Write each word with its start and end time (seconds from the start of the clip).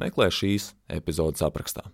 meklē 0.00 0.30
šīs 0.32 0.72
epizodes 0.90 1.44
aprakstā. 1.44 1.86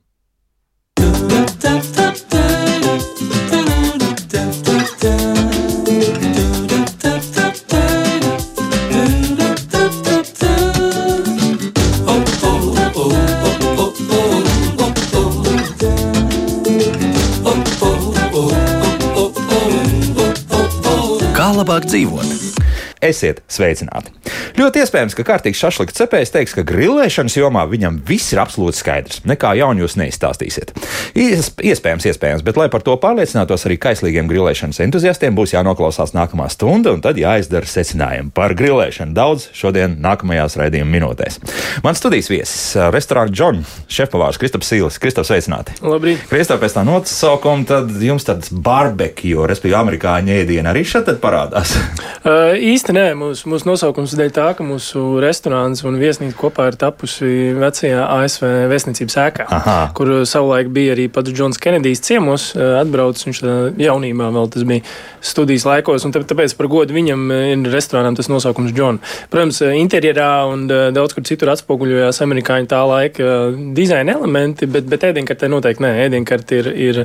Kā 21.41 21.49
labāk 21.57 21.87
dzīvot? 21.89 22.70
Esiet 23.01 23.41
sveicināti! 23.49 24.13
Ļoti 24.59 24.83
iespējams, 24.83 25.15
ka 25.17 25.25
kārtīgs 25.25 25.61
šašliks 25.63 25.97
cepējs 25.97 26.33
teiks, 26.35 26.53
ka 26.53 26.65
grilēšanas 26.69 27.37
jomā 27.39 27.63
viņam 27.71 27.97
viss 28.05 28.35
ir 28.35 28.43
absolūti 28.43 28.77
skaidrs. 28.77 29.23
Nekā 29.29 29.55
jaunu 29.57 29.87
jūs 29.87 29.97
neizstāstīsiet. 29.97 30.75
Iespējams, 31.17 32.05
iespējams, 32.11 32.45
bet 32.45 32.59
lai 32.61 32.67
par 32.73 32.85
to 32.85 32.93
pārliecinātos 33.01 33.65
arī 33.65 33.79
kaislīgiem 33.81 34.29
grilēšanas 34.29 34.83
entuziastiem, 34.85 35.33
būs 35.39 35.55
jānoklausās 35.55 36.13
nākamā 36.13 36.51
stunda 36.53 36.93
un 36.93 37.01
tad 37.01 37.17
jāizdara 37.21 37.69
secinājumi 37.71 38.35
par 38.37 38.53
grilēšanu 38.59 39.17
daudz 39.17 39.49
šodien 39.57 39.97
nākamajās 40.05 40.59
raidījuma 40.61 40.93
minūtēs. 40.99 41.41
Mans 41.87 42.03
studijas 42.03 42.29
viesis- 42.29 42.77
restorāna 42.97 43.33
Džona, 43.33 43.65
šefpavārs 43.89 44.37
Kristaps 44.37 44.69
Sīlis. 44.69 45.01
Kristaps, 45.01 45.33
sveicināti! 45.33 45.79
Labrīt! 45.81 46.29
Kristap, 46.29 46.61
pēc 46.61 46.77
tā 46.77 46.85
nosaukuma 46.85 47.65
tad 47.67 47.97
jums 47.97 48.29
tāds 48.29 48.53
barbekju, 48.53 49.49
respektīvi 49.49 49.81
amerikāņu 49.81 50.37
ēdiena 50.43 50.75
arī 50.75 50.85
šeit 50.85 51.09
parādās. 51.23 51.73
Uh, 52.21 52.53
īsti 52.61 52.90
nē, 52.95 53.05
mūsu, 53.19 53.49
mūsu 53.51 53.69
nosaukums 53.69 54.15
dēļ 54.19 54.33
tā, 54.35 54.47
ka 54.59 54.65
mūsu 54.67 55.01
restorāns 55.23 55.83
un 55.87 55.99
viesnīca 56.01 56.37
kopā 56.39 56.69
ir 56.71 56.79
tapusi 56.81 57.51
vecajā 57.59 58.05
ASV 58.17 58.47
vēstniecības 58.71 59.17
ēkā, 59.25 59.47
Aha. 59.57 59.77
kur 59.97 60.13
savulaik 60.29 60.71
bija 60.75 60.95
arī 60.97 61.07
pats 61.13 61.33
Džons 61.35 61.61
Kenedijs 61.63 62.03
ciemos, 62.07 62.51
atbraucis, 62.57 63.27
viņš 63.29 63.43
jaunībā 63.81 64.31
vēl 64.35 64.51
tas 64.55 64.67
bija 64.69 64.85
studijas 65.33 65.67
laikos, 65.69 66.07
un 66.07 66.15
tāpēc 66.17 66.57
par 66.59 66.71
godu 66.73 66.97
viņam 66.97 67.27
ir 67.39 67.71
restorānam 67.73 68.17
tas 68.19 68.31
nosaukums 68.33 68.75
Džon. 68.77 69.01
Protams, 69.33 69.63
interjerā 69.81 70.31
un 70.51 70.67
daudz 70.69 71.17
kur 71.17 71.27
citur 71.29 71.53
atspoguļojās 71.55 72.23
amerikāņu 72.27 72.71
tā 72.71 72.81
laika 72.91 73.37
dizaina 73.77 74.19
elementi, 74.19 74.71
bet, 74.71 74.89
bet 74.91 75.11
ēdienkartē 75.11 75.51
noteikti 75.53 75.87
nē, 75.87 75.95
ēdienkartē 76.09 76.63
ir, 76.65 76.73
ir 76.91 77.05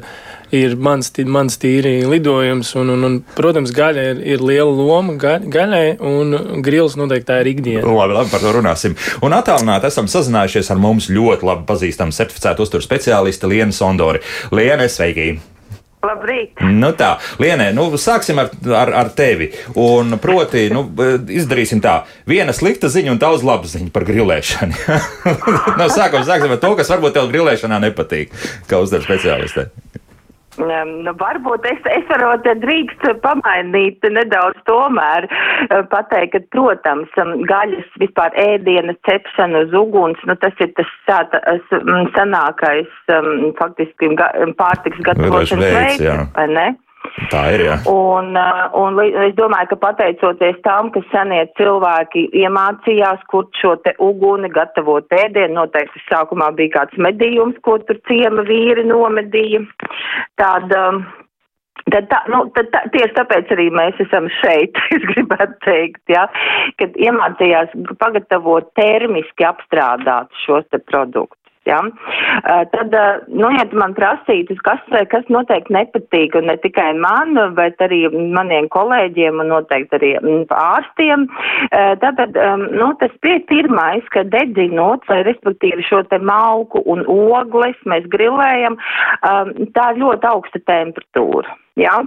ir 0.55 0.75
mans, 0.77 1.11
mans 1.25 1.57
tīri 1.61 1.97
lidojums. 2.09 2.75
Un, 2.79 2.93
un, 2.95 3.07
un, 3.07 3.17
protams, 3.37 3.73
gaļa 3.75 4.05
ir, 4.11 4.21
ir 4.35 4.45
liela 4.45 4.69
loma 4.69 5.17
ga, 5.21 5.37
gaļai, 5.39 5.97
un 6.05 6.61
grils 6.65 6.97
noteikti 6.99 7.29
tā 7.31 7.41
ir 7.43 7.51
ikdiena. 7.55 7.87
Labi, 7.87 8.19
labi, 8.19 8.33
par 8.33 8.43
to 8.43 8.53
runāsim. 8.57 8.99
Un 9.25 9.35
attālināti 9.37 9.89
esam 9.89 10.09
sazinājušies 10.11 10.71
ar 10.73 10.81
mums 10.81 11.09
ļoti 11.13 11.49
labi 11.49 11.67
pazīstamu 11.69 12.15
certificētu 12.15 12.65
uzturu 12.65 12.85
speciālistu 12.85 13.51
Lienu 13.51 13.75
Sondori. 13.75 14.23
Liene, 14.55 14.89
sveiki! 14.91 15.35
Labrīt! 16.05 16.59
Nu 16.61 16.91
tā, 16.97 17.15
Lienē, 17.41 17.71
nu, 17.75 17.87
sāksim 18.01 18.39
ar, 18.41 18.51
ar, 18.77 18.91
ar 19.01 19.09
tevi. 19.17 19.49
Un, 19.81 20.17
proti, 20.21 20.67
nu, 20.73 20.85
izdarīsim 21.33 21.81
tā, 21.83 22.01
viena 22.29 22.53
slikta 22.55 22.91
ziņa 22.93 23.15
un 23.15 23.21
daudz 23.21 23.45
labu 23.47 23.69
ziņu 23.71 23.89
par 23.95 24.05
grilēšanu. 24.07 24.99
no 25.79 25.89
sākuma 25.89 26.25
sāksim 26.27 26.53
ar 26.53 26.61
to, 26.61 26.75
kas 26.77 26.93
varbūt 26.93 27.17
tev 27.17 27.31
grilēšanā 27.33 27.81
nepatīk, 27.87 28.33
kā 28.69 28.81
uzdevuma 28.83 29.07
speciālistē. 29.09 29.69
Nu, 30.59 31.13
varbūt 31.19 31.65
es, 31.69 31.81
es 31.91 32.05
varbūt 32.09 32.47
drīkst 32.63 33.03
pamainīt 33.23 34.05
nedaudz 34.15 34.59
tomēr 34.69 35.27
eh, 35.27 35.81
pateikt, 35.91 36.35
ka, 36.35 36.41
protams, 36.55 37.11
gaļas 37.49 37.99
vispār 38.01 38.35
ēdienas 38.39 38.99
cepšana 39.09 39.65
uz 39.65 39.75
uguns, 39.75 40.21
nu, 40.29 40.37
tas 40.39 40.55
ir 40.63 40.71
tas 40.77 40.89
sāta, 41.07 41.41
senākais 42.15 42.91
um, 43.11 43.51
faktiski 43.59 44.13
pārtiks 44.59 45.03
gatavošanas 45.05 45.77
veids, 45.79 46.33
vai 46.37 46.49
ne? 46.53 46.67
Tā 47.31 47.41
ir. 47.55 47.65
Jā. 47.67 47.75
Un, 47.89 48.31
uh, 48.39 48.63
un 48.79 48.99
es 49.03 49.35
domāju, 49.37 49.71
ka 49.73 49.79
pateicoties 49.87 50.61
tam, 50.65 50.91
ka 50.93 51.03
senie 51.11 51.43
cilvēki 51.59 52.27
iemācījās, 52.43 53.25
kur 53.31 53.47
šo 53.59 53.75
te 53.85 53.95
uguni 54.03 54.51
gatavot 54.53 55.11
ēdienu, 55.15 55.55
noteikti 55.59 56.03
sākumā 56.09 56.51
bija 56.57 56.79
kāds 56.79 56.97
medījums, 57.01 57.59
ko 57.65 57.77
tur 57.87 57.99
ciema 58.09 58.45
vīri 58.47 58.87
nomedīja. 58.89 59.65
Tāda, 60.41 60.89
um, 60.89 61.05
Tad, 61.85 62.07
tā, 62.09 62.17
nu, 62.33 62.39
tad 62.55 62.71
tā, 62.73 62.79
tieši 62.95 63.13
tāpēc 63.13 63.51
arī 63.53 63.67
mēs 63.69 63.99
esam 64.01 64.25
šeit, 64.39 64.79
es 64.95 65.03
gribētu 65.11 65.59
teikt, 65.67 66.01
ja, 66.09 66.23
kad 66.81 66.97
iemācījās 66.97 67.75
pagatavot 68.01 68.71
termiski 68.79 69.45
apstrādāt 69.45 70.33
šos 70.45 70.65
te 70.73 70.81
produktus. 70.81 71.44
Ja? 71.65 71.79
Tad, 72.71 72.95
nu, 73.27 73.49
ja 73.55 73.65
man 73.73 73.95
prasītu, 73.97 74.57
kas, 74.65 74.83
kas 75.11 75.25
noteikti 75.33 75.73
nepatīk, 75.73 76.37
ne 76.45 76.57
tikai 76.61 76.91
man, 76.99 77.33
bet 77.57 77.81
arī 77.81 78.03
maniem 78.13 78.69
kolēģiem 78.73 79.41
un 79.41 79.51
noteikti 79.53 79.97
arī 79.97 80.11
ārstiem, 80.53 81.27
tad, 82.03 82.21
nu, 82.75 82.91
tas 83.01 83.13
pie 83.25 83.39
pirmais, 83.49 84.05
ka 84.13 84.25
dedzinot, 84.29 85.09
respektīvi 85.27 85.85
šo 85.89 86.03
te 86.11 86.21
malku 86.21 86.83
un 86.85 87.05
ogles 87.09 87.77
mēs 87.89 88.05
grilējam, 88.13 88.77
tā 89.75 89.91
ir 89.93 90.01
ļoti 90.05 90.33
augsta 90.35 90.61
temperatūra. 90.69 91.64
Ja? 91.79 91.99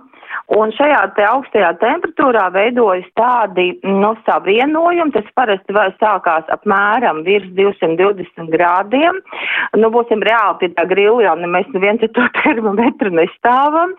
Un 0.57 0.71
šajā 0.73 1.01
te 1.17 1.25
augstajā 1.29 1.75
temperatūrā 1.81 2.47
veidojas 2.55 3.05
tādi 3.19 3.67
nu, 3.85 4.15
savienojumi, 4.25 5.13
tas 5.13 5.29
parasti 5.37 5.77
sākās 6.01 6.49
apmēram 6.53 7.21
virs 7.27 7.49
220 7.57 8.49
grādiem. 8.53 9.21
Nu, 9.77 9.91
būsim 9.93 10.25
reāli 10.25 10.57
pie 10.63 10.71
tā 10.77 10.87
grila, 10.89 11.21
jo 11.27 11.35
mēs 11.53 11.69
neviens 11.75 12.05
ar 12.05 12.13
to 12.17 12.27
termometru 12.41 13.13
nestāvam. 13.13 13.93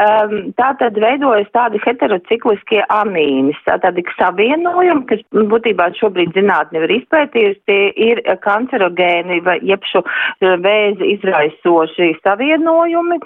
Um, 0.00 0.34
tā 0.56 0.72
tad 0.80 0.96
veidojas 1.00 1.52
tādi 1.52 1.80
heterocikliskie 1.84 2.80
amīni, 2.88 3.52
tādi 3.68 4.04
savienojumi, 4.16 5.06
kas 5.12 5.24
būtībā 5.52 5.92
šobrīd 6.00 6.32
zinātni 6.36 6.80
ir 6.80 6.96
izpētījusi, 7.00 7.60
tie 7.68 7.80
ir 8.08 8.24
kancerogēni 8.44 9.42
vai 9.44 9.60
iepšu 9.60 10.04
vēzi 10.40 11.12
izraisoši 11.18 12.14
savienojumi 12.24 13.20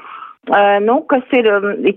nu, 0.85 0.95
kas 1.11 1.25
ir 1.37 1.49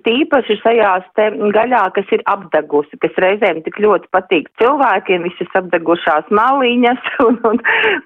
tīpaši 0.06 0.58
šajās 0.60 1.06
te 1.16 1.28
gaļā, 1.56 1.84
kas 1.96 2.10
ir 2.12 2.24
apdegusi, 2.30 3.00
kas 3.04 3.20
reizēm 3.24 3.62
tik 3.66 3.80
ļoti 3.80 4.10
patīk 4.12 4.50
cilvēkiem, 4.62 5.28
visas 5.30 5.60
apdegušās 5.62 6.32
maliņas 6.34 7.12
un, 7.28 7.40
un, 7.48 7.62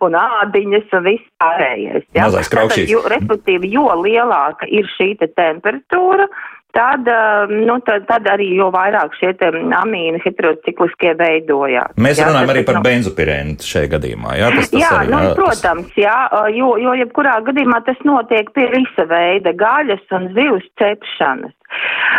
un 0.05 0.19
ādiņas 0.21 0.93
un 0.99 1.07
viss 1.07 1.31
pārējais. 1.41 2.05
Ja? 2.13 2.27
Mazais 2.27 2.51
kraukšīs. 2.53 2.91
Jo, 2.91 3.05
respektīvi, 3.11 3.71
jo 3.73 3.87
lielāka 4.03 4.69
ir 4.69 4.89
šī 4.97 5.15
te 5.21 5.31
temperatūra, 5.33 6.29
tad, 6.75 7.09
nu, 7.51 7.77
tad, 7.87 8.05
tad 8.09 8.27
arī 8.35 8.51
jo 8.57 8.69
vairāk 8.73 9.15
šie 9.19 9.33
amīni 9.79 10.21
heterocikliskie 10.23 11.15
veidojās. 11.19 11.95
Mēs 11.97 12.21
jā, 12.21 12.29
runājam 12.29 12.49
tas, 12.49 12.55
arī 12.55 12.65
par 12.67 12.79
nu, 12.79 12.83
benzopirēnu 12.85 13.57
šajā 13.71 13.91
gadījumā. 13.95 14.37
Jā, 14.39 14.51
tas, 14.55 14.71
tas 14.73 14.83
jā 14.83 14.93
arī, 14.99 15.13
nu, 15.13 15.21
jā, 15.23 15.33
protams, 15.39 15.99
jā, 15.99 16.17
jo, 16.55 16.71
jo 16.83 16.95
jebkurā 17.01 17.37
gadījumā 17.49 17.81
tas 17.87 18.01
notiek 18.07 18.51
pie 18.55 18.67
visa 18.75 19.07
veida 19.09 19.55
gaļas 19.55 20.17
un 20.19 20.31
zivs 20.37 20.67
cepšanas. 20.81 21.55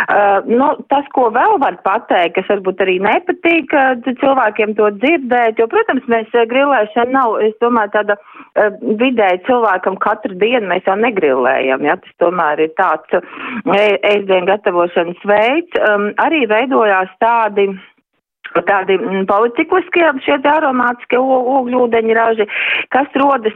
Uh, 0.07 0.45
nu, 0.49 0.69
tas, 0.91 1.05
ko 1.15 1.27
vēl 1.33 1.57
var 1.63 1.77
pateikt, 1.85 2.35
kas 2.37 2.49
varbūt 2.51 2.83
arī 2.85 2.97
nepatīk 3.03 3.73
uh, 3.75 3.95
cilvēkiem 4.21 4.75
to 4.77 4.89
dzirdēt, 4.99 5.59
jo, 5.61 5.67
protams, 5.71 6.05
mēs 6.11 6.29
uh, 6.35 6.45
grilēšana 6.49 7.15
nav, 7.15 7.37
es 7.45 7.55
domāju, 7.63 7.93
tāda 7.95 8.17
uh, 8.17 8.77
vidēji 9.01 9.43
cilvēkam 9.49 9.99
katru 10.03 10.37
dienu 10.37 10.69
mēs 10.71 10.87
jau 10.87 10.97
negrilējam, 11.01 11.85
ja, 11.87 11.97
tas 12.03 12.17
tomēr 12.23 12.65
ir 12.67 12.73
tāds 12.79 13.19
ēdienu 13.67 14.45
gatavošanas 14.49 15.27
veids. 15.27 15.81
Um, 15.89 16.09
arī 16.23 16.45
veidojās 16.49 17.11
tādi 17.23 17.71
tādi 18.67 18.97
mm, 18.97 19.25
policikliskie, 19.29 20.05
šie 20.25 20.37
aromātiskie 20.47 21.19
ogļūdeņi 21.19 22.17
raži, 22.17 22.47
kas 22.93 23.07
rodas, 23.19 23.55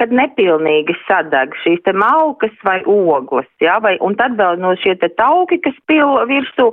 kad 0.00 0.14
nepilnīgi 0.14 0.96
sadeg 1.06 1.54
šīs 1.62 1.82
te 1.86 1.94
malkas 1.96 2.54
vai 2.66 2.80
ogles, 2.88 3.48
jā, 3.62 3.78
vai, 3.84 3.96
un 4.04 4.16
tad 4.18 4.36
vēl 4.38 4.60
no 4.62 4.74
šie 4.80 4.94
te 5.00 5.10
tauki, 5.18 5.60
kas 5.62 5.76
pil 5.90 6.16
virsū, 6.30 6.68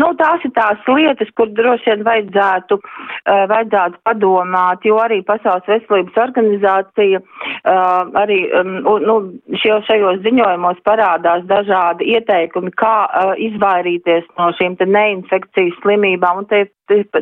nu, 0.00 0.10
tās 0.20 0.44
ir 0.46 0.54
tās 0.56 0.80
lietas, 0.90 1.30
kur 1.38 1.50
droši 1.54 1.92
vien 1.92 2.04
vajadzētu, 2.06 2.78
uh, 2.80 3.44
vajadzētu 3.50 4.00
padomāt, 4.06 4.84
jo 4.88 4.98
arī 5.02 5.20
Pasaules 5.26 5.66
veselības 5.70 6.20
organizācija 6.26 7.20
uh, 7.20 8.14
arī, 8.20 8.40
um, 8.60 8.76
nu, 9.04 9.16
šio, 9.62 9.80
šajos 9.88 10.22
ziņojumos 10.26 10.82
parādās 10.86 11.44
dažādi 11.50 12.12
ieteikumi, 12.14 12.72
kā 12.80 12.96
uh, 13.06 13.34
izvairīties 13.40 14.28
no 14.38 14.50
šīm 14.58 14.78
te 14.80 14.88
neinfekcijas 14.88 15.78
slimībām, 15.82 16.42
un 16.42 16.50
te 16.50 16.64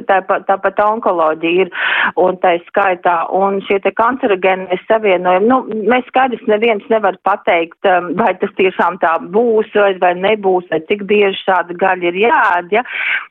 tāpat, 0.08 0.46
tāpat 0.48 0.80
onkoloģija 0.84 1.66
ir, 1.66 1.72
un 2.20 2.38
tā 2.42 2.56
skaitā, 2.68 3.16
un 3.36 3.60
šie 3.66 3.78
te 3.84 3.92
kancerogēnie 3.96 4.78
savienojumi, 4.86 5.48
nu, 5.48 5.60
mēs 5.90 6.06
skaidrs 6.10 6.44
neviens 6.50 6.84
nevar 6.92 7.16
pateikt, 7.26 7.78
um, 7.88 8.12
vai 8.18 8.32
tas 8.40 8.52
tiešām 8.58 8.98
tā 9.02 9.14
būs, 9.34 9.70
vai, 9.76 9.92
vai 10.02 10.12
nebūs, 10.18 10.68
vai 10.72 10.80
cik 10.88 11.04
bieži 11.10 11.40
šāda 11.44 11.76
gaļa 11.78 12.10
ir 12.10 12.20
jāēd, 12.24 12.72
ja, 12.78 12.84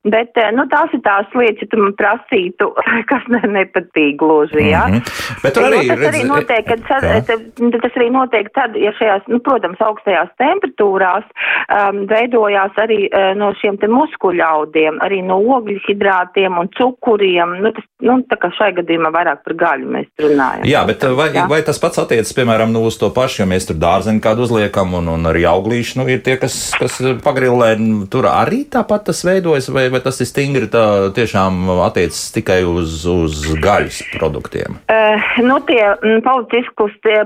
bet, 0.04 0.32
eh, 0.38 0.52
nu, 0.56 0.68
tās 0.72 0.94
ir 0.96 1.04
tās 1.06 1.30
lietas, 1.38 1.64
ja 1.66 1.72
tu 1.72 1.82
man 1.82 1.96
prasītu, 2.00 2.72
kas 3.12 3.28
ne, 3.34 3.42
nepatīk 3.58 4.18
gluži, 4.22 4.70
ja. 4.72 4.86
Mm 4.88 5.00
-hmm. 5.00 5.44
Bet 5.44 5.58
tur 5.58 5.68
arī, 5.70 5.82
jo, 5.82 5.94
tas 5.94 6.00
redz, 6.00 6.10
arī 6.12 6.24
notiek, 6.28 6.66
kad, 6.68 6.80
jā. 6.80 7.80
tas 7.82 8.00
arī 8.00 8.10
notiek 8.12 8.52
tad, 8.54 8.76
ja 8.76 8.94
šajās, 9.00 9.28
nu, 9.28 9.40
protams, 9.40 9.82
augstajās 9.82 10.30
temperatūrās 10.38 11.26
um, 11.26 12.06
veidojās 12.08 12.78
arī 12.86 13.08
uh, 13.10 13.32
no 13.38 13.54
šiem 13.62 13.78
te 13.82 13.88
muskuļaudiem, 13.88 15.00
arī 15.06 15.22
no 15.26 15.40
ogļu 15.58 15.80
hidrātu 15.88 16.41
hidrātiem 16.42 16.58
un 16.58 16.70
cukuriem. 16.70 17.62
Nu, 17.62 17.72
tas, 17.72 17.86
nu, 18.02 18.22
tā 18.30 18.38
kā 18.40 18.50
šai 18.56 18.72
gadījumā 18.78 19.12
vairāk 19.14 19.44
par 19.46 19.54
gaļu 19.56 19.90
mēs 19.92 20.08
runājam. 20.20 20.66
Jā, 20.66 20.84
bet 20.88 21.04
vai, 21.16 21.30
jā. 21.34 21.48
vai 21.50 21.62
tas 21.66 21.80
pats 21.80 22.00
attiecas, 22.02 22.34
piemēram, 22.34 22.72
nu, 22.72 22.84
uz 22.86 22.98
to 22.98 23.10
pašu, 23.14 23.42
jo 23.44 23.48
mēs 23.50 23.68
tur 23.68 23.78
dārzeņu 23.82 24.22
kādu 24.22 24.46
uzliekam 24.46 24.94
un, 24.98 25.08
un 25.12 25.26
arī 25.30 25.46
auglīši, 25.50 26.00
nu, 26.00 26.08
ir 26.10 26.22
tie, 26.26 26.38
kas, 26.42 26.74
kas 26.78 27.00
pagrilē, 27.24 27.76
nu, 27.80 28.06
tur 28.12 28.28
arī 28.30 28.64
tāpat 28.72 29.10
tas 29.10 29.24
veidojas, 29.26 29.70
vai, 29.74 29.90
vai 29.94 30.02
tas 30.04 30.20
ir 30.22 30.30
stingri 30.30 30.70
tā 30.72 31.12
tiešām 31.16 31.70
attiecas 31.88 32.32
tikai 32.36 32.62
uz, 32.68 33.06
uz 33.10 33.46
gaļas 33.62 34.02
produktiem? 34.16 34.80
Uh, 34.92 35.18
nu, 35.46 35.60
tie 35.70 35.84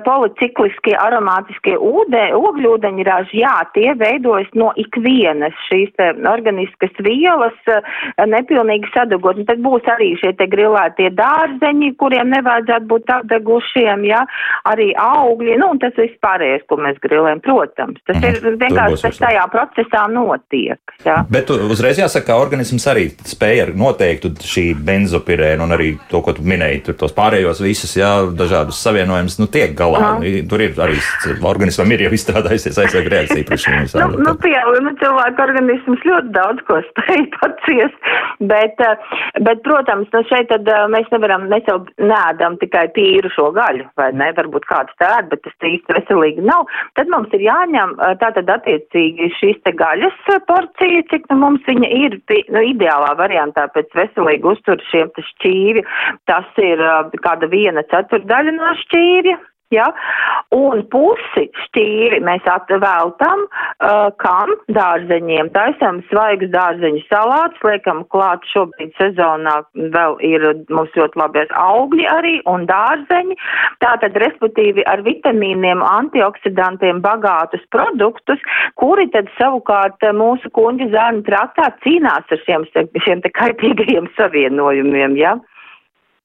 policikliskie 0.05 0.95
aromātiskie 0.99 1.77
ūdē, 1.79 2.27
ogļūdeņraži, 2.35 3.41
jā, 3.43 3.55
tie 3.75 3.95
veidojas 3.99 4.51
no 4.57 4.71
ikvienas 4.79 5.55
šīs 5.69 5.93
organiskas 6.25 6.93
vielas, 7.05 7.55
nepilnīgi 8.19 8.65
pilnīgi 8.65 8.89
sadegot. 9.05 9.39
Un 9.39 9.47
tad 9.47 9.61
būs 9.63 9.87
arī 9.95 10.11
šie 10.19 10.33
te 10.39 10.47
grilētie 10.51 11.11
dārzeņi, 11.15 11.93
kuriem 12.01 12.33
nevajadzētu 12.33 12.89
būt 12.89 13.13
apdegušiem, 13.19 14.05
ja, 14.09 14.25
arī 14.67 14.91
augļi, 14.99 15.57
nu, 15.61 15.71
un 15.75 15.81
tas 15.81 15.95
viss 15.99 16.17
pārējais, 16.25 16.65
ko 16.69 16.79
mēs 16.81 16.99
grilējam, 17.03 17.41
protams. 17.45 18.01
Tas 18.07 18.19
mm, 18.19 18.49
ir 18.49 18.59
vienkārši 18.61 19.01
tas 19.05 19.21
tajā 19.21 19.45
procesā 19.53 20.05
notiek. 20.11 20.95
Ja. 21.05 21.21
Bet 21.31 21.51
uzreiz 21.53 21.99
jāsaka, 22.01 22.31
ka 22.31 22.39
organisms 22.41 22.85
arī 22.89 23.07
spēja 23.27 23.67
ar 23.67 23.73
noteiktu 23.77 24.33
šī 24.41 24.65
benzopirēnu 24.85 25.65
un 25.65 25.75
arī 25.75 25.91
to, 26.09 26.21
ko 26.25 26.33
tu 26.35 26.45
minēji, 26.47 26.85
tur 26.87 26.99
tos 26.99 27.13
pārējos 27.15 27.61
visus, 27.63 27.93
jā, 27.97 28.11
dažādus 28.35 28.79
savienojumus, 28.81 29.37
nu, 29.41 29.49
tiek 29.51 29.75
galā. 29.77 30.01
Aha. 30.01 30.33
Tur 30.49 30.63
ir 30.65 30.79
arī 30.81 30.97
organismam 31.45 31.91
ir 31.93 32.05
jau 32.07 32.13
izstrādājusies 32.17 32.79
aizsarga 32.81 33.13
reakcija 33.13 33.47
pret 33.47 33.63
šīm 33.63 33.77
visām. 33.83 34.15
Nu, 34.15 34.23
nu, 34.29 34.35
pie, 34.41 34.55
nu, 34.85 34.93
cilvēku 35.01 35.45
organisms 35.45 36.05
ļoti 36.09 36.33
daudz 36.35 36.65
ko 36.69 36.79
spēj 36.89 37.25
paciest, 37.37 38.11
bet 38.51 38.81
Bet, 39.45 39.61
protams, 39.65 40.09
nu 40.13 40.21
šeit 40.29 40.49
tad 40.51 40.69
mēs 40.93 41.09
nevaram, 41.13 41.47
mēs 41.51 41.67
jau 41.69 41.79
nēdam 41.99 42.57
tikai 42.61 42.85
tīru 42.95 43.31
šo 43.33 43.49
gaļu, 43.55 43.87
vai 43.99 44.11
ne, 44.15 44.31
varbūt 44.37 44.67
kāds 44.69 44.95
tā 45.01 45.11
ēd, 45.19 45.29
bet 45.33 45.43
tas 45.45 45.69
īsti 45.69 45.97
veselīgi 45.97 46.45
nav. 46.45 46.69
Tad 46.99 47.11
mums 47.13 47.33
ir 47.35 47.45
jāņem 47.45 47.95
tātad 48.21 48.51
attiecīgi 48.57 49.31
šīs 49.39 49.61
te 49.65 49.75
gaļas 49.77 50.21
porcija, 50.49 51.05
cik 51.11 51.27
nu 51.31 51.39
mums 51.43 51.65
viņa 51.67 51.91
ir, 52.01 52.19
nu, 52.53 52.63
ideālā 52.73 53.11
variantā 53.19 53.67
pēc 53.75 53.91
veselīgi 53.97 54.51
uztur 54.55 54.81
šiem 54.91 55.11
te 55.15 55.25
šķīvi. 55.31 55.85
Tas 56.29 56.63
ir 56.63 56.81
kāda 57.25 57.49
viena 57.51 57.83
ceturdaļa 57.91 58.55
no 58.55 58.73
šķīvja, 58.85 59.37
Ja? 59.73 59.87
Un 60.53 60.83
pusi 60.93 61.47
šķīri 61.65 62.19
mēs 62.23 62.45
atveltam, 62.49 63.45
uh, 63.47 64.11
kam 64.21 64.51
dārzeņiem. 64.75 65.49
Taisam 65.55 66.03
svaigus 66.11 66.51
dārzeņu 66.53 67.01
salātus, 67.07 67.63
liekam 67.65 68.03
klāt 68.13 68.45
šobrīd 68.51 68.93
sezonā 68.99 69.57
vēl 69.95 70.19
ir 70.25 70.45
mums 70.69 70.93
ļoti 70.97 71.19
labies 71.19 71.55
augļi 71.57 72.05
arī 72.11 72.35
un 72.51 72.67
dārzeņi. 72.69 73.39
Tātad, 73.81 74.19
respektīvi, 74.21 74.85
ar 74.89 75.01
vitamīniem, 75.07 75.81
antioksidantiem 75.85 77.01
bagātus 77.05 77.65
produktus, 77.73 78.45
kuri 78.79 79.09
tad 79.15 79.33
savukārt 79.39 80.05
mūsu 80.15 80.53
kuņģa 80.55 80.91
zārnu 80.93 81.25
traktā 81.25 81.71
cīnās 81.81 82.29
ar 82.29 82.45
šiem, 82.45 82.69
šiem 83.01 83.25
te 83.25 83.33
kaitīgajiem 83.33 84.13
savienojumiem. 84.19 85.17
Ja? 85.19 85.35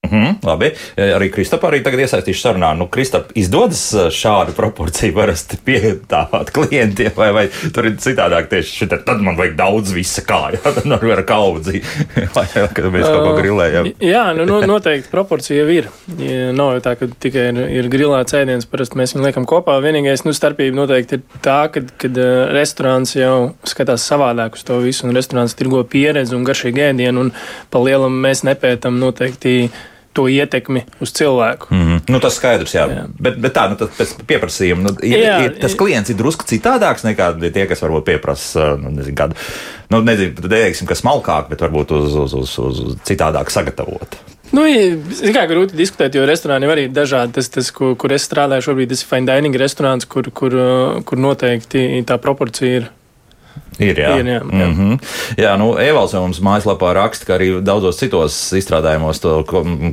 Mhm, 0.01 0.39
labi, 0.43 0.71
arī 0.97 1.27
Kristapā 1.29 1.69
arī 1.69 1.79
tagad 1.85 2.01
iesaistīšu 2.01 2.41
sarunā. 2.41 2.71
Nu, 2.73 2.87
Kristap, 2.89 3.29
izdodas 3.37 3.83
uh, 3.93 4.07
šādu 4.09 4.55
proporciju 4.57 5.13
parasti 5.13 5.59
piedāvāt 5.61 6.49
klientiem, 6.55 7.11
vai, 7.15 7.27
vai 7.35 7.43
tur 7.69 7.85
ir 7.85 7.99
citādāk 8.01 8.49
tieši 8.49 8.79
šitā, 8.79 8.97
tad 9.05 9.21
man 9.21 9.37
vajag 9.37 9.53
daudz 9.59 9.93
visa 9.93 10.23
kā, 10.25 10.39
jā, 10.55 10.61
tad 10.75 10.87
man 10.89 11.05
var 11.05 11.21
kaudzi, 11.29 11.83
vai, 12.35 12.47
kad 12.49 12.87
mēs 12.89 13.05
kaut 13.05 13.27
ko 13.27 13.35
grilējam. 13.37 13.91
Jā, 14.01 14.23
nu, 14.39 14.47
no, 14.49 14.57
noteikti 14.71 15.11
proporcija 15.13 15.61
jau 15.61 15.69
ir. 15.77 15.91
Ja 16.17 16.49
nav 16.57 16.73
jau 16.79 16.83
tā, 16.89 16.95
ka 16.97 17.11
tikai 17.21 17.45
ir, 17.51 17.61
ir 17.83 17.91
grilēts 17.93 18.35
ēdiens, 18.41 18.67
parasti 18.73 18.97
mēs 18.97 19.13
viņu 19.13 19.29
liekam 19.29 19.45
kopā. 19.47 19.77
Vienīgais, 19.85 20.25
nu, 20.25 20.33
starpība 20.33 20.81
noteikti 20.81 21.21
ir 21.21 21.39
tā, 21.45 21.59
kad, 21.77 21.93
kad 22.01 22.17
uh, 22.17 22.49
restorāns 22.57 23.13
jau 23.15 23.53
skatās 23.69 24.09
savādāk 24.09 24.57
uz 24.57 24.65
to 24.65 24.81
visu, 24.81 25.05
un 25.05 25.15
restorāns 25.15 25.53
tirgo 25.55 25.85
pieredzi 25.85 26.33
un 26.35 26.49
garšīgu 26.49 26.87
ēdienu, 26.89 27.27
un 27.27 27.33
pa 27.69 27.85
lielam 27.85 28.17
mēs 28.25 28.41
nepētam 28.49 28.97
noteikti 28.97 29.69
to 30.13 30.27
ietekmi 30.27 30.83
uz 30.99 31.13
cilvēku. 31.15 31.67
Mm 31.71 31.81
-hmm. 31.81 32.01
nu, 32.11 32.19
tas 32.19 32.35
skaidrs, 32.35 32.75
jā. 32.75 32.87
jā. 32.89 33.05
Bet, 33.19 33.37
bet 33.39 33.55
tā, 33.55 33.69
nu, 33.69 33.77
tas 33.79 33.89
pēc 33.97 34.15
pieprasījuma, 34.27 34.83
nu, 34.83 34.95
ir, 35.03 35.19
jā, 35.19 35.37
ir, 35.45 35.55
tas 35.61 35.75
klients 35.75 36.09
ir 36.09 36.19
drusku 36.19 36.45
citādāks 36.47 37.07
nekā 37.07 37.31
tie, 37.53 37.65
kas 37.67 37.81
varbūt 37.81 38.05
pieprasa, 38.09 38.75
nu, 38.81 38.91
nezinu, 38.91 39.15
kādu, 39.15 39.39
nu, 39.89 40.01
nezinu, 40.01 40.49
teiksim, 40.49 40.87
kas 40.87 41.03
smalkāk, 41.03 41.49
bet 41.49 41.61
varbūt 41.61 41.91
uz, 41.91 42.15
uz, 42.15 42.33
uz, 42.33 42.59
uz 42.59 42.95
citādāk 43.07 43.49
sagatavot. 43.49 44.19
Nu, 44.51 44.65
ir 44.67 45.31
kā 45.31 45.45
grūti 45.47 45.77
diskutēt, 45.79 46.15
jo 46.15 46.25
restorāni 46.27 46.67
arī 46.67 46.89
ir 46.89 46.95
dažādi. 46.95 47.37
Tas, 47.37 47.47
tas 47.49 47.71
kur, 47.71 47.95
kur 47.95 48.11
es 48.11 48.27
strādāju 48.27 48.67
šobrīd, 48.67 48.89
tas 48.91 49.03
ir 49.03 49.07
fine 49.07 49.29
dining 49.29 49.55
restorāns, 49.55 50.07
kur, 50.11 50.27
kur, 50.35 50.55
kur 51.07 51.17
noteikti 51.17 52.03
tā 52.07 52.17
proporcija 52.19 52.81
ir 52.81 52.89
Ir, 53.81 53.97
jā. 53.97 54.11
Ir, 54.19 54.27
jā, 54.29 54.39
jā. 54.39 54.67
Mm 54.67 54.73
-hmm. 54.77 54.99
jā 55.37 55.55
nu, 55.57 55.71
Evalds 55.79 56.13
mums 56.13 56.41
mājaslapā 56.41 56.93
raksta, 56.93 57.25
ka 57.25 57.37
arī 57.37 57.61
daudzos 57.61 57.97
citos 57.97 58.35
izstrādājumos 58.53 59.21
to 59.21 59.43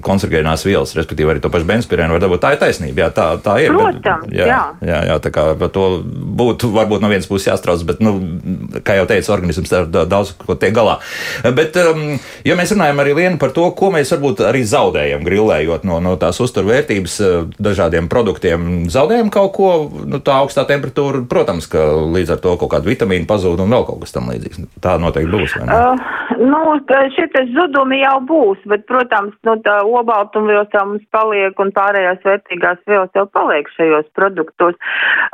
konservējumās 0.05 0.65
vielas, 0.67 0.95
respektīvi 0.97 1.33
arī 1.33 1.41
to 1.41 1.51
pašu 1.51 1.65
benspirēnu 1.65 2.17
var 2.17 2.21
dabūt. 2.21 2.41
Tā 2.41 2.53
ir 2.53 2.59
taisnība, 2.59 3.01
jā, 3.01 3.11
tā, 3.11 3.27
tā 3.43 3.59
ir. 3.63 3.73
Protams, 3.73 4.27
bet, 4.27 4.37
jā, 4.37 4.47
jā. 4.47 4.63
jā, 4.81 5.01
jā, 5.09 5.19
tā 5.25 5.31
kā 5.31 5.55
par 5.59 5.69
to 5.69 6.03
būtu 6.41 6.73
varbūt 6.73 7.01
no 7.01 7.09
vienas 7.09 7.27
puses 7.27 7.49
jāstrauc, 7.49 7.85
bet, 7.85 8.01
nu, 8.01 8.21
kā 8.85 8.99
jau 8.99 9.07
teicu, 9.07 9.33
organisms 9.33 9.73
daudz 10.09 10.35
ko 10.47 10.55
tiek 10.55 10.75
galā. 10.75 10.99
Bet, 11.55 11.77
um, 11.77 12.19
ja 12.45 12.57
mēs 12.57 12.73
runājam 12.75 13.01
arī 13.01 13.15
lienu 13.15 13.39
par 13.39 13.51
to, 13.57 13.71
ko 13.71 13.91
mēs 13.95 14.13
varbūt 14.13 14.45
arī 14.49 14.65
zaudējam 14.65 15.25
grilējot 15.25 15.85
no, 15.89 16.01
no 16.01 16.17
tās 16.17 16.41
uzturvērtības 16.41 17.21
uh, 17.21 17.49
dažādiem 17.59 18.09
produktiem, 18.09 18.89
zaudējam 18.91 19.31
kaut 19.31 19.53
ko, 19.57 19.71
nu, 20.05 20.21
tā 20.21 20.39
augstā 20.43 20.67
temperatūra, 20.69 21.25
protams, 21.29 21.67
ka 21.71 21.85
līdz 22.17 22.37
ar 22.37 22.43
to 22.43 22.57
kaut 22.61 22.73
kādu 22.77 22.93
vitamīnu 22.93 23.29
pazūd 23.29 23.61
un 23.65 23.71
vēl 23.71 23.78
kaut 23.87 24.01
kas 24.03 24.15
tam 24.15 24.31
līdzīgs. 24.33 24.63
Tā 24.85 24.97
noteikti 25.03 25.33
būs. 25.33 25.57
Uh, 25.63 25.99
nu, 26.41 26.61
šie 27.15 27.27
zudumi 27.55 28.01
jau 28.01 28.17
būs, 28.29 28.63
bet, 28.71 28.87
protams, 28.91 29.35
nu, 29.49 29.57
tā 29.65 29.79
obaltumvielas 29.87 30.73
jau 30.75 30.85
mums 30.93 31.05
paliek 31.15 31.61
un 31.63 31.73
pārējās 31.77 32.25
vērtīgās 32.27 32.81
vielas 32.91 33.15
jau 33.19 33.27
paliek 33.35 33.71
šajos 33.77 34.09
produktos. 34.19 34.79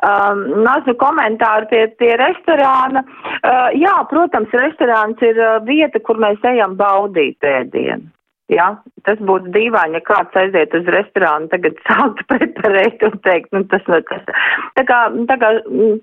Um, 0.05 0.45
mazu 0.67 0.97
komentāru 1.01 1.71
pie, 1.73 1.85
pie 2.01 2.15
restorāna. 2.21 3.05
Uh, 3.05 3.71
jā, 3.79 3.95
protams, 4.11 4.53
restorāns 4.65 5.23
ir 5.25 5.41
uh, 5.41 5.61
vieta, 5.67 6.03
kur 6.05 6.21
mēs 6.21 6.43
ejam 6.55 6.77
baudīt 6.81 7.45
ēdienu. 7.55 8.11
Ja, 8.53 8.67
tas 9.09 9.21
būtu 9.25 9.49
dīvaini, 9.55 9.97
ja 9.97 10.05
kāds 10.05 10.35
aiziet 10.37 10.75
uz 10.77 10.89
restorānu, 10.93 11.49
tagad 11.49 11.79
sāktu 11.87 12.27
preparēt 12.33 13.01
un 13.07 13.15
teikt, 13.25 13.49
nu 13.57 13.63
tas 13.73 13.87
tas. 13.89 14.27
Tā 14.77 14.83
kā, 14.85 14.99
tā 15.31 15.37
kā 15.41 15.53
mm, 15.63 15.95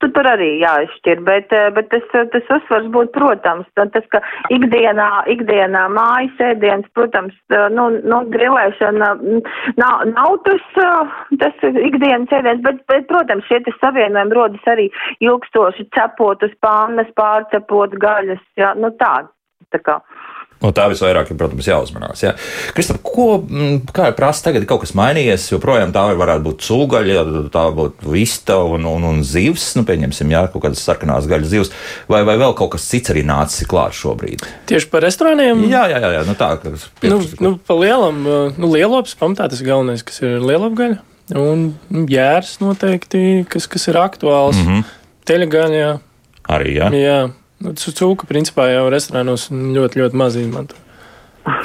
tu, 0.00 0.08
tur 0.08 0.28
arī 0.30 0.48
jāizšķir, 0.62 1.20
bet, 1.26 1.52
eh, 1.52 1.66
bet 1.76 1.90
tas, 1.92 2.06
tas 2.32 2.48
uzsvars 2.56 2.88
būtu, 2.94 3.12
protams, 3.18 3.68
tas, 3.76 4.06
ka 4.14 4.22
ikdienā, 4.56 5.10
ikdienā 5.34 5.82
mājas 5.92 6.40
ēdiens, 6.46 6.88
protams, 6.96 7.36
eh, 7.52 7.66
nu, 7.76 7.90
nu 8.00 8.22
grilēšana 8.32 9.10
mm, 9.18 9.44
nav, 9.82 10.06
nav 10.14 10.38
tas, 10.48 10.64
eh, 10.80 11.12
tas 11.44 11.68
ikdienas 11.68 12.32
ēdiens, 12.40 12.64
bet, 12.64 12.80
bet, 12.88 13.04
protams, 13.12 13.44
šie 13.50 13.60
tas 13.68 13.76
savienojumi 13.84 14.38
rodas 14.40 14.72
arī 14.72 14.88
ilgstoši 15.20 15.90
cepot 15.98 16.48
uz 16.48 16.56
pānas, 16.64 17.12
pārcepot 17.20 18.00
gaļas, 18.00 18.40
jā, 18.56 18.72
nu 18.80 18.88
tā, 19.04 19.18
tā 19.68 19.84
kā. 19.84 20.00
No 20.60 20.74
tā 20.76 20.90
visvairāk, 20.92 21.30
protams, 21.40 21.64
jāuzmanās. 21.70 22.20
Jā. 22.20 22.34
Kristap, 22.76 22.98
ko, 23.00 23.38
mm, 23.40 23.92
kā 23.96 24.10
ir 24.10 24.16
prasa 24.18 24.50
tagad, 24.50 24.66
kaut 24.68 24.82
kas 24.82 24.92
mainījies, 24.98 25.46
joprojām 25.54 25.94
tā 25.94 26.02
varētu 26.20 26.44
būt 26.44 26.66
cūgaļa, 26.66 27.22
tā 27.54 27.62
būtu 27.78 28.12
vista 28.12 28.58
un, 28.68 28.84
un, 28.90 29.06
un 29.08 29.22
zivs, 29.24 29.70
nu, 29.78 29.86
pieņemsim, 29.88 30.34
jā, 30.36 30.42
kaut 30.52 30.66
kādas 30.66 30.84
sarkanās 30.84 31.30
gaļas 31.30 31.52
zivs, 31.54 31.72
vai, 32.12 32.20
vai 32.28 32.36
vēl 32.42 32.52
kaut 32.58 32.74
kas 32.74 32.90
cits 32.92 33.14
arī 33.14 33.24
nācis 33.24 33.64
klāt 33.70 33.96
šobrīd? 33.96 34.44
Tieši 34.68 34.90
par 34.92 35.06
restorāniem? 35.08 35.64
Jā, 35.72 35.86
jā, 35.94 36.04
jā, 36.04 36.12
jā 36.18 36.26
nu 36.28 36.36
tā. 36.36 36.52
Nu, 37.08 37.22
nu, 37.40 37.56
pa 37.64 37.80
lielam, 37.80 38.20
nu, 38.52 38.72
lielops 38.74 39.16
pamatā 39.16 39.48
tas 39.48 39.64
ir 39.64 39.72
galvenais, 39.72 40.04
kas 40.04 40.20
ir 40.20 40.44
lielopgaļa. 40.44 41.00
Un 41.40 41.70
nu, 41.88 42.06
jērs 42.10 42.58
noteikti, 42.60 43.46
kas, 43.48 43.70
kas 43.70 43.88
ir 43.88 43.96
aktuāls. 44.02 44.60
Mm 44.60 44.66
-hmm. 44.68 44.96
Teļgaļa. 45.30 45.92
Arī, 46.50 46.74
jā. 46.74 46.90
jā. 46.96 47.20
Nu, 47.60 47.74
cūka 47.76 48.28
principā 48.28 48.70
jau 48.70 48.86
restorānos 48.92 49.48
ļoti, 49.52 50.00
ļoti 50.00 50.20
maz 50.20 50.38
izmanto. 50.40 50.78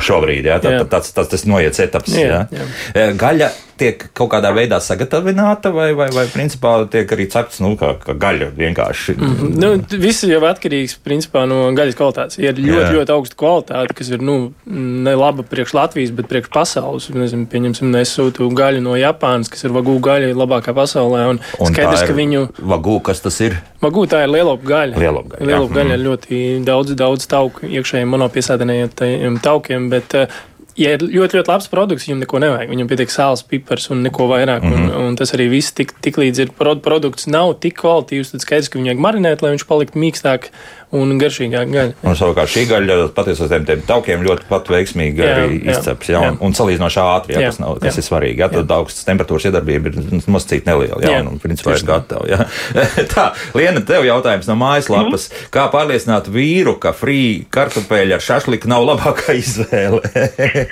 Šobrīd, 0.04 0.48
jā, 0.48 0.58
tā, 0.64 0.72
jā. 0.78 0.84
Tas, 0.90 1.12
tas, 1.16 1.30
tas 1.32 1.46
noiets 1.48 1.82
etaps. 1.84 2.14
Jā, 2.16 2.46
jā. 2.52 2.68
Jā. 2.96 3.08
Gaļa 3.20 3.50
tiek 3.80 4.06
kaut 4.16 4.32
kādā 4.34 4.52
veidā 4.56 4.80
sagatavināta, 4.84 5.72
vai, 5.76 5.90
vai, 5.98 6.08
vai 6.16 6.26
principā 6.32 6.78
tiek 6.92 7.10
arī 7.12 7.28
cepts 7.32 7.62
nu, 7.64 7.74
kā, 7.80 7.94
kā 8.02 8.16
gaļa 8.20 8.50
vienkārši? 8.56 9.16
Mm 9.18 9.36
-hmm. 9.36 9.58
nu, 9.62 10.00
viss 10.02 10.24
jau 10.24 10.42
atkarīgs 10.48 10.98
principā, 11.04 11.46
no 11.50 11.72
gaļas 11.76 11.98
kvalitātes. 12.00 12.40
Ir 12.40 12.56
ļoti, 12.56 12.90
Jā. 12.90 12.94
ļoti 12.98 13.16
augsta 13.16 13.36
kvalitāte, 13.36 13.94
kas 13.94 14.10
ir 14.10 14.22
nu, 14.22 14.54
ne 14.66 15.16
laba 15.16 15.44
priekš 15.44 15.74
Latvijas, 15.74 16.12
bet 16.12 16.28
priekš 16.32 16.50
pasaules. 16.54 17.10
Nezinu, 17.10 17.48
pieņemsim, 17.52 17.92
nesūtu 17.92 18.50
gaļu 18.56 18.82
no 18.82 18.96
Japānas, 18.96 19.50
kas 19.50 19.64
ir 19.64 19.72
vagū 19.76 20.00
gaļa 20.00 20.34
labākā 20.36 20.74
pasaulē. 20.74 21.28
Un, 21.30 21.40
un 21.60 21.74
skaidrs, 21.74 22.08
ka 22.08 22.14
viņu. 22.14 22.48
Vagū, 22.60 23.00
kas 23.02 23.22
tas 23.22 23.40
ir? 23.42 23.60
Vagū 23.82 24.08
tā 24.08 24.24
ir 24.24 24.34
lielopu 24.34 24.68
gaļa. 24.68 24.98
Lielopu 25.00 25.36
gaļa, 25.36 25.46
lielopu 25.52 25.74
gaļa 25.74 25.94
ir 25.94 26.04
ļoti 26.08 26.42
daudz, 26.66 26.96
daudz 26.96 27.28
tauku 27.28 27.68
iekšējiem 27.68 28.12
monopiesēdinējiem 28.16 29.40
taukiem, 29.44 29.90
bet 29.90 30.16
uh, 30.16 30.44
ja 30.80 30.96
ir 30.96 31.04
ļoti, 31.04 31.40
ļoti 31.40 31.52
labs 31.52 31.70
produkts, 31.72 32.06
viņam 32.08 32.24
neko 32.26 32.42
nevajag. 32.44 32.72
Viņam 32.72 32.90
pietiek 32.92 33.12
sāls, 33.14 33.44
pipars 33.48 33.88
un 33.94 34.04
neko 34.06 34.28
vairāk. 34.32 34.64
Mm 34.64 34.72
-hmm. 34.72 34.82
un, 34.82 34.90
mhm. 34.90 35.08
un 35.10 35.16
tas 35.20 35.34
arī 35.36 35.50
viss 35.50 35.76
tik, 35.76 35.94
tik 36.02 36.20
līdz 36.20 36.42
ir 36.44 36.52
produkts 36.60 37.28
nav 37.28 37.56
tik 37.60 37.78
kvalitīvs, 37.82 38.32
tad 38.32 38.44
skaidrs, 38.44 38.70
ka 38.70 38.80
viņu 38.80 38.92
vajag 38.92 39.06
marinēt, 39.08 39.42
lai 39.42 39.56
viņš 39.56 39.68
paliktu 39.68 40.00
mīkstāk 40.00 40.50
un 40.98 41.16
garšīgāk 41.22 41.72
gaļa. 41.72 41.96
Un 42.06 42.18
savukārt 42.18 42.52
šī 42.52 42.66
gaļa 42.70 42.98
patiesībā 43.16 43.50
tiem, 43.52 43.68
tiem 43.70 43.84
taukiem 43.88 44.26
ļoti 44.26 44.48
pat 44.50 44.72
veiksmīgi 44.74 45.24
jā, 45.24 45.32
arī 45.36 45.60
izceps. 45.64 46.12
Jā, 46.12 46.22
jā. 46.22 46.32
Un, 46.34 46.40
un 46.48 46.56
salīdzinoši 46.58 47.02
ātri, 47.04 47.36
jā, 47.36 47.44
jā, 47.46 47.52
tas, 47.54 47.62
nav, 47.64 47.78
tas 47.84 47.92
jā. 47.98 48.04
ir 48.04 48.08
svarīgi. 48.08 48.44
Jā, 48.44 48.50
tad 48.54 48.74
augstas 48.78 49.08
temperatūras 49.08 49.50
iedarbība 49.50 49.92
ir 49.92 50.00
nosacīta 50.24 50.72
neliela. 50.72 51.02
Jā, 51.04 51.18
jā. 51.18 51.24
un 51.30 51.42
principā 51.44 51.78
ir 51.78 51.86
gatava. 51.88 52.28
Jā. 52.30 52.46
Tā, 53.16 53.28
Liena, 53.58 53.84
tev 53.86 54.08
jautājums 54.08 54.50
no 54.50 54.58
mājaslapas. 54.60 55.30
Mm. 55.30 55.50
Kā 55.54 55.68
pārliecināt 55.74 56.30
vīru, 56.34 56.76
ka 56.82 56.94
frī 56.96 57.20
kartupeļi 57.54 58.16
ar 58.18 58.24
šašliku 58.24 58.72
nav 58.72 58.88
labākā 58.90 59.38
izvēle? 59.40 60.02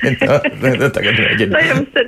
nu, 0.64 0.90
tagad 0.94 1.20
mēģinām. 1.20 1.54
Nu, 1.54 1.64
jums 1.70 2.04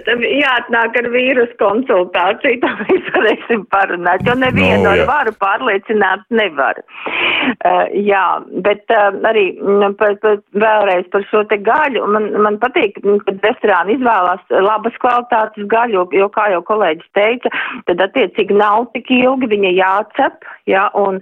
jāatnāk 0.46 1.00
ar 1.02 1.10
vīrusu 1.14 1.58
konsultāciju, 1.60 2.60
tā 2.64 2.72
mēs 2.82 3.10
varēsim 3.16 3.66
parunāt, 3.74 4.26
jo 4.28 4.36
nevienu 4.40 4.84
no, 4.86 4.94
ar 4.94 5.04
varu 5.10 5.36
pārliecināt 5.42 6.26
nevar. 6.36 6.82
Uh, 6.82 7.86
jā, 8.06 8.24
bet 8.66 8.92
uh, 8.94 9.18
arī 9.28 9.46
mm, 9.58 9.96
par, 10.00 10.16
par, 10.24 10.40
vēlreiz 10.54 11.08
par 11.14 11.26
šo 11.30 11.44
te 11.50 11.58
gaļu. 11.66 12.06
Man, 12.16 12.30
man 12.46 12.60
patīk, 12.62 13.00
kad 13.02 13.46
restorāni 13.46 13.98
izvēlās 13.98 14.44
labas 14.54 14.96
kvalitātes 15.04 15.68
gaļu, 15.72 16.06
jo, 16.16 16.30
kā 16.34 16.48
jau 16.54 16.62
kolēģis 16.68 17.12
teica, 17.18 17.52
tad 17.90 18.04
attiecīgi 18.08 18.58
nav 18.58 18.88
tik 18.94 19.12
ilgi 19.16 19.50
viņa 19.52 19.74
jācep, 19.76 20.48
jā, 20.70 20.86
un, 21.00 21.20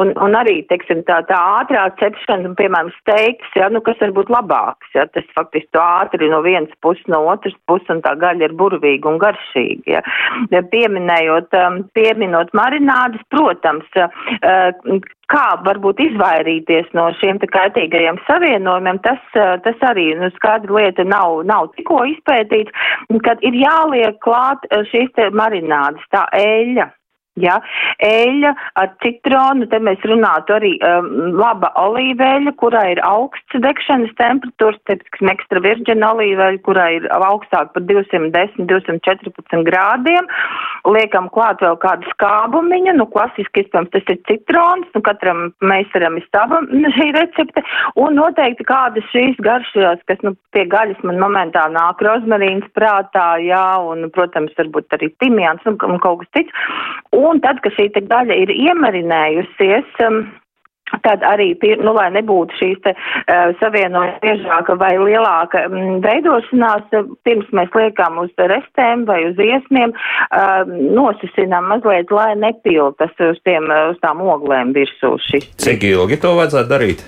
un, 0.00 0.12
un 0.26 0.38
arī, 0.38 0.60
teiksim, 0.70 1.04
tā, 1.08 1.20
tā 1.28 1.38
ātrā 1.60 1.86
cepšana, 2.00 2.54
piemēram, 2.58 2.92
steiks, 3.00 3.54
jā, 3.58 3.70
nu, 3.72 3.82
kas 3.84 4.00
var 4.02 4.14
būt 4.18 4.32
labāks, 4.34 4.92
jā, 4.96 5.06
tas 5.14 5.28
faktiski 5.36 5.70
to 5.74 5.82
ātri 5.82 6.30
no 6.32 6.42
vienas 6.44 6.72
puses, 6.84 7.04
no 7.12 7.24
otras 7.32 7.56
puses, 7.68 7.88
un 7.92 8.02
tā 8.04 8.14
gaļa 8.20 8.48
ir 8.48 8.56
burvīga 8.58 9.10
un 9.10 9.20
garšīga, 9.22 9.98
jā. 9.98 10.04
Pieminējot, 10.74 11.54
um, 11.60 11.82
pieminot 11.96 12.50
marinādes, 12.56 13.22
protams, 13.30 13.86
uh, 14.00 14.98
kā 15.32 15.44
varbūt 15.66 16.00
izvairīties 16.04 16.90
no 16.96 17.08
šiem 17.20 17.38
kaitīgajiem 17.38 18.18
savienojumiem, 18.28 19.00
tas, 19.06 19.22
eh, 19.34 19.54
tas 19.64 19.86
arī 19.90 20.10
nu, 20.18 20.30
skaidra 20.36 20.80
lieta 20.80 21.04
nav, 21.04 21.42
nav 21.44 21.70
tikko 21.76 22.04
izpētīts, 22.14 22.72
kad 23.24 23.42
ir 23.42 23.56
jāliek 23.64 24.18
klāt 24.24 24.66
eh, 24.70 24.84
šīs 24.92 25.32
marinādes, 25.32 26.04
tā 26.14 26.26
eļļa. 26.32 26.90
Ja, 27.42 27.56
eļļa 27.98 28.52
ar 28.78 28.92
citronu, 29.02 29.66
te 29.66 29.80
mēs 29.82 30.02
runātu 30.06 30.54
arī 30.54 30.70
um, 30.86 31.08
laba 31.34 31.72
olīveļa, 31.82 32.52
kurā 32.60 32.84
ir 32.92 33.00
augsts 33.02 33.58
degšanas 33.58 34.12
temperatūras, 34.20 34.78
teiksim, 34.86 35.32
ekstra 35.32 35.62
virģena 35.64 36.12
olīveļa, 36.14 36.60
kurā 36.62 36.84
ir 36.94 37.08
augstāk 37.16 37.72
par 37.74 37.82
210, 37.88 38.68
214 38.70 39.66
grādiem. 39.66 40.28
Liekam 40.86 41.26
klāt 41.34 41.64
vēl 41.64 41.74
kādu 41.82 42.06
skābumiņu, 42.12 42.94
nu, 43.00 43.08
klasiski, 43.10 43.64
iespējams, 43.64 43.90
tas 43.96 44.14
ir 44.14 44.20
citrons, 44.30 44.86
nu, 44.94 45.02
katram 45.02 45.42
meistaram 45.58 46.20
ir 46.20 46.28
sava 46.30 46.62
šī 47.00 47.08
recepte, 47.18 47.66
un 47.98 48.14
noteikti 48.14 48.68
kādas 48.70 49.10
šīs 49.10 49.42
garšas, 49.42 50.06
kas, 50.06 50.22
nu, 50.22 50.36
pie 50.54 50.68
gaļas 50.70 51.02
man 51.02 51.18
momentā 51.18 51.66
nāk 51.74 51.98
rozmarīns 52.06 52.70
prātā, 52.78 53.26
jā, 53.42 53.66
un, 53.90 54.06
protams, 54.14 54.54
varbūt 54.54 54.94
arī 54.94 55.10
timjāns, 55.18 55.66
nu, 55.66 55.98
kaut 55.98 56.22
kas 56.22 56.32
cits. 56.38 56.64
Un 57.10 57.23
tad, 57.44 57.60
kad 57.64 57.76
šī 57.76 57.90
gaļa 57.96 58.40
ir 58.44 58.52
iemarinējusies, 58.54 60.00
um, 60.06 60.24
tad 61.02 61.24
arī, 61.26 61.52
nu, 61.82 61.94
lai 61.96 62.08
nebūtu 62.14 62.56
šīs 62.58 62.80
te 62.84 62.92
uh, 62.94 63.52
savienojuma 63.60 64.18
biežāka 64.22 64.76
vai 64.80 64.92
lielāka 65.00 65.64
um, 65.68 65.98
veidošanās, 66.04 66.92
pirms 67.26 67.50
mēs 67.56 67.72
liekam 67.78 68.20
uz 68.22 68.32
restēm 68.38 69.06
vai 69.08 69.22
uz 69.30 69.40
iesmiem, 69.40 69.94
uh, 69.94 70.62
nosasinām 70.68 71.70
mazliet, 71.72 72.12
lai 72.14 72.32
nepiltas 72.38 73.14
uz, 73.30 73.40
tiem, 73.48 73.70
uz 73.90 74.00
tām 74.04 74.22
oglēm 74.24 74.74
virsū 74.76 75.16
šis. 75.30 75.50
Cik 75.64 75.88
ilgi 75.94 76.20
to 76.22 76.36
vajadzētu 76.38 76.74
darīt? 76.74 77.06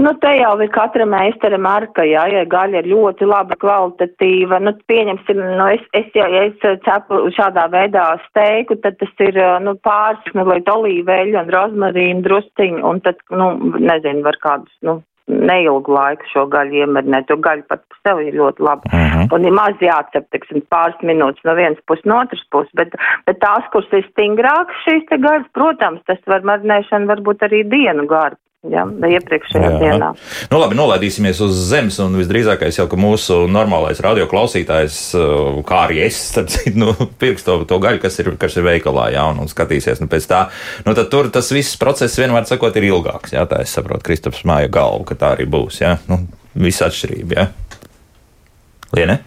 Nu, 0.00 0.14
te 0.16 0.30
jau 0.38 0.54
ir 0.64 0.70
katra 0.72 1.04
meistara 1.04 1.58
marka, 1.60 2.04
jā, 2.08 2.22
ja 2.32 2.46
gaļa 2.48 2.80
ir 2.80 2.88
ļoti 2.88 3.26
laba, 3.28 3.56
kvalitatīva. 3.60 4.60
Nu, 4.64 4.72
pieņemsim, 4.88 5.42
nu, 5.58 5.66
es, 5.74 5.84
es, 5.98 6.08
ja, 6.16 6.28
ja 6.32 6.46
es 6.48 6.80
cepu 6.86 7.26
šādā 7.36 7.66
veidā 7.74 8.06
steiku, 8.30 8.78
tad 8.80 8.96
tas 9.02 9.12
ir, 9.26 9.36
nu, 9.66 9.76
pāris, 9.84 10.32
nu, 10.38 10.46
lai 10.48 10.62
olīveļu 10.72 11.36
un 11.42 11.52
rozmarīnu 11.52 12.24
drusciņu, 12.24 12.80
un 12.88 13.04
tad, 13.04 13.20
nu, 13.28 13.52
nezinu, 13.76 14.24
var 14.24 14.40
kādus, 14.40 14.72
nu, 14.88 15.02
neilgu 15.30 15.92
laiku 15.92 16.32
šo 16.32 16.48
gaļu 16.50 16.80
iemarinēt, 16.80 17.28
jo 17.28 17.36
gaļa 17.44 17.68
pat 17.68 17.84
par 17.84 18.00
sevi 18.08 18.30
ir 18.30 18.40
ļoti 18.40 18.64
laba. 18.66 18.88
Uh 18.88 18.96
mhm. 18.96 19.16
-huh. 19.20 19.34
Un 19.36 19.44
ir 19.46 19.56
maz 19.60 19.84
jācep, 19.84 20.30
teiksim, 20.32 20.64
pāris 20.72 21.00
minūtes 21.04 21.44
no 21.44 21.54
vienas 21.60 21.82
puses, 21.86 22.08
no 22.08 22.22
otras 22.24 22.46
puses, 22.50 22.72
bet, 22.74 22.96
bet 23.28 23.44
tās, 23.44 23.68
kuras 23.72 23.92
ir 23.92 24.08
stingrākas 24.10 24.84
šīs 24.88 25.10
te 25.12 25.20
gaļas, 25.20 25.50
protams, 25.52 26.00
tas 26.08 26.24
var 26.26 26.40
marinēšana 26.40 27.10
varbūt 27.12 27.44
arī 27.50 27.68
dienu 27.68 28.08
garu 28.08 28.40
Ja, 28.68 28.82
iepriekšējā 28.84 29.68
jā. 29.72 29.76
dienā. 29.80 30.08
Nu, 30.52 30.58
labi, 30.60 30.76
nolaidīsimies 30.76 31.38
uz 31.40 31.54
zemes, 31.70 31.96
un 32.04 32.18
visdrīzākais 32.20 32.76
jau, 32.76 32.84
ka 32.92 32.98
mūsu 33.00 33.46
normālais 33.48 34.02
radioklausītājs, 34.04 34.98
uh, 35.16 35.62
kā 35.64 35.86
arī 35.86 36.02
es, 36.04 36.18
starp 36.34 36.50
citu, 36.52 36.74
nu, 36.82 36.92
pirks 37.22 37.46
to, 37.46 37.56
to 37.64 37.78
gaļu, 37.80 38.02
kas 38.02 38.20
ir, 38.20 38.28
kas 38.42 38.58
ir 38.60 38.66
veikalā, 38.68 39.06
jā, 39.14 39.24
un, 39.32 39.40
un 39.40 39.48
skatīsies, 39.48 40.02
nu, 40.04 40.10
pēc 40.12 40.28
tā, 40.28 40.42
nu, 40.84 40.92
tad 40.92 41.08
tur 41.08 41.30
tas 41.32 41.48
viss 41.56 41.80
process 41.80 42.20
vienmēr 42.20 42.44
sakot 42.50 42.76
ir 42.76 42.90
ilgāks, 42.90 43.32
jā, 43.32 43.46
tā 43.48 43.62
es 43.64 43.72
saprotu, 43.72 44.04
Kristaps 44.10 44.44
māja 44.44 44.68
galvu, 44.76 45.08
ka 45.08 45.16
tā 45.24 45.32
arī 45.38 45.48
būs, 45.48 45.80
jā, 45.80 45.96
nu, 46.12 46.20
viss 46.60 46.84
atšķirība, 46.84 47.40
jā. 47.40 47.48
Liene? 49.00 49.22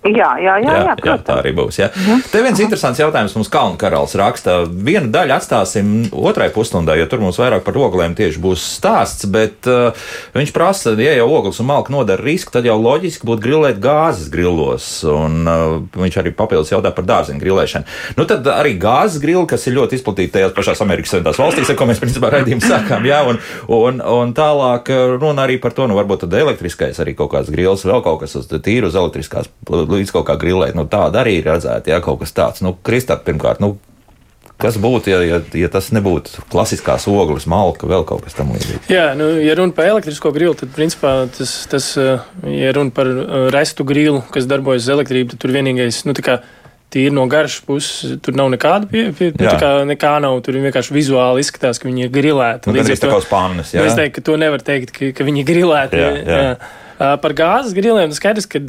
Jā, 0.00 0.30
jā, 0.40 0.54
jā, 0.64 0.74
jā, 0.80 0.92
jā, 0.96 1.14
tā 1.20 1.34
arī 1.42 1.50
būs. 1.52 1.76
Jā. 1.76 1.90
Mhm. 1.92 2.22
Te 2.32 2.40
viens 2.40 2.60
interesants 2.64 2.96
jautājums 3.02 3.34
mums 3.36 3.50
Kalnu 3.52 3.76
karalis 3.76 4.14
raksta. 4.16 4.62
Vienu 4.64 5.10
daļu 5.12 5.34
atstāsim 5.34 5.90
otrai 6.16 6.46
pusstundai, 6.54 6.96
jo 7.02 7.08
tur 7.10 7.20
mums 7.20 7.36
vairāk 7.36 7.66
par 7.66 7.76
oglēm 7.76 8.14
tieši 8.16 8.40
būs 8.40 8.64
stāsts, 8.78 9.28
bet 9.28 9.68
uh, 9.68 9.92
viņš 10.32 10.52
prasa, 10.56 10.94
ja 10.96 11.12
jau 11.18 11.26
ogles 11.28 11.60
un 11.60 11.68
malka 11.68 11.92
nodara 11.92 12.24
risku, 12.24 12.54
tad 12.54 12.64
jau 12.64 12.78
loģiski 12.80 13.28
būtu 13.28 13.44
grilēt 13.44 13.82
gāzes 13.84 14.30
grilos. 14.32 14.86
Un 15.04 15.44
uh, 15.44 15.76
viņš 15.92 16.16
arī 16.22 16.32
papildus 16.32 16.72
jautā 16.72 16.94
par 16.96 17.04
dārzeņu 17.04 17.44
grilēšanu. 17.44 17.92
Nu, 18.16 18.24
tad 18.24 18.48
arī 18.54 18.78
gāzes 18.80 19.20
grili, 19.20 19.44
kas 19.52 19.68
ir 19.68 19.76
ļoti 19.76 20.00
izplatīti 20.00 20.38
tajās 20.38 20.56
pašās 20.56 20.80
Amerikas 20.80 21.12
Savienotās 21.12 21.42
valstīs, 21.42 21.74
ar 21.74 21.76
ko 21.76 21.90
mēs 21.90 22.00
principā 22.00 22.32
raidījumu 22.38 22.64
sākām, 22.64 23.04
jā, 23.04 23.20
un, 23.28 23.42
un, 23.68 24.00
un 24.00 24.32
tālāk 24.32 24.88
uh, 24.96 25.14
runa 25.20 25.44
arī 25.44 25.60
par 25.60 25.76
to, 25.76 25.84
nu 25.90 26.00
varbūt 26.00 26.24
tad 26.24 26.40
elektriskais 26.40 27.04
arī 27.04 27.12
kaut 27.20 27.34
kāds 27.36 27.52
grils, 27.52 27.84
vēl 27.84 28.00
kaut 28.06 28.24
kas 28.24 28.38
uz 28.40 28.48
tīru 28.48 28.88
uz 28.88 28.96
elektriskās 28.96 29.52
līdz 29.92 30.14
kaut 30.14 30.26
kā 30.30 30.38
grilēt. 30.40 30.76
Nu, 30.78 30.86
tāda 30.90 31.24
arī 31.24 31.38
ir 31.40 31.48
redzēta, 31.50 31.92
ja 31.92 32.00
kaut 32.04 32.22
kas 32.22 32.34
tāds. 32.36 32.64
Nu, 32.64 32.76
Kristap, 32.86 33.24
pirmkārt, 33.28 33.62
nu, 33.64 33.76
Kas 34.60 34.76
būtu, 34.76 35.08
ja, 35.08 35.18
ja, 35.24 35.38
ja 35.56 35.68
tas 35.72 35.86
nebūtu 35.96 36.42
klasiskās 36.52 37.06
ogles, 37.08 37.46
malka, 37.48 37.86
vēl 37.88 38.02
kaut 38.04 38.26
kas 38.26 38.36
tamlīdzīgs? 38.36 38.90
Jā, 38.92 39.06
nu, 39.16 39.30
ja 39.40 39.54
runa 39.56 39.72
par 39.72 39.88
elektrisko 39.88 40.34
grilu, 40.36 40.52
tad, 40.58 40.68
principā, 40.76 41.14
tas, 41.32 41.54
tas, 41.70 41.86
ja 41.96 42.72
runa 42.76 42.92
par 42.92 43.08
uh, 43.08 43.46
restu 43.54 43.86
grilu, 43.88 44.20
kas 44.34 44.48
darbojas 44.50 44.84
uz 44.84 44.92
elektrību, 44.98 45.32
tad 45.32 45.40
tur 45.40 45.54
vienīgais, 45.56 46.02
nu, 46.04 46.12
tā 46.16 46.26
kā 46.26 46.36
tīri 46.90 47.14
no 47.14 47.24
garšas 47.30 47.62
puses 47.64 48.18
tur 48.24 48.36
nav 48.36 48.50
nekāda 48.52 48.88
pie, 48.90 49.06
pie, 49.16 49.30
nu, 49.38 49.52
kā, 49.62 49.70
nekā 49.88 50.16
nav. 50.24 50.40
Tur 50.44 50.58
vienkārši 50.58 50.96
vizuāli 50.96 51.44
izskatās, 51.44 51.78
ka 51.78 51.88
viņi 51.88 52.08
ir 52.08 52.12
grilēti. 52.14 52.70
Nu, 52.70 52.76
Līdz 52.76 52.96
ar 52.96 53.14
to 53.14 53.20
spānis, 53.24 53.72
jā. 53.76 53.84
Nu, 53.84 53.92
es 53.92 53.98
teiktu, 53.98 54.18
ka 54.18 54.26
to 54.26 54.36
nevar 54.42 54.64
teikt, 54.66 54.92
ka, 54.96 55.12
ka 55.14 55.26
viņi 55.28 55.44
ir 55.44 55.48
grilēti. 55.52 56.00
Jā, 56.02 56.10
jā. 56.18 56.42
Jā. 56.50 57.14
Par 57.22 57.36
gāzes 57.38 57.76
griliem 57.76 58.12
skaidrs, 58.12 58.50
ka 58.50 58.60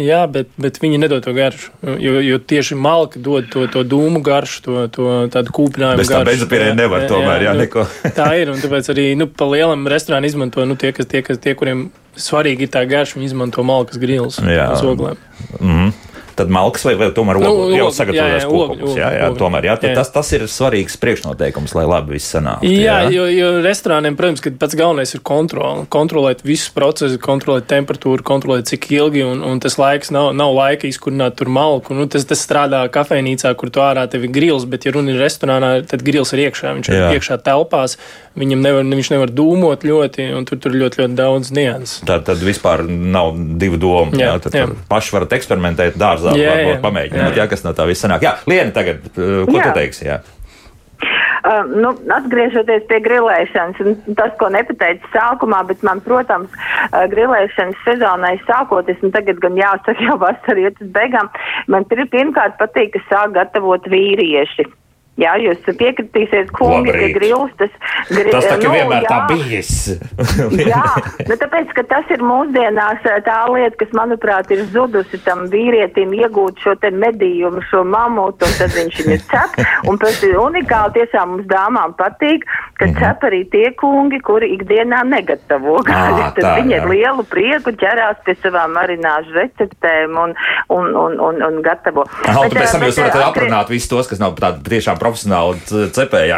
Jā, 0.00 0.20
bet, 0.30 0.50
bet 0.60 0.80
viņi 0.82 1.00
nedod 1.02 1.24
to 1.24 1.34
garšu. 1.36 1.72
Jo, 2.00 2.18
jo 2.24 2.38
tieši 2.52 2.76
malka 2.78 3.20
dod 3.22 3.48
to, 3.52 3.66
to 3.72 3.84
dūmu 3.86 4.22
garšu, 4.24 4.62
to, 4.66 4.84
to 4.94 5.14
tādu 5.32 5.54
kūpinājumu. 5.56 6.02
Bez 6.02 6.12
tā 6.12 6.22
benzopīrē 6.26 6.72
nevar 6.78 7.04
jā, 7.04 7.10
tomēr, 7.12 7.46
jā, 7.46 7.50
jā 7.50 7.56
neko. 7.64 7.86
tā 8.20 8.28
ir, 8.40 8.52
un 8.52 8.60
tāpēc 8.62 8.92
arī, 8.94 9.08
nu, 9.20 9.28
pa 9.28 9.48
lielam 9.50 9.88
restorānu 9.90 10.30
izmanto, 10.30 10.66
nu, 10.68 10.78
tie, 10.80 10.94
kas, 10.96 11.08
tie, 11.10 11.24
kas, 11.26 11.40
tie, 11.42 11.56
kuriem 11.58 11.88
svarīgi 12.20 12.66
ir 12.66 12.74
tā 12.74 12.84
garša, 12.88 13.18
viņi 13.18 13.32
izmanto 13.32 13.64
malkas 13.66 14.00
grils 14.02 14.40
uz 14.40 14.86
oglēm. 14.94 15.20
Mm 15.60 15.74
-hmm 15.74 16.09
tad 16.40 16.52
malks 16.52 16.86
vai, 16.88 16.94
vai 16.98 17.10
tomēr 17.14 17.40
nu, 17.42 17.52
jau 17.76 17.88
sagatavojas 17.94 18.46
kokopus. 18.48 18.96
Jā, 18.98 19.10
jā, 19.16 19.30
tomēr, 19.38 19.68
jā, 19.70 19.76
jā. 19.84 19.94
Tas, 19.98 20.12
tas 20.14 20.32
ir 20.36 20.46
svarīgs 20.50 20.96
priekšnoteikums, 21.00 21.74
lai 21.76 21.86
labi 21.88 22.16
viss 22.16 22.32
sanāk. 22.34 22.64
Jā, 22.66 23.02
jā. 23.04 23.12
Jo, 23.14 23.26
jo 23.30 23.50
restorāniem, 23.64 24.16
protams, 24.18 24.44
pats 24.60 24.78
galvenais 24.78 25.14
ir 25.16 25.24
kontrole. 25.26 25.84
Kontrolēt 25.92 26.44
visus 26.46 26.72
procesus, 26.74 27.18
kontrolēt 27.22 27.68
temperatūru, 27.70 28.24
kontrolēt 28.26 28.70
cik 28.72 28.90
ilgi, 28.96 29.24
un, 29.26 29.44
un 29.46 29.60
tas 29.62 29.76
laiks 29.80 30.12
nav, 30.14 30.30
nav 30.36 30.54
laika 30.56 30.88
izkurināt 30.88 31.36
tur 31.40 31.52
malku. 31.52 31.96
Nu, 31.96 32.08
tas, 32.10 32.24
tas 32.28 32.42
strādā 32.44 32.82
kafejnīcā, 32.92 33.52
kur 33.60 33.72
tu 33.72 33.84
ārā 33.84 34.06
tev 34.10 34.26
ir 34.28 34.34
grils, 34.34 34.66
bet 34.70 34.88
ja 34.88 34.94
runa 34.96 35.14
ir 35.14 35.20
restorānā, 35.22 35.72
tad 35.90 36.04
grils 36.06 36.34
ir 36.36 36.46
iekšā. 36.46 36.74
Viņš 36.78 36.92
ir 36.92 37.18
iekšā 37.18 37.40
telpās, 37.44 37.98
viņam 38.38 38.64
nevar, 38.64 38.86
viņš 38.86 39.12
nevar 39.14 39.34
dūmot 39.34 39.84
ļoti, 39.86 40.30
un 40.36 40.46
tur 40.48 40.60
tur 40.62 40.76
ļoti, 40.76 41.02
ļoti 41.02 41.18
daudz 41.18 41.52
nianses. 41.54 42.00
Tā 42.08 42.20
tad 42.24 42.42
vispār 42.44 42.84
nav 42.88 43.34
divu 43.60 43.80
domu. 43.80 44.16
Jā, 44.18 44.34
jā, 44.34 44.42
tad 44.46 44.56
jā. 44.56 44.66
paši 44.90 45.14
varat 45.16 45.34
eksperimentēt 45.36 45.98
dārzā 46.00 46.29
jā, 46.38 46.50
varbūt 46.50 46.74
jā, 46.74 46.82
pamēģināt, 46.84 47.30
jā. 47.32 47.38
Jā, 47.42 47.48
kas 47.50 47.64
no 47.66 47.72
tā 47.76 47.86
viss 47.90 48.04
sanāk. 48.04 48.24
Jā, 48.26 48.36
Liena, 48.50 48.74
tagad, 48.76 49.06
uh, 49.14 49.42
ko 49.48 49.56
jā. 49.56 49.64
tu 49.66 49.78
teiksi? 49.78 50.06
Jā? 50.08 50.20
Uh, 51.40 51.64
nu, 51.72 51.94
atgriežoties 52.12 52.84
pie 52.90 52.98
grilēšanas, 53.00 53.78
tas, 54.18 54.34
ko 54.40 54.50
nepateicu 54.52 55.08
sākumā, 55.14 55.62
bet 55.70 55.80
man, 55.86 56.02
protams, 56.04 56.52
uh, 56.90 57.06
grilēšanas 57.10 57.80
sezonai 57.86 58.34
sākoties, 58.44 59.00
un 59.06 59.14
tagad 59.14 59.40
gan 59.40 59.56
jāsaka, 59.56 59.96
jau 60.08 60.18
vasarā 60.20 60.68
iet 60.68 60.82
uz 60.84 60.92
beigām, 60.92 61.32
man 61.72 61.88
pirmkārt 61.88 62.60
patīk, 62.60 62.92
ka 62.96 63.04
sāk 63.08 63.34
gatavot 63.38 63.88
vīrieši. 63.88 64.68
Jā, 65.20 65.34
jūs 65.36 65.60
piekritīsiet, 65.76 66.48
kungi, 66.56 66.92
ka 66.94 67.08
grils 67.12 67.52
tas 67.60 67.72
grils. 68.08 68.32
Tas 68.32 68.46
tā 68.48 68.56
kā 68.56 68.68
nu, 68.68 68.72
vienmēr 68.72 69.04
jā. 69.04 69.10
tā 69.10 69.18
bijis. 69.28 69.72
jā, 70.72 70.84
nu 71.28 71.36
tāpēc, 71.42 71.74
ka 71.76 71.84
tas 71.90 72.12
ir 72.14 72.24
mūsdienās 72.24 73.04
tā 73.26 73.38
lieta, 73.52 73.76
kas, 73.82 73.92
manuprāt, 73.96 74.48
ir 74.54 74.64
zudusi 74.72 75.20
tam 75.26 75.44
vīrietim 75.52 76.14
iegūt 76.16 76.62
šo 76.64 76.74
te 76.80 76.92
medījumu, 76.94 77.60
šo 77.68 77.82
mamutu, 77.84 78.48
un 78.48 78.56
tad 78.56 78.72
viņš 78.76 79.02
viņu 79.04 79.18
cep. 79.28 79.60
Un 79.90 80.00
pēc 80.00 80.24
unikāli 80.40 80.96
tiešām 80.96 81.34
mums 81.34 81.50
dāmām 81.50 81.92
patīk, 82.00 82.46
ka 82.80 82.88
mm 82.88 82.94
-hmm. 82.94 82.98
cep 83.00 83.28
arī 83.28 83.42
tie 83.52 83.72
kungi, 83.76 84.22
kuri 84.24 84.54
ikdienā 84.56 85.02
negatavo 85.04 85.82
gaļu. 85.84 86.24
Tad 86.40 86.44
tā, 86.44 86.54
viņi 86.62 86.78
ar 86.80 86.88
lielu 86.88 87.26
prieku 87.28 87.74
ķerās 87.76 88.24
pie 88.24 88.36
savām 88.40 88.72
marināžu 88.78 89.36
receptēm 89.36 90.16
un, 90.16 90.34
un, 90.68 90.90
un, 90.96 91.20
un, 91.28 91.42
un 91.48 91.62
gatavo. 91.62 92.06
Aha, 92.24 92.48
bet, 92.48 92.56
pēc 92.62 92.72
tam 92.72 92.88
jūs 92.88 93.00
varat 93.02 93.28
aprunāt 93.28 93.68
visus 93.68 93.90
tos, 93.90 94.08
kas 94.08 94.22
nav 94.22 94.38
tādi 94.40 94.62
tiešām 94.70 94.96
profesionāli 94.96 95.09
profesionāli 95.10 95.90
cepēji, 95.96 96.36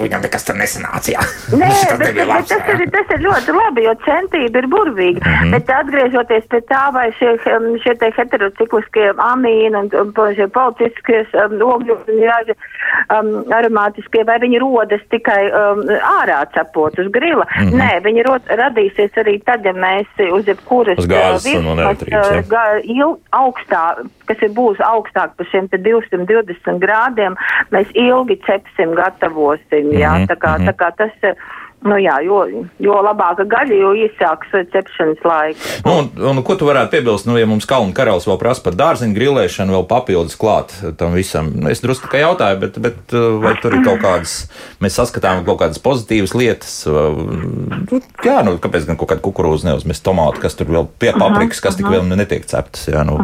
viņam 0.00 0.24
nekas 0.24 0.46
tur 0.46 0.58
nesanāca. 0.58 1.24
Nē, 1.52 1.70
bet, 2.00 2.14
bet, 2.16 2.20
bet 2.30 2.48
tas, 2.50 2.70
ir, 2.72 2.84
tas 2.94 3.12
ir 3.14 3.24
ļoti 3.24 3.56
labi, 3.56 3.84
jo 3.86 3.94
centība 4.06 4.62
ir 4.62 4.68
burvīga. 4.72 5.20
Mm 5.20 5.34
-hmm. 5.34 5.56
Bet 5.56 5.72
atgriežoties 5.78 6.48
pie 6.52 6.60
tā, 6.70 6.84
vai 6.94 7.10
šie, 7.18 7.36
um, 7.52 7.68
šie 7.84 7.94
te 8.00 8.10
heterocikliskie 8.16 9.12
amīni 9.28 9.76
un, 9.76 9.90
un, 9.92 10.12
un 10.16 10.34
šie 10.38 10.48
policiskie 10.54 11.24
um, 11.44 11.56
ogļu 11.74 11.98
um, 11.98 13.30
aromātiskie, 13.52 14.24
vai 14.24 14.38
viņi 14.42 14.62
rodas 14.62 15.04
tikai 15.12 15.42
um, 15.50 15.84
ārā 16.20 16.40
cepot 16.54 16.98
uz 16.98 17.10
grila. 17.12 17.46
Mm 17.58 17.68
-hmm. 17.68 17.78
Nē, 17.80 17.92
viņi 18.06 18.26
rod, 18.28 18.42
radīsies 18.48 19.20
arī 19.20 19.38
tad, 19.44 19.64
ja 19.64 19.72
mēs 19.72 20.08
uz 20.32 20.48
jebkuras 20.48 20.98
uz 20.98 21.06
gāzes 21.10 21.58
uh, 21.58 21.66
un 21.72 21.78
elektrības, 21.78 22.50
uh, 22.50 23.16
augstā, 23.30 23.84
kas 24.28 24.42
ir 24.42 24.52
būs 24.56 24.80
augstāk 24.84 25.34
par 25.36 25.46
šiem 25.52 25.68
220 25.72 26.80
grādiem, 26.82 27.36
mēs 27.74 27.90
ilgi 27.94 28.38
cepsim, 28.46 28.94
gatavosim. 28.94 29.92
Jā, 29.92 30.14
mm 30.14 30.24
-hmm. 30.24 30.28
tā, 30.30 30.36
kā, 30.36 30.52
tā 30.68 30.72
kā 30.72 30.90
tas 30.96 31.12
Nu 31.84 31.98
jā, 32.00 32.14
jo, 32.24 32.38
jo 32.80 32.94
labāka 33.04 33.44
gaļa, 33.44 33.76
jo 33.76 33.90
īsāks 34.06 34.54
cepšanas 34.72 35.24
laiks. 35.28 35.64
Nu, 35.84 35.98
un, 36.00 36.06
un, 36.30 36.38
ko 36.46 36.56
tu 36.56 36.64
varētu 36.64 36.94
piebilst, 36.94 37.28
nu, 37.28 37.36
ja 37.36 37.44
mums 37.48 37.68
kalnu 37.68 37.92
karalis 37.96 38.24
vēl 38.28 38.38
prasa 38.40 38.64
par 38.64 38.78
dārziņu 38.78 39.12
grilēšanu, 39.18 39.74
vēl 39.76 39.84
papildus 39.90 40.38
klāt 40.40 40.72
tam 40.96 41.12
visam? 41.12 41.50
Nu, 41.52 41.68
es 41.68 41.84
drusku 41.84 42.08
tikai 42.08 42.22
jautāju, 42.22 42.60
bet, 42.62 42.78
bet 42.80 43.12
uh, 43.12 43.36
vai 43.42 43.52
tur 43.60 43.76
ir 43.76 43.84
kaut 43.84 44.00
kādas, 44.00 44.36
mēs 44.80 44.96
saskatām 44.96 45.44
kaut 45.44 45.60
kādas 45.60 45.82
pozitīvas 45.84 46.32
lietas? 46.38 46.72
Nu, 46.88 48.00
jā, 48.24 48.38
nu, 48.48 48.56
kāpēc 48.64 48.88
gan 48.88 49.00
kaut 49.00 49.12
kāda 49.12 49.24
kukurūza 49.26 49.68
neuzmest 49.68 50.04
tomātu, 50.08 50.40
kas 50.46 50.56
tur 50.56 50.72
vēl 50.72 50.88
pie 50.88 51.12
paprikas, 51.12 51.60
kas 51.64 51.76
tik 51.76 51.90
vēl 51.92 52.08
netiek 52.14 52.48
ceptas? 52.48 52.88
Jā, 52.88 53.04
nu, 53.04 53.18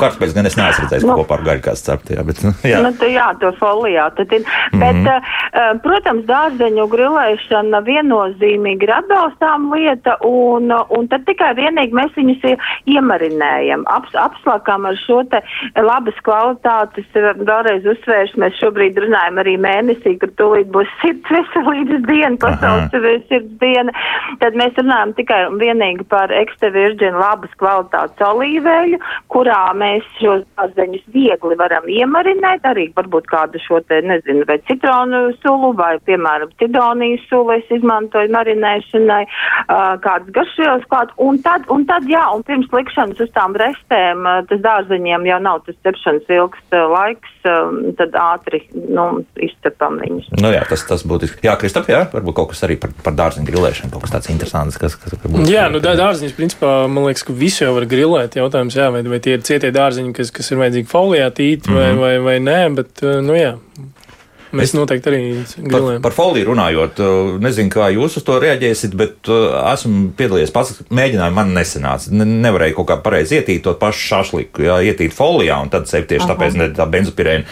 kāpēc 0.00 0.34
gan 0.34 0.50
es 0.50 0.58
neesmu 0.58 0.88
redzējis 0.88 1.06
nu, 1.06 1.14
kopā 1.22 1.38
ar 1.38 1.46
gaļu 1.46 1.64
kāds 1.68 1.86
cept, 1.86 2.10
jā, 2.10 2.26
bet, 2.26 2.42
nu, 2.42 2.56
jā. 2.66 2.82
Nu, 2.82 2.90
tā, 2.98 3.06
jā, 3.14 3.30
to 3.38 3.54
folijā. 3.62 4.10
Tad 4.18 4.34
ir, 4.34 4.42
bet, 4.74 4.98
mm 4.98 5.06
-hmm. 5.06 5.30
uh, 5.54 5.80
protams, 5.86 6.26
dārzeņu 6.26 6.90
grilēšana 6.90 7.84
vien 7.86 7.99
viennozīmīgi 8.00 8.86
ir 8.86 8.92
atbalstām 8.94 9.68
lieta, 9.74 10.16
un, 10.26 10.70
un 10.70 11.08
tad 11.10 11.24
tikai 11.28 11.52
vienīgi 11.58 11.96
mēs 11.96 12.14
viņus 12.16 12.46
iemarinējam, 12.90 13.84
aps, 13.90 14.14
apslakām 14.14 14.88
ar 14.88 14.98
šo 15.04 15.22
te 15.30 15.42
labas 15.80 16.16
kvalitātes, 16.26 17.06
vēlreiz 17.14 17.86
uzsvēršu, 17.94 18.40
mēs 18.40 18.58
šobrīd 18.60 18.98
runājam 19.04 19.40
arī 19.42 19.56
mēnesī, 19.60 20.16
kur 20.20 20.32
tūlīt 20.40 20.70
būs 20.72 20.90
sirds 21.02 21.30
veselības 21.30 22.04
diena, 22.08 22.36
pasaules 22.40 23.26
sirds 23.28 23.52
diena, 23.60 23.94
tad 24.40 24.56
mēs 24.58 24.76
runājam 24.80 25.14
tikai 25.18 25.42
un 25.50 25.60
vienīgi 25.60 26.06
par 26.10 26.32
ekstra 26.34 26.72
virģinu 26.74 27.20
labas 27.20 27.52
kvalitātes 27.60 28.26
olīveļu, 28.30 29.00
kurā 29.32 29.60
mēs 29.76 30.06
šos 30.18 30.44
dārzeņus 30.56 31.06
viegli 31.14 31.58
varam 31.60 31.88
iemarinēt, 31.90 32.64
arī 32.66 32.88
varbūt 32.96 33.28
kādu 33.30 33.60
šo 33.62 33.82
te, 33.88 34.00
nezinu, 34.06 34.46
vai 34.48 34.60
citronu 34.68 35.30
sulu, 35.44 35.72
vai, 35.76 35.96
piemēram, 36.08 36.52
cidonijas 36.60 37.26
sulu 37.30 37.58
es 37.58 37.68
izmantoju 37.70 37.89
izmantoju 37.90 38.30
marinēšanai, 38.34 39.24
uh, 39.26 39.98
kādas 40.04 40.30
garšvielas 40.34 40.86
klāt. 40.90 41.10
Un 41.18 41.40
tad, 41.42 41.66
un 41.72 41.84
tad, 41.88 42.06
jā, 42.10 42.22
un 42.34 42.42
pirms 42.46 42.70
likšanas 42.72 43.20
uz 43.20 43.30
tām 43.34 43.56
restēm, 43.58 44.22
uh, 44.24 44.42
tas 44.48 44.62
dārzeņiem 44.62 45.26
jau 45.26 45.40
nav 45.42 45.62
tas 45.66 45.76
cepšanas 45.84 46.30
ilgs 46.30 46.62
uh, 46.72 46.86
laiks, 46.94 47.32
um, 47.50 47.80
tad 47.98 48.14
ātri 48.14 48.62
nu, 48.74 49.24
izcepam 49.42 49.98
viņus. 50.02 50.30
Nu, 50.40 50.52
jā, 50.54 50.62
tas, 50.68 50.84
tas 50.86 51.04
būtiski. 51.06 51.42
Jā, 51.46 51.56
Kristap, 51.60 51.90
jā, 51.90 52.04
varbūt 52.12 52.38
kaut 52.38 52.52
kas 52.54 52.64
arī 52.66 52.78
par, 52.80 52.94
par 53.04 53.16
dārzeņu 53.18 53.48
grilēšanu, 53.50 53.92
kaut 53.94 54.06
kas 54.06 54.14
tāds 54.16 54.30
interesants. 54.32 54.78
Kas, 54.80 54.96
kas, 55.00 55.16
kas 55.16 55.26
būtu, 55.26 55.50
jā, 55.50 55.66
nu, 55.72 55.82
dārzeņus, 55.82 56.36
principā, 56.38 56.74
man 56.90 57.10
liekas, 57.10 57.26
ka 57.26 57.36
visu 57.36 57.66
jau 57.66 57.74
var 57.76 57.88
grilēt. 57.90 58.38
Jautājums, 58.38 58.78
jā, 58.78 58.90
vai, 58.94 59.02
vai 59.10 59.22
tie 59.22 59.36
ir 59.38 59.46
cietie 59.46 59.72
dārzeņi, 59.74 60.14
kas, 60.16 60.32
kas 60.34 60.52
ir 60.52 60.62
vajadzīgi 60.62 60.90
folijā 60.90 61.30
tīt 61.34 61.68
vai, 61.68 61.90
mm 61.90 61.98
-hmm. 61.98 62.04
vai, 62.04 62.14
vai 62.28 62.38
nē, 62.44 62.60
bet, 62.78 63.02
nu 63.26 63.36
jā. 63.36 63.56
Mēs 64.56 64.72
noteikti 64.74 65.10
arī 65.10 65.20
grilējam. 65.38 66.00
Par, 66.00 66.08
par 66.08 66.14
foliju 66.16 66.48
runājot, 66.50 67.00
uh, 67.04 67.32
nezinu, 67.42 67.70
kā 67.72 67.90
jūs 67.94 68.18
uz 68.18 68.26
to 68.26 68.38
reaģēsiet, 68.42 68.96
bet 68.98 69.30
uh, 69.30 69.54
esmu 69.70 70.10
piedalījies 70.18 70.52
pats 70.54 70.80
mēģinājumā, 70.90 71.36
man 71.36 71.54
nesanāca. 71.54 72.10
Ne, 72.14 72.26
nevarēju 72.46 72.78
kaut 72.80 72.88
kā 72.90 72.98
pareizi 73.04 73.38
ietīt 73.38 73.62
to 73.66 73.76
pašu 73.78 74.02
šašliku, 74.08 74.64
jā, 74.66 74.80
ietīt 74.90 75.14
folijā 75.16 75.60
un 75.62 75.70
tad 75.72 75.86
sev 75.90 76.08
tieši 76.10 76.26
Aha. 76.26 76.34
tāpēc 76.34 76.58
ne 76.58 76.68
tā 76.76 76.86
benzopirēna. 76.90 77.46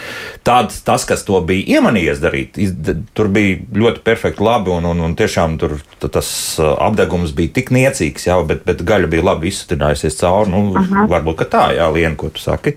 Tad 0.47 0.75
tas, 0.85 1.07
kas 1.07 1.23
to 1.27 1.39
bija 1.47 1.79
iemanījies 1.79 2.23
darīt, 2.23 2.59
iz, 2.59 2.75
tur 3.17 3.31
bija 3.33 3.61
ļoti 3.79 4.03
perfekti 4.05 4.43
labi 4.43 4.75
un, 4.75 4.89
un, 4.91 5.03
un 5.07 5.17
tiešām 5.19 5.59
tur 5.61 5.79
tas 6.03 6.31
uh, 6.59 6.73
apdegums 6.89 7.35
bija 7.37 7.55
tik 7.59 7.71
niecīgs, 7.75 8.27
jā, 8.27 8.39
bet, 8.49 8.65
bet 8.67 8.83
gaļa 8.87 9.11
bija 9.11 9.29
labi 9.31 9.53
izsutinājusies 9.53 10.19
cauri. 10.19 10.51
Nu, 10.51 10.65
Aha. 10.79 11.07
varbūt, 11.11 11.43
ka 11.43 11.53
tā, 11.53 11.67
jā, 11.79 11.87
Lien, 11.95 12.19
ko 12.19 12.31
tu 12.33 12.43
saki. 12.43 12.75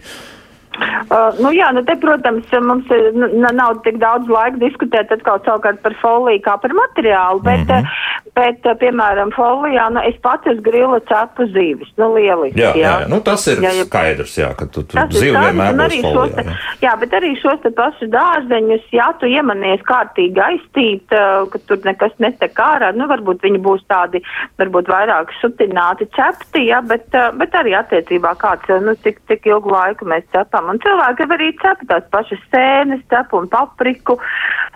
Uh, 0.80 1.34
nu 1.42 1.50
jā, 1.52 1.68
nu 1.76 1.82
te, 1.84 1.94
protams, 2.00 2.48
mums 2.64 2.88
ir, 2.94 3.10
nav 3.42 3.82
tik 3.84 3.98
daudz 4.00 4.30
laika 4.32 4.56
diskutēt 4.62 5.10
atkal 5.12 5.40
savukārt 5.44 5.82
par 5.84 5.94
foliju 6.00 6.40
kā 6.46 6.54
par 6.62 6.72
materiālu, 6.76 7.42
bet, 7.44 7.66
mm 7.66 7.84
-hmm. 7.84 8.30
bet 8.38 8.66
uh, 8.66 8.76
piemēram, 8.80 9.32
folijā, 9.36 9.90
nu, 9.92 10.00
es 10.08 10.16
pats 10.22 10.48
uz 10.48 10.62
grila 10.64 11.00
cepu 11.10 11.44
zīvis, 11.52 11.92
nu, 12.00 12.14
lieliski. 12.14 12.60
Jā, 12.60 12.72
jā. 12.72 12.94
jā, 13.02 13.08
nu, 13.08 13.20
tas 13.20 13.46
ir 13.46 13.60
jā, 13.60 13.72
jā. 13.78 13.84
skaidrs, 13.84 14.38
jā, 14.38 14.50
ka 14.56 14.66
tu, 14.66 14.82
tu 14.82 14.96
zīvi 14.96 15.36
vienmēr 15.36 15.76
būs 15.76 15.98
folijā. 16.00 16.42
Te, 16.42 16.56
jā. 16.86 16.96
bet 17.00 17.12
arī 17.20 17.34
šos 17.42 17.60
te 17.62 17.70
pašus 17.70 18.08
dārzeņus, 18.08 18.88
jā, 18.92 19.08
tu 19.20 19.26
iemanies 19.26 19.84
kārtīgi 19.84 20.40
aizstīt, 20.40 21.04
uh, 21.12 21.44
ka 21.52 21.58
tur 21.66 21.78
nekas 21.84 22.16
netek 22.18 22.56
ārā, 22.56 22.94
nu, 22.96 23.06
varbūt 23.12 23.44
viņi 23.44 23.60
būs 23.60 23.84
tādi, 23.88 24.24
varbūt 24.58 24.88
vairāk 24.88 25.36
sutināti 25.40 26.08
cepti, 26.16 26.66
jā, 26.72 26.80
bet, 26.80 27.12
bet 27.36 27.54
arī 27.60 27.76
attiecībā 27.76 28.34
kāds, 28.40 28.72
nu, 28.80 28.96
cik, 29.04 29.20
cik 29.28 29.46
ilgu 29.46 29.70
laiku 29.76 30.08
mēs 30.08 30.24
cepam. 30.32 30.61
Un 30.70 30.78
cilvēki 30.82 31.26
arī 31.36 31.50
cep 31.62 31.82
tās 31.90 32.04
pašas 32.14 32.42
sēnes, 32.52 33.02
cep 33.10 33.32
un 33.34 33.48
papriku. 33.52 34.18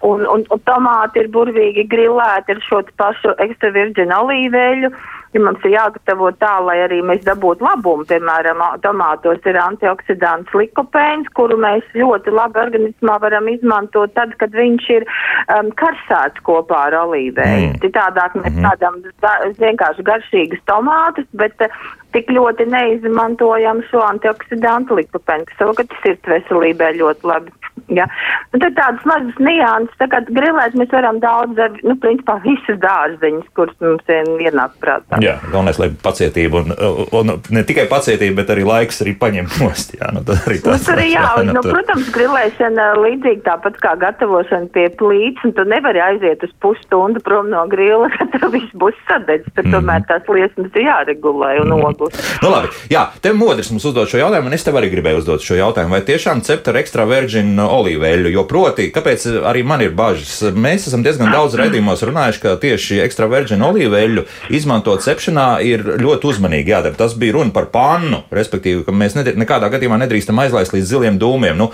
un, 0.02 0.26
un, 0.26 0.44
un 0.50 0.60
tomāti 0.68 1.22
ir 1.22 1.30
burvīgi 1.32 1.86
grilēti 1.88 2.56
ar 2.56 2.60
šo 2.68 2.82
pašu 3.00 3.36
ekstra 3.42 3.72
virģinu 3.76 4.16
olīveļu. 4.20 4.90
Ja 5.36 5.42
mums 5.44 5.64
ir 5.68 5.74
jāgatavo 5.74 6.30
tā, 6.40 6.54
lai 6.64 6.78
arī 6.86 7.02
mēs 7.04 7.20
dabūtu 7.26 7.64
labumu, 7.66 8.06
piemēram, 8.08 8.62
tomātos 8.80 9.44
ir 9.44 9.58
antioksidants 9.60 10.54
likopēns, 10.56 11.28
kuru 11.36 11.58
mēs 11.60 11.84
ļoti 11.92 12.32
labi 12.32 12.62
organismā 12.62 13.18
varam 13.20 13.50
izmantot 13.52 14.14
tad, 14.16 14.32
kad 14.40 14.56
viņš 14.56 14.88
ir 14.94 15.04
um, 15.52 15.68
karsēts 15.76 16.40
kopā 16.46 16.86
ar 16.88 16.96
olīveļu. 17.02 17.68
Mm. 17.68 17.76
Citādāk 17.84 18.38
mēs 18.40 18.56
mm. 18.56 18.64
tādam 18.64 19.52
vienkārši 19.60 20.08
garšīgas 20.08 20.64
tomātus, 20.72 21.28
bet 21.36 21.60
uh, 21.66 21.76
tik 22.16 22.32
ļoti 22.32 22.64
neizmantojam 22.72 23.82
šo 23.90 24.00
antioksidantu 24.08 24.96
likopēnu, 25.02 25.46
kas 25.50 25.60
savukārt 25.60 25.96
sirds 26.04 26.32
veselībai 26.32 26.94
ļoti 27.00 27.28
labi. 27.28 27.52
Ja. 27.92 28.06
Un 28.54 28.62
tad 28.62 28.72
tādas 28.78 29.04
mazas 29.06 29.36
nianses, 29.42 29.92
tā 30.00 30.08
kā 30.10 30.22
grilēt 30.30 30.74
mēs 30.78 30.88
varam 30.94 31.20
daudz, 31.22 31.60
nu, 31.84 31.94
principā 32.02 32.38
visas 32.44 32.78
dārziņas, 32.82 33.50
kuras 33.58 33.76
mums 33.84 34.06
vien 34.08 34.30
ienāk 34.46 34.78
prātā. 34.82 35.20
Jā, 35.22 35.25
galvenais, 35.50 35.78
lai 35.80 35.88
pacietība 36.02 36.62
un, 36.62 36.74
un 37.16 37.32
ne 37.54 37.62
tikai 37.66 37.86
pacietība, 37.90 38.40
bet 38.42 38.52
arī 38.54 38.66
laiks 38.66 39.02
arī 39.04 39.16
paņem 39.18 39.48
nost. 39.60 39.94
Jā, 39.98 40.10
nu, 40.14 40.22
arī 40.36 40.58
tas, 40.64 40.86
ir 40.92 41.02
jā, 41.10 41.26
un, 41.40 41.52
nu, 41.56 41.62
protams, 41.64 42.10
grilēšana 42.14 42.88
līdzīgi 43.00 43.42
tāpat 43.46 43.78
kā 43.82 43.94
gatavošana 44.00 44.70
pie 44.74 44.86
plīts, 45.00 45.44
un 45.46 45.54
tu 45.56 45.66
nevari 45.68 46.02
aiziet 46.04 46.44
uz 46.46 46.52
pusstundu 46.62 47.22
prom 47.24 47.50
no 47.52 47.64
grila, 47.70 48.10
ka 48.16 48.28
tev 48.34 48.50
viss 48.54 48.76
būs 48.78 48.96
sadedz, 49.08 49.48
tur 49.54 49.66
mm. 49.66 49.76
tomēr 49.76 50.06
tās 50.10 50.30
liesmas 50.30 50.78
ir 50.78 50.86
jāregulē 50.88 51.52
un 51.64 51.72
mm. 51.74 51.86
ogus. 51.90 52.20
Nu, 52.44 52.52
labi, 52.52 52.72
jā, 52.92 53.06
tev 53.24 53.38
modrs 53.38 53.72
mums 53.72 53.86
uzdot 53.88 54.10
šo 54.10 54.20
jautājumu, 54.22 54.50
un 54.50 54.58
es 54.58 54.66
tev 54.66 54.78
arī 54.80 54.90
gribēju 54.92 55.22
uzdot 55.22 55.44
šo 55.44 55.58
jautājumu, 55.60 55.96
vai 55.96 56.02
tiešām 56.06 56.42
cept 56.46 56.70
ar 56.72 56.80
extra 56.82 57.06
virgin 57.08 57.54
olīveļu, 57.62 58.32
jo 58.34 58.46
proti, 58.48 58.90
kāpēc 58.94 59.28
arī 59.46 59.64
man 59.66 59.84
ir 59.84 59.94
bažas? 59.96 60.38
Mēs 60.54 60.88
esam 60.90 61.04
diezgan 61.06 61.32
daudz 61.36 61.56
redījumos 61.58 62.04
runājuši, 62.06 62.42
ka 62.42 62.56
tieši 62.62 63.00
extra 63.04 63.30
virgin 63.30 63.64
olīveļu 63.66 64.26
izmantot 64.56 65.04
cepšanā 65.06 65.46
ir 65.66 65.84
ļoti 66.02 66.30
uzmanīgi 66.30 66.72
jādara. 66.74 66.98
Tas 66.98 67.16
bija 67.18 67.36
runa 67.38 67.54
par 67.54 67.70
pannu, 67.72 68.22
respektīvi, 68.34 68.84
ka 68.86 68.94
mēs 68.94 69.16
nedr 69.18 69.38
nekādā 69.38 69.70
gadījumā 69.72 69.98
nedrīkstam 70.02 70.38
aizlaist 70.42 70.74
līdz 70.74 70.90
ziliem 70.90 71.20
dūmiem. 71.22 71.58
Nu, 71.58 71.70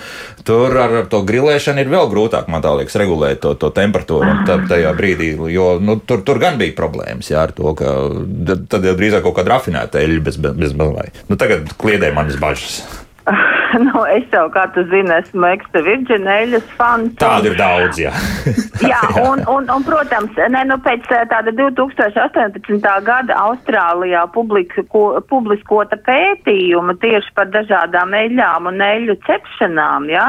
tur 0.47 0.77
ar 0.85 0.97
to 1.13 1.23
grilēšanu 1.29 1.83
ir 1.83 1.93
vēl 1.93 2.11
grūtāk, 2.13 2.51
man 2.53 2.65
liekas, 2.65 2.99
regulēt 3.01 3.43
to, 3.45 3.55
to 3.59 3.73
temperatūru 3.75 4.43
tā, 4.49 4.59
tajā 4.71 4.93
brīdī, 4.99 5.33
jo 5.53 5.73
nu, 5.83 5.99
tur, 6.07 6.23
tur 6.27 6.41
gan 6.43 6.61
bija 6.61 6.77
problēmas 6.79 7.33
jā, 7.33 7.43
ar 7.47 7.55
to, 7.57 7.75
ka 7.79 7.97
tad 8.71 8.87
jau 8.87 8.97
drīzāk 8.99 9.25
kaut 9.27 9.39
kāda 9.41 9.57
rafinēta 9.57 10.03
eļļa 10.03 10.27
bez, 10.29 10.39
bez, 10.43 10.59
bez 10.65 10.77
mazliet. 10.79 11.25
Nu, 11.31 11.41
tagad 11.41 11.75
kliedē 11.81 12.13
manas 12.17 12.39
bažas. 12.43 12.83
nu, 13.87 14.05
es 14.13 14.27
jau, 14.33 14.47
kā 14.53 14.67
tu 14.75 14.85
zini, 14.91 15.13
esmu 15.17 15.47
ekstra 15.53 15.83
virģinēļas 15.87 16.69
fans. 16.79 17.15
Tāda 17.21 17.53
ir 17.53 17.59
daudz, 17.59 18.01
jā. 18.01 18.13
jā, 18.93 19.01
un, 19.23 19.43
un, 19.51 19.69
un, 19.73 19.87
protams, 19.87 20.37
ne, 20.53 20.63
nu, 20.69 20.79
pēc 20.85 21.09
eh, 21.15 21.25
tāda 21.31 21.55
2018. 21.59 22.89
gada 23.07 23.39
Austrālijā 23.47 24.25
publiko, 24.35 25.05
publiskota 25.31 25.99
pētījuma 26.09 26.97
tieši 27.03 27.35
par 27.37 27.53
dažādām 27.55 28.17
eļļām 28.23 28.73
un 28.73 28.87
eļļu 28.89 29.19
cepšanām, 29.29 30.11
jā, 30.13 30.29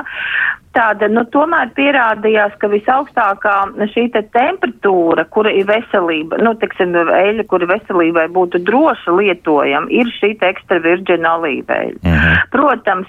tāda, 0.76 1.08
nu, 1.12 1.24
tomēr 1.34 1.72
pierādījās, 1.78 2.56
ka 2.62 2.70
visaugstākā 2.72 3.56
šī 3.94 4.08
te 4.14 4.24
temperatūra, 4.34 5.26
kura 5.34 5.52
ir 5.54 5.68
veselība, 5.70 6.40
nu, 6.44 6.54
teiksim, 6.60 6.96
eļļa, 6.98 7.46
kura 7.52 7.70
veselībai 7.70 8.26
būtu 8.34 8.62
droša 8.68 9.16
lietojama, 9.18 9.92
ir 9.94 10.10
šī 10.20 10.34
ekstra 10.44 10.80
virģina 10.84 11.36
olīveļa. 11.38 12.00
Mm 12.04 12.18
-hmm. 12.18 12.42
Protams, 12.52 13.08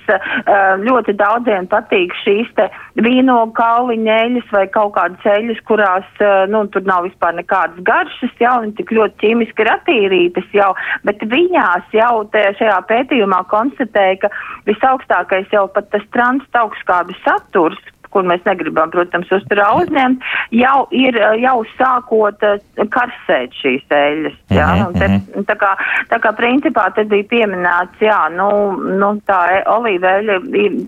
ļoti 0.85 1.17
daudziem 1.19 1.67
patīk 1.73 2.15
šīs 2.23 2.53
te 2.57 2.69
vīno 3.01 3.41
kauliņa 3.57 4.19
eļļas 4.25 4.53
vai 4.53 4.67
kaut 4.69 4.95
kādas 4.95 5.25
eļļas, 5.25 5.61
kurās, 5.69 6.09
nu, 6.49 6.67
tur 6.67 6.85
nav 6.87 7.09
vispār 7.09 7.35
nekādas 7.35 7.81
garšas, 7.83 8.35
jau, 8.41 8.61
un 8.63 8.73
tik 8.73 8.93
ļoti 8.93 9.19
ķīmiski 9.25 9.65
ir 9.65 9.73
attīrītas 9.73 10.49
jau, 10.53 10.71
bet 11.05 11.23
viņās 11.23 11.91
jau 11.93 12.25
te 12.33 12.45
šajā 12.59 12.79
pētījumā 12.89 13.45
konstatēja, 13.49 14.21
ka 14.23 14.29
visaugstākais 14.67 15.49
jau 15.53 15.67
pat 15.69 15.91
tas 15.91 16.05
transtaugskābis 16.13 17.19
saturs, 17.25 17.54
saturs, 17.55 17.79
kur 18.15 18.23
mēs 18.23 18.45
negribam, 18.47 18.93
protams, 18.95 19.31
uzturā 19.35 19.73
uzņemt, 19.81 20.23
jau 20.55 20.85
ir 20.95 21.17
jau 21.43 21.57
sākot 21.75 22.45
eh, 22.47 22.61
karsēt 22.95 23.57
šīs 23.59 23.83
eļļas. 23.91 24.37
Jā, 24.55 24.69
mm 24.71 24.85
-hmm. 24.85 24.99
te, 25.01 25.09
mhm. 25.09 25.47
tā, 25.49 25.57
kā, 25.59 25.73
tā 26.13 26.21
kā 26.23 26.33
principā 26.39 26.87
te 26.95 27.05
bija 27.11 27.27
pieminēts, 27.33 27.99
jā, 28.05 28.21
nu, 28.37 28.49
nu 29.01 29.11
tā 29.27 29.41
e, 29.57 29.63
olīveļa 29.67 30.39
ir, 30.63 30.79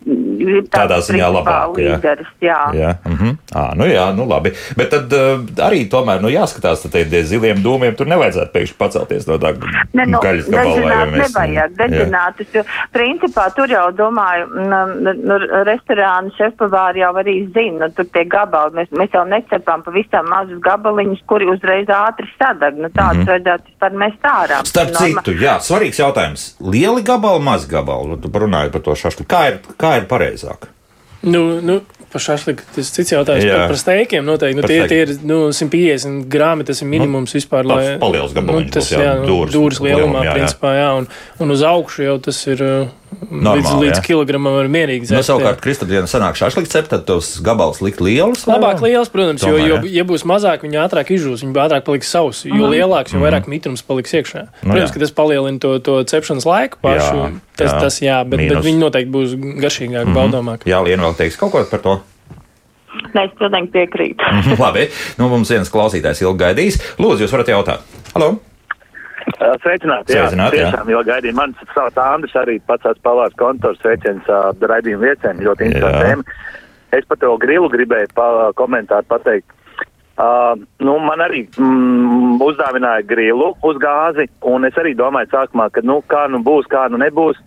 ir 0.41 0.63
tādā 0.73 1.01
ziņā 1.05 1.29
labāk. 1.39 1.77
Līderis, 1.77 2.31
jā. 2.41 2.61
jā. 2.73 2.81
jā. 2.81 2.95
Mm 3.05 3.17
-hmm. 3.17 3.37
à, 3.55 3.75
nu 3.77 3.85
jā, 3.85 4.07
nu 4.17 4.29
labi. 4.29 4.53
Bet 4.77 4.91
tad 4.91 5.13
uh, 5.13 5.41
arī 5.69 5.89
tomēr, 5.91 6.21
nu 6.21 6.29
jāskatās, 6.29 6.83
tad 6.83 7.11
tie 7.11 7.23
ziliem 7.25 7.63
dūmiem 7.63 7.97
tur 7.97 8.07
nevajadzētu 8.07 8.53
pēkšņi 8.53 8.79
pacelties 8.79 9.27
no 9.27 9.39
tā 9.39 9.55
ne, 9.93 10.07
nu, 10.07 10.21
gaļas 10.21 10.51
gabala. 10.51 11.05
Nevajag, 11.07 11.77
deģinātus, 11.79 12.49
jo 12.55 12.63
principā 12.93 13.49
tur 13.57 13.71
jau, 13.71 13.87
domāju, 13.93 14.47
nu, 14.57 15.39
restorānu 15.69 16.33
šefpavāri 16.37 17.05
jau 17.05 17.13
arī 17.23 17.37
zina, 17.55 17.87
nu, 17.87 17.93
tur 17.97 18.09
tie 18.13 18.25
gabali, 18.25 18.75
mēs, 18.81 18.91
mēs 18.91 19.15
jau 19.15 19.25
necepām 19.29 19.83
pavisam 19.87 20.29
mazus 20.31 20.61
gabaliņus, 20.65 21.23
kuri 21.31 21.49
uzreiz 21.51 21.91
ātri 21.93 22.29
sadag. 22.39 22.77
Nu, 22.77 22.89
tāds 22.89 23.17
mm 23.17 23.23
-hmm. 23.23 23.31
vajadzētu 23.31 23.65
vispār 23.71 23.93
mest 24.03 24.23
ārā. 24.23 24.61
Starp 24.65 24.93
Norma... 24.93 25.23
citu, 25.23 25.37
jā, 25.41 25.57
svarīgs 25.61 26.01
jautājums. 26.01 26.57
Lieli 26.61 27.03
gabali, 27.03 27.43
maz 27.43 27.67
gabali? 27.67 28.09
Nu, 28.09 28.17
tu 28.17 28.29
runāji 28.29 28.73
par 28.73 28.81
to 28.81 28.95
šašku. 28.95 29.25
Kā 29.25 29.47
ir, 29.49 29.59
kā 29.79 29.97
ir 29.97 30.07
pareizāk? 30.27 30.73
Nu, 31.27 31.61
nu, 31.65 31.81
par 32.13 32.23
šāφliku 32.23 32.67
tas 32.77 32.91
cits 32.95 33.15
jautājums. 33.15 33.47
Jā. 33.47 33.57
Par, 33.63 33.73
par 33.73 33.81
steikiem 33.81 34.27
noteikti. 34.27 34.59
Nu, 34.59 34.65
par 34.65 34.73
tie, 34.73 34.81
tie 34.91 35.01
ir 35.07 35.15
nu, 35.27 35.39
150 35.55 36.27
grāmi, 36.33 36.67
tas 36.69 36.83
ir 36.83 36.91
minimums 36.91 37.33
nu, 37.33 37.41
vispār. 37.41 37.67
Lai, 37.67 37.81
paliels 38.03 38.37
gabaliņš. 38.37 38.69
Nu, 38.69 38.75
tas, 38.77 38.91
jā, 38.93 39.03
jā, 39.03 39.15
nu, 39.23 39.27
dūrs, 39.31 39.55
dūrs 39.57 39.83
lielumā, 39.83 40.23
jā, 40.23 40.31
jā. 40.31 40.37
principā, 40.39 40.75
jā. 40.77 40.91
Un, 41.01 41.09
un 41.43 41.57
uz 41.57 41.65
augšu 41.67 42.07
jau 42.07 42.17
tas 42.29 42.43
ir. 42.53 42.63
Normāli, 43.27 43.63
līdz 43.63 43.81
līdz 43.81 44.01
kilogramam 44.05 44.55
var 44.59 44.69
mierīgi 44.71 45.09
zēst. 45.09 45.17
Nu, 45.19 45.27
savukārt, 45.27 45.61
Kristapdienā 45.65 46.09
sanāk 46.11 46.39
šāšlikt 46.39 46.71
cept, 46.71 46.91
tad 46.93 47.07
tos 47.09 47.33
gabals 47.45 47.81
likt 47.85 48.03
lielus? 48.05 48.45
Labāk 48.49 48.83
liels, 48.85 49.11
protams, 49.13 49.43
Tomēr, 49.43 49.63
jo, 49.63 49.79
jo, 49.81 49.93
ja 49.97 50.05
būs 50.07 50.27
mazāk, 50.29 50.67
viņi 50.67 50.81
ātrāk 50.85 51.13
izžūs, 51.17 51.45
viņi 51.45 51.57
ātrāk 51.65 51.87
paliks 51.89 52.11
savs. 52.13 52.45
Jo 52.47 52.55
mm. 52.61 52.75
lielāks, 52.75 53.15
jo 53.17 53.23
vairāk 53.23 53.49
mm. 53.49 53.55
mitrums 53.57 53.85
paliks 53.87 54.15
iekšā. 54.17 54.47
Nu, 54.63 54.71
protams, 54.71 54.91
jā. 54.91 54.95
ka 54.95 55.05
tas 55.05 55.15
palielina 55.17 55.63
to, 55.63 55.77
to 55.83 55.99
cepšanas 56.13 56.49
laiku 56.49 56.83
pašu. 56.85 57.15
Jā, 57.17 57.31
tas, 57.57 57.71
jā. 57.71 57.79
tas 57.87 58.01
jā, 58.05 58.19
bet, 58.25 58.43
Mīnus. 58.43 58.59
bet 58.61 58.69
viņi 58.69 58.83
noteikti 58.85 59.15
būs 59.17 59.39
garšīgāk, 59.65 60.05
mm 60.05 60.13
-hmm. 60.13 60.19
baudāmāk. 60.21 60.69
Jā, 60.69 60.83
Lienu 60.87 61.09
vēl 61.09 61.17
teiks 61.19 61.41
kaut 61.41 61.55
ko 61.57 61.65
par 61.71 61.83
to. 61.83 62.01
Nē, 63.15 63.27
es 63.27 63.39
pilnīgi 63.39 63.73
piekrītu. 63.75 64.35
Labi, 64.63 64.89
nu 65.21 65.31
mums 65.33 65.51
viens 65.53 65.73
klausītājs 65.73 66.23
ilgi 66.25 66.45
gaidīs. 66.45 66.81
Lūdzu, 67.01 67.27
jūs 67.27 67.33
varat 67.33 67.55
jautāt. 67.55 67.97
Halo! 68.15 68.37
Sveicināti, 69.35 70.15
jā, 70.15 70.29
Sveicināti, 70.29 70.61
jā. 70.61 70.71
tiešām, 70.71 70.91
jo 70.93 71.01
gaidīju 71.07 71.37
mans 71.37 71.63
savs 71.75 71.99
Andris 72.01 72.37
arī 72.39 72.61
pats 72.67 73.01
pavārs 73.03 73.35
kontors 73.41 73.81
sveiciens 73.83 74.29
uh, 74.31 74.53
raidījumu 74.55 75.03
viecēm, 75.03 75.43
ļoti 75.43 75.67
interesanti 75.67 76.05
tēma. 76.07 76.37
Es 76.95 77.09
par 77.11 77.19
to 77.21 77.33
grilu 77.43 77.69
gribēju 77.73 78.13
pa, 78.15 78.29
komentāru 78.57 79.09
pateikt. 79.11 79.51
Uh, 80.17 80.55
nu, 80.81 80.95
man 81.03 81.21
arī 81.21 81.43
mm, 81.59 82.39
uzdāvināja 82.47 83.05
grilu 83.05 83.51
uz 83.67 83.83
gāzi, 83.83 84.31
un 84.49 84.65
es 84.65 84.79
arī 84.81 84.95
domāju 84.97 85.29
sākumā, 85.35 85.69
ka, 85.75 85.83
nu, 85.85 85.99
kā 86.09 86.25
nu 86.33 86.41
būs, 86.47 86.71
kā 86.73 86.87
nu 86.89 87.03
nebūs, 87.03 87.43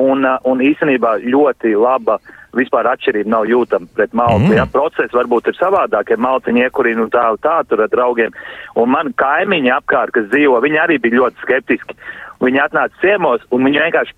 un, 0.00 0.24
uh, 0.24 0.38
un 0.48 0.62
īstenībā 0.64 1.18
ļoti 1.26 1.74
laba 1.76 2.16
uh, 2.16 2.32
vispār 2.58 2.88
atšķirība 2.92 3.30
nav 3.30 3.46
jūtama 3.50 3.88
pret 3.96 4.12
maltu. 4.16 4.50
Mm. 4.50 4.56
Ja, 4.58 4.66
process 4.70 5.14
varbūt 5.14 5.50
ir 5.50 5.58
savādāk, 5.58 6.12
ja 6.12 6.20
malciņi 6.20 6.66
iekurina 6.66 7.04
un 7.04 7.12
tā, 7.12 7.24
tā 7.44 7.60
tur 7.68 7.84
ar 7.84 7.92
draugiem. 7.92 8.34
Un 8.80 8.92
man 8.94 9.12
kaimiņi 9.20 9.72
apkārt, 9.76 10.14
kas 10.16 10.28
dzīvo, 10.32 10.60
viņi 10.64 10.80
arī 10.82 11.00
bija 11.02 11.20
ļoti 11.22 11.46
skeptiski. 11.46 11.98
Viņi 12.44 12.62
atnāca 12.64 13.00
ciemos 13.02 13.44
un 13.54 13.66
viņi 13.68 13.82
vienkārši 13.86 14.16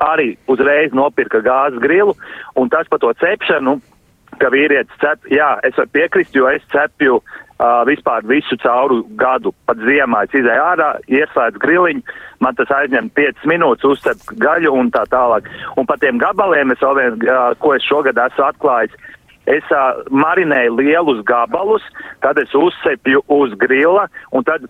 arī 0.00 0.34
uzreiz 0.48 0.94
nopirka 0.96 1.42
gāzes 1.44 1.80
grilu 1.82 2.16
un 2.56 2.70
tas 2.72 2.88
par 2.88 3.02
to 3.02 3.12
cepšanu, 3.20 3.78
ka 4.40 4.48
vīrietis 4.52 5.00
cep, 5.02 5.26
jā, 5.28 5.52
es 5.66 5.76
varu 5.76 5.92
piekrist, 5.92 6.34
jo 6.36 6.48
es 6.48 6.64
cepju 6.72 7.20
uh, 7.60 7.82
vispār 7.88 8.24
visu 8.28 8.56
cauru 8.62 9.02
gadu. 9.20 9.52
Pat 9.68 9.78
ziemā 9.84 10.24
es 10.26 10.34
izēju 10.40 10.64
ārā, 10.64 10.90
ieslēdzu 11.12 11.62
griliņu, 11.62 12.16
man 12.40 12.56
tas 12.58 12.72
aizņem 12.80 13.12
5 13.18 13.46
minūtes, 13.52 13.86
uzcep 13.92 14.34
gaļu 14.40 14.72
un 14.80 14.90
tā 14.94 15.04
tālāk. 15.12 15.48
Un 15.76 15.88
par 15.88 16.00
tiem 16.02 16.20
gabaliem 16.22 16.72
es 16.74 16.82
vēl 16.82 16.98
vien, 16.98 17.22
uh, 17.28 17.52
ko 17.60 17.76
es 17.76 17.86
šogad 17.86 18.18
esmu 18.26 18.48
atklājis. 18.48 18.96
Es 19.50 19.66
uh, 19.74 20.02
marinēju 20.12 20.76
lielus 20.78 21.24
gabalus, 21.28 21.84
tad 22.24 22.38
es 22.38 22.52
uzcepju 22.54 23.24
uz 23.28 23.56
grila 23.60 24.06
un 24.36 24.44
tad 24.46 24.68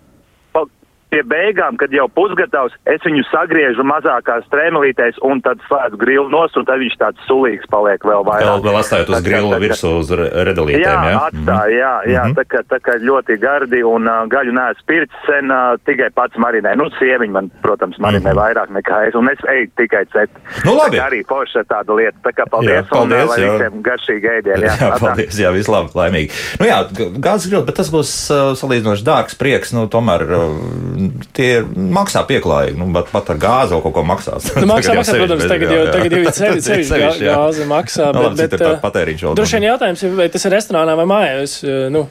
pie 1.11 1.21
beigām, 1.27 1.77
kad 1.79 1.91
jau 1.93 2.07
pusgatavs, 2.15 2.75
es 2.89 3.03
viņu 3.03 3.25
sagriežu 3.29 3.83
mazākās 3.87 4.47
trēmelītēs 4.53 5.19
un 5.27 5.41
tad 5.43 5.59
slēdzu 5.67 5.99
grilu 5.99 6.29
nost, 6.31 6.55
un 6.59 6.67
tad 6.67 6.79
viņš 6.81 6.95
tāds 7.01 7.25
sulīgs 7.27 7.67
paliek 7.71 8.03
vēl 8.07 8.23
vairāk. 8.27 8.47
Vēl, 8.47 8.63
vēl 8.67 8.79
atstājot 8.79 9.11
uz 9.11 9.25
grilu 9.25 9.59
virsū 9.61 9.91
uz 9.99 10.13
redalītēm, 10.15 10.85
jā? 10.85 10.95
Jā, 11.11 11.23
atstāja, 11.27 11.75
jā, 11.75 11.93
jā, 12.13 12.23
mm 12.23 12.31
-hmm. 12.31 12.37
tā, 12.39 12.45
kā, 12.47 12.63
tā 12.71 12.79
kā 12.85 12.97
ļoti 13.03 13.37
gardi 13.41 13.83
un 13.87 14.07
uh, 14.07 14.23
gaļu 14.31 14.55
neesmu 14.55 14.87
pirts 14.87 15.25
sen, 15.27 15.51
uh, 15.51 15.75
tikai 15.85 16.09
pats 16.15 16.39
marinē. 16.39 16.75
Nu, 16.79 16.87
sieviņi 16.99 17.35
man, 17.35 17.51
protams, 17.65 17.99
marinē 17.99 18.31
mm 18.31 18.37
-hmm. 18.37 18.41
vairāk 18.41 18.69
nekā 18.79 19.01
es, 19.07 19.15
un 19.15 19.29
es 19.29 19.43
eju 19.55 19.67
tikai 19.77 20.05
cet. 20.15 20.31
Nu, 20.65 20.77
labi. 20.77 20.97
Tā 20.97 21.09
arī 21.09 21.21
forša 21.27 21.65
tāda 21.67 21.95
lieta. 21.95 22.17
Tā 22.23 22.31
kā 22.37 22.47
paldies, 22.49 22.85
jā, 22.85 22.89
paldies 22.89 23.29
un, 23.35 23.43
jā. 23.43 23.51
visiem 23.51 23.83
garšīgi 23.83 24.27
ēdienu. 24.37 24.63
Jā, 24.63 24.75
jā 24.79 24.99
paldies, 24.99 25.39
jā, 25.39 25.51
vislabāk, 25.51 25.95
laimīgi. 25.95 26.31
Nu 26.59 26.65
jā, 26.71 26.79
gāzes 27.19 27.49
grils, 27.51 27.65
bet 27.67 27.75
tas 27.75 27.91
būs 27.91 28.11
uh, 28.31 28.55
salīdzinoši 28.55 29.07
dārgs 29.11 29.35
prieks, 29.35 29.73
nu 29.75 29.87
tomēr 29.91 30.21
uh, 30.29 31.00
tie 31.37 31.49
maksā 31.65 32.23
pieklājīgi, 32.29 32.77
nu, 32.79 32.89
bet 32.95 33.11
pat 33.13 33.31
ar 33.33 33.39
gāzi 33.41 33.79
kaut 33.83 33.95
ko 33.95 34.03
maksās. 34.07 34.51
Nu, 34.57 34.67
maksā, 34.69 34.95
maksā, 34.97 35.15
protams, 35.19 35.47
tagad 35.49 35.73
jau, 35.75 35.85
tagad 35.91 36.17
jau 36.17 36.21
ir 36.23 36.35
sevišķi 36.67 37.23
gāze 37.27 37.69
maksā. 37.69 38.11
Nu, 38.17 38.27
bet, 38.35 38.53
bet, 38.57 38.67
patēriņš 38.83 39.25
vēl. 39.27 39.39
Droši 39.39 39.57
vien 39.57 39.69
jautājums 39.71 40.05
ir, 40.05 40.13
vai 40.19 40.29
tas 40.33 40.47
ir 40.47 40.55
restorānā 40.57 40.97
vai 40.99 41.07
mājās. 41.15 41.57
Nu, 41.93 42.05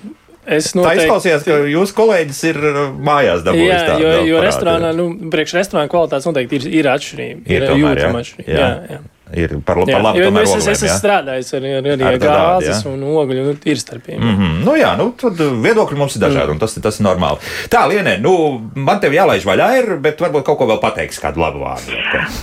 Es 0.51 0.71
noteikti... 0.73 1.03
Tā 1.03 1.05
izklausījās, 1.05 1.43
ka 1.45 1.57
jūsu 1.69 1.95
kolēģis 1.95 2.39
ir 2.49 2.59
mājās 3.07 3.43
dabūjis. 3.45 3.69
Jā, 3.69 3.81
tā, 3.87 3.97
jo, 4.01 4.13
jo 4.25 4.41
restorānā, 4.43 4.91
nu, 4.97 5.05
priekš 5.31 5.53
restorāna 5.59 5.93
kvalitātes 5.93 6.27
noteikti 6.27 6.57
ir, 6.57 6.67
ir 6.81 6.89
atšķirība. 6.91 7.45
Ir, 7.45 7.67
ir 7.69 7.83
jūtama 7.85 8.23
atšķirība. 8.25 8.57
Jā, 8.57 8.71
jā. 8.89 8.97
jā 8.97 9.20
ir 9.37 9.57
par, 9.67 9.83
jā, 9.87 9.97
par 9.97 10.05
labu. 10.09 10.43
Es, 10.43 10.55
es 10.59 10.69
esmu 10.75 10.91
strādājis 10.95 11.53
ar, 11.57 11.67
ar, 11.79 11.89
ar, 11.95 12.05
ar 12.11 12.19
gāzes 12.25 12.85
un 12.91 13.03
ogļu, 13.07 13.47
nu, 13.47 13.55
ir 13.65 13.81
starpība. 13.81 14.21
Mm 14.21 14.37
-hmm. 14.37 14.61
Nu, 14.67 14.77
jā, 14.79 14.93
nu, 14.99 15.11
tad 15.21 15.41
viedokļi 15.41 15.99
mums 15.99 16.17
ir 16.17 16.25
dažādi, 16.27 16.47
mm. 16.49 16.53
un 16.57 16.63
tas, 16.63 16.75
tas 16.75 17.01
ir 17.01 17.07
normāli. 17.07 17.51
Tā, 17.73 17.87
Lienē, 17.91 18.19
nu, 18.21 18.35
man 18.75 19.01
tev 19.01 19.15
jālaiž 19.17 19.47
vaļā 19.47 19.69
ir, 19.79 19.97
bet 20.03 20.21
varbūt 20.21 20.47
kaut 20.47 20.59
ko 20.59 20.67
vēl 20.67 20.81
pateiks, 20.83 21.21
kādu 21.23 21.41
labu 21.41 21.65
vārdu. 21.65 21.97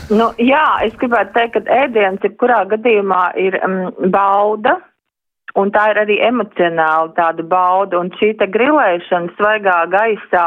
Nu, 0.09 0.31
jā, 0.37 0.67
es 0.85 0.93
gribētu 0.99 1.33
teikt, 1.33 1.53
ka 1.53 1.83
ēdiens, 1.83 2.23
jebkurā 2.23 2.63
gadījumā, 2.69 3.31
ir 3.37 3.59
um, 3.63 4.11
bauda 4.11 4.77
un 5.57 5.71
tā 5.73 5.87
ir 5.91 5.99
arī 6.03 6.17
emocionāli 6.27 7.13
tāda 7.17 7.43
bauda. 7.49 8.01
Un 8.01 8.11
šī 8.19 8.33
te 8.39 8.47
grilēšana 8.53 9.33
svaigā 9.37 9.77
gaisā, 9.93 10.45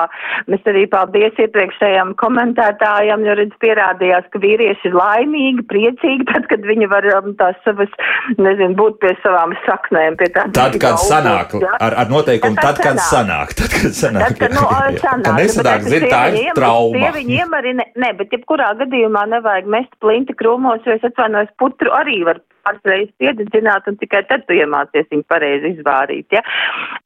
mēs 0.50 0.66
arī 0.70 0.86
paldies 0.90 1.38
iepriekšējiem 1.44 2.14
komentētājiem, 2.20 3.26
jo 3.26 3.36
redz 3.40 3.56
pierādījās, 3.64 4.28
ka 4.32 4.42
vīrieši 4.42 4.90
ir 4.90 4.96
laimīgi, 4.98 5.66
priecīgi, 5.70 6.28
tad, 6.30 6.46
kad 6.52 6.66
viņi 6.66 6.90
var 6.92 7.08
um, 7.16 7.32
tās 7.40 7.58
savas, 7.66 7.92
nezinu, 8.38 8.76
būt 8.78 9.00
pie 9.02 9.14
savām 9.24 9.54
saknēm, 9.66 10.18
pie 10.20 10.30
tādām. 10.34 10.54
Tad, 10.56 10.78
kad 10.78 10.94
august, 10.94 11.10
sanāk, 11.10 11.56
ja? 11.62 11.74
ar, 11.88 11.98
ar 12.04 12.12
noteikumu, 12.12 12.58
tad, 12.60 12.78
tad, 12.78 12.84
kad 12.86 13.02
sanāk, 13.08 13.56
tad, 13.58 13.74
kad 13.74 13.96
sanāk. 13.96 14.26
Tad, 14.30 14.38
kad, 14.44 14.56
nu, 14.56 14.66
sanāk, 15.00 15.26
kad 15.26 15.40
nesanāk, 15.40 15.88
zin, 15.90 16.06
tā 16.10 16.22
ir 16.36 16.54
trauma. 16.58 17.12
Viņi 17.20 17.40
iemarina, 17.42 17.86
ne, 17.98 18.12
bet 18.18 18.34
jebkurā 18.36 18.72
gadījumā 18.80 19.26
nevajag 19.34 19.68
mest 19.70 19.92
plinti 20.02 20.36
krūmos, 20.38 20.84
jo 20.86 20.96
es 20.96 21.06
atvainojos, 21.10 21.50
putru 21.60 21.92
arī 21.96 22.20
var 22.28 22.40
pāris 22.66 22.92
reizes 22.92 23.14
piededzināt, 23.20 23.88
un 23.90 23.98
tikai 24.00 24.22
tad 24.28 24.46
tu 24.46 24.56
iemācies 24.58 25.08
viņu 25.10 25.26
pareizi 25.30 25.74
izvārīt. 25.74 26.26
Ja? 26.36 26.44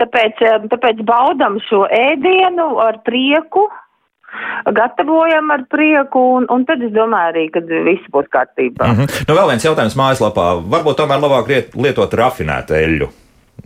Tāpēc, 0.03 0.45
eh, 0.45 0.69
tāpēc 0.75 1.03
baudam 1.07 1.59
šo 1.69 1.85
ēdienu 1.89 2.69
ar 2.85 3.01
prieku, 3.07 3.69
gatavojam 4.75 5.51
ar 5.55 5.67
prieku, 5.71 6.23
un, 6.39 6.47
un 6.51 6.65
tad 6.69 6.83
es 6.83 6.93
domāju 6.95 7.33
arī, 7.35 7.45
ka 7.55 7.63
viss 7.65 8.09
būs 8.15 8.31
kārtībā. 8.35 8.87
Mm 8.87 8.97
-hmm. 9.01 9.27
nu, 9.29 9.35
vēl 9.35 9.51
viens 9.53 9.67
jautājums 9.67 9.99
mājaslapā. 9.99 10.47
Varbūt 10.75 10.99
tomēr 10.99 11.23
labāk 11.23 11.53
lietot 11.75 12.15
rafinētu 12.15 12.75
eļļu. 12.75 13.11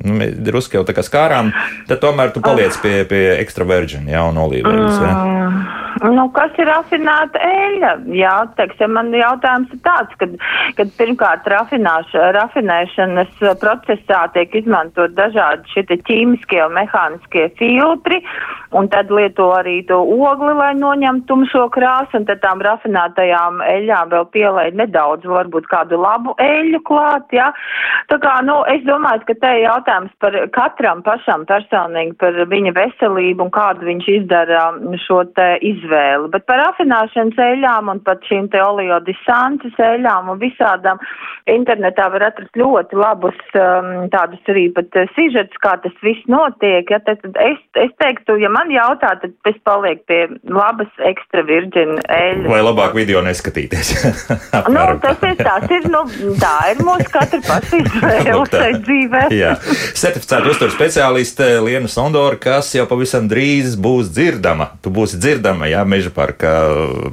Nu, 0.05 0.27
drusku 0.47 0.77
jau 0.77 0.85
tā 0.87 0.95
kā 0.95 1.03
skārām, 1.03 1.51
tad 1.89 1.99
tomēr 1.99 2.31
tu 2.31 2.41
paliec 2.45 2.77
pie, 2.83 3.05
pie 3.09 3.25
extra 3.41 3.65
virgin, 3.65 4.07
jā, 4.07 4.23
un 4.29 4.37
olīveļas. 4.37 5.01
Ja? 5.03 5.15
Mm. 5.25 5.88
Nu, 5.99 6.29
kas 6.35 6.55
ir 6.61 6.69
rafinēta 6.69 7.41
eļļa? 7.43 7.91
Jā, 8.15 8.35
teiksim, 8.59 8.93
man 8.95 9.11
jautājums 9.17 9.73
ir 9.75 9.81
tāds, 9.83 10.15
ka, 10.21 10.29
kad 10.79 10.93
pirmkārt 10.99 11.49
rafinēšanas 11.51 13.33
procesā 13.63 14.21
tiek 14.35 14.55
izmantot 14.61 15.17
dažādi 15.17 15.67
šie 15.73 15.85
ķīmiskie 15.89 16.61
un 16.67 16.77
mehāniskie 16.77 17.49
filtri, 17.59 18.21
un 18.79 18.87
tad 18.93 19.11
lieto 19.11 19.49
arī 19.57 19.81
to 19.89 19.99
ogli, 19.99 20.53
lai 20.59 20.71
noņemtu 20.79 21.27
tumšo 21.31 21.65
krāsu, 21.75 22.21
un 22.21 22.29
tad 22.29 22.45
tām 22.45 22.63
rafinētajām 22.63 23.63
eļļām 23.67 24.15
vēl 24.15 24.29
pielai 24.37 24.69
nedaudz, 24.79 25.27
varbūt 25.27 25.67
kādu 25.73 25.99
labu 25.99 26.37
eļļu 26.45 26.83
klāt, 26.87 27.27
jā. 27.35 27.51
Tā 28.13 28.21
kā, 28.23 28.37
nu, 28.47 28.61
es 28.71 28.85
domāju, 28.87 29.25
ka 29.27 29.39
te 29.43 29.55
ir 29.59 29.65
jautājums 29.67 30.15
par 30.23 30.37
katram 30.55 31.03
pašam 31.07 31.49
personīgi, 31.49 32.15
par 32.23 32.39
viņa 32.55 32.77
veselību 32.79 33.49
un 33.49 33.53
kādu 33.55 33.91
viņš 33.91 34.11
izdara 34.21 34.69
šo 35.09 35.25
te 35.35 35.51
izvēli. 35.89 36.29
Bet 36.33 36.45
par 36.47 36.61
rafināšanas 36.63 37.39
eļām 37.39 37.89
un 37.93 38.01
pat 38.05 38.23
šīm 38.29 38.49
te 38.53 38.61
oleodisances 38.63 39.75
eļām 39.79 40.31
un 40.33 40.39
visādām 40.41 41.01
internetā 41.49 42.09
var 42.13 42.29
atrast 42.29 42.57
ļoti 42.59 42.99
labus 42.99 43.39
um, 43.57 44.09
tādus 44.13 44.41
arī 44.53 44.69
pat 44.75 44.93
uh, 44.97 45.09
sižets, 45.17 45.57
kā 45.63 45.77
tas 45.83 45.95
viss 46.05 46.29
notiek. 46.29 46.89
Ja, 46.91 47.01
tad, 47.05 47.25
es, 47.25 47.61
es 47.81 47.93
teiktu, 48.03 48.37
ja 48.43 48.51
man 48.53 48.71
jautā, 48.73 49.15
tad 49.23 49.33
es 49.49 49.57
palieku 49.65 50.05
pie 50.09 50.21
labas 50.45 50.91
ekstra 51.09 51.45
virģina 51.49 52.03
eļas. 52.05 52.51
Vai 52.53 52.61
labāk 52.65 52.97
video 52.97 53.23
neskatīties? 53.25 53.95
nu, 54.75 54.85
tas 55.03 55.25
ir 55.25 55.39
tās 55.41 55.69
ir, 55.73 55.89
nu, 55.93 56.05
tā 56.41 56.55
ir 56.73 56.83
mūsu 56.85 57.09
katra 57.15 57.41
paša 57.49 57.81
izvēle 57.85 58.45
šai 58.53 58.71
dzīvē. 58.85 59.25
Jā. 59.43 59.55
Certificēta 59.99 60.53
uzturu 60.53 60.75
speciāliste 60.75 61.51
Liena 61.65 61.91
Sondora, 61.91 62.37
kas 62.41 62.75
jau 62.77 62.87
pavisam 62.91 63.29
drīz 63.31 63.79
būs 63.81 64.13
dzirdama. 64.13 64.73
Tu 64.85 64.93
būsi 64.95 65.21
dzirdama, 65.21 65.69
jā, 65.79 65.85
Meža 65.89 66.13
parka, 66.15 66.53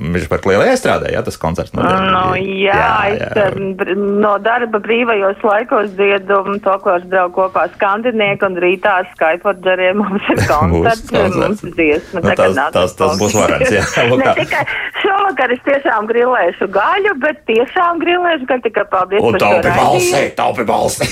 Meža 0.01 0.30
parka 0.32 0.51
lielajā 0.51 0.75
iestrādē, 0.75 1.12
jā, 1.13 1.21
tas 1.25 1.38
koncerts 1.41 1.75
notiek. 1.75 2.01
No, 2.12 2.36
jā, 2.36 2.75
jā, 3.13 3.30
jā. 3.32 3.47
es 3.49 3.93
no 3.95 4.36
darba 4.43 4.82
brīvajos 4.84 5.43
laikos 5.45 5.93
dziedu 5.97 6.41
to, 6.63 6.75
ko 6.84 6.95
es 6.97 7.06
draugu 7.12 7.36
kopā 7.36 7.67
skandinieki 7.75 8.47
un 8.47 8.58
rītā 8.62 8.97
Skyforģeriem 9.13 9.99
mums 10.04 10.30
ir 10.34 10.41
koncerts, 10.51 11.13
mums 11.36 11.63
ir 11.65 11.75
dziesma. 11.78 12.23
Nu, 12.25 12.36
tas, 12.39 12.60
tas, 12.75 12.97
tas 12.97 13.19
būs 13.21 13.38
varens, 13.38 13.73
jā. 13.73 13.86
ne 14.21 14.36
tikai 14.39 14.63
šovakar 15.04 15.54
es 15.56 15.63
tiešām 15.67 16.10
grilēšu 16.10 16.69
gaļu, 16.73 17.15
bet 17.23 17.41
tiešām 17.49 18.01
grilēšu 18.04 18.49
gaļu, 18.49 18.65
tikai 18.67 18.86
paldies 18.91 19.25
un 19.25 19.38
par 19.38 19.43
taupi 19.45 19.73
balsī, 19.80 20.23
taupi 20.39 20.67
balsī. 20.67 21.10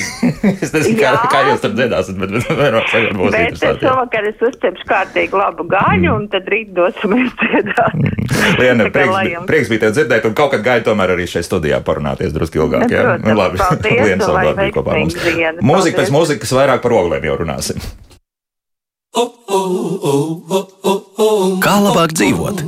es 0.53 0.73
nezinu, 0.73 0.97
kā, 0.99 1.13
kā 1.31 1.43
jūs 1.49 1.63
tur 1.63 1.75
dziedāsiet, 1.77 2.19
bet, 2.19 2.35
bet, 2.37 2.47
bet, 2.49 2.79
bet, 2.93 3.11
būs 3.19 3.61
bet 3.63 3.83
šovakar 3.83 4.29
es 4.29 4.45
uzcepšu 4.49 4.87
kārtīgi 4.89 5.39
labu 5.39 5.67
gaļu, 5.69 6.07
mm. 6.07 6.15
un 6.17 6.29
tad 6.33 6.49
rīt 6.51 6.73
dosimies 6.75 7.33
dziedāt. 7.43 7.97
Liena, 8.61 8.89
prieks, 8.93 9.45
prieks 9.49 9.71
bija 9.71 9.85
tev 9.85 9.95
dzirdēt, 9.97 10.27
un 10.29 10.35
kaut 10.37 10.53
kad 10.55 10.65
gāju 10.65 10.87
tomēr 10.89 11.15
arī 11.15 11.27
šeit 11.29 11.47
studijā 11.47 11.79
parunāties 11.85 12.33
drusku 12.35 12.63
ilgāk. 12.63 12.87
Jā, 12.91 13.03
Protams, 13.03 13.27
nu, 13.27 13.37
labi. 13.39 13.61
Liena 14.07 14.29
Saldāk 14.29 14.59
bija 14.61 14.75
kopā 14.77 14.97
mums. 14.99 15.17
Mūzika 15.63 16.01
pēc 16.01 16.13
mūzikas 16.15 16.55
vairāk 16.57 16.83
par 16.85 16.97
ogliem 16.99 17.29
jau 17.29 17.39
runāsim. 17.43 17.83
Kā 21.63 21.75
labāk 21.85 22.15
dzīvot? 22.17 22.63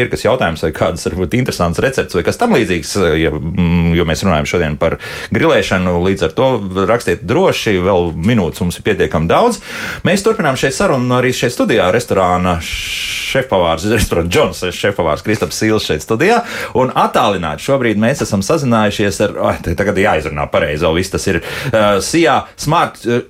Ir 0.00 0.10
kas 0.12 0.24
jautājums, 0.24 0.62
vai 0.64 0.72
kādas 0.76 1.06
varbūt 1.08 1.36
interesantas 1.38 1.82
receptes 1.84 2.16
vai 2.16 2.24
kas 2.26 2.38
tam 2.40 2.54
līdzīgs, 2.56 2.92
ja, 3.20 3.32
mm, 3.32 3.92
jo 3.98 4.06
mēs 4.08 4.24
runājam 4.26 4.48
šodien 4.52 4.78
par 4.80 4.98
grilēšanu, 5.34 5.96
līdz 6.06 6.26
ar 6.28 6.36
to 6.36 6.48
rakstiet 6.88 7.24
droši, 7.28 7.76
vēl 7.84 8.12
minūtes 8.16 8.62
mums 8.64 8.78
ir 8.78 8.86
pietiekami 8.86 9.30
daudz. 9.30 9.60
Mēs 10.06 10.24
turpinām 10.26 10.58
šeit 10.60 10.76
sarunu 10.76 11.18
arī 11.18 11.34
šeit 11.36 11.54
studijā, 11.54 11.90
restorāna 11.94 12.58
šefpavārs, 12.62 13.88
restorāna 13.96 14.32
Džons, 14.32 14.64
šefpavārs 14.76 15.24
Kristaps 15.26 15.60
Sīls 15.62 15.88
šeit 15.90 16.04
studijā, 16.04 16.42
un 16.78 16.94
attālināti 16.94 17.68
šobrīd 17.68 18.00
mēs 18.00 18.24
esam 18.26 18.44
sazinājušies 18.46 19.22
ar, 19.28 19.36
oh, 19.50 19.62
tagad 19.68 20.00
jāizrunā 20.00 20.48
pareizi, 20.52 20.84
vēl 20.86 20.98
viss 21.00 21.14
tas 21.14 21.28
ir 21.30 21.42
uh, 21.42 22.00
Sijā 22.04 22.42
Smart. 22.56 23.04
Uh, 23.06 23.28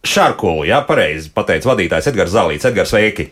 Šārkulu, 0.00 0.64
jā, 0.64 0.78
pareizi 0.88 1.28
pateica 1.34 1.74
vadītājs 1.74 2.08
Edgars 2.08 2.32
Zalīts. 2.32 2.64
Edgars, 2.70 2.94
sveiki! 2.94 3.28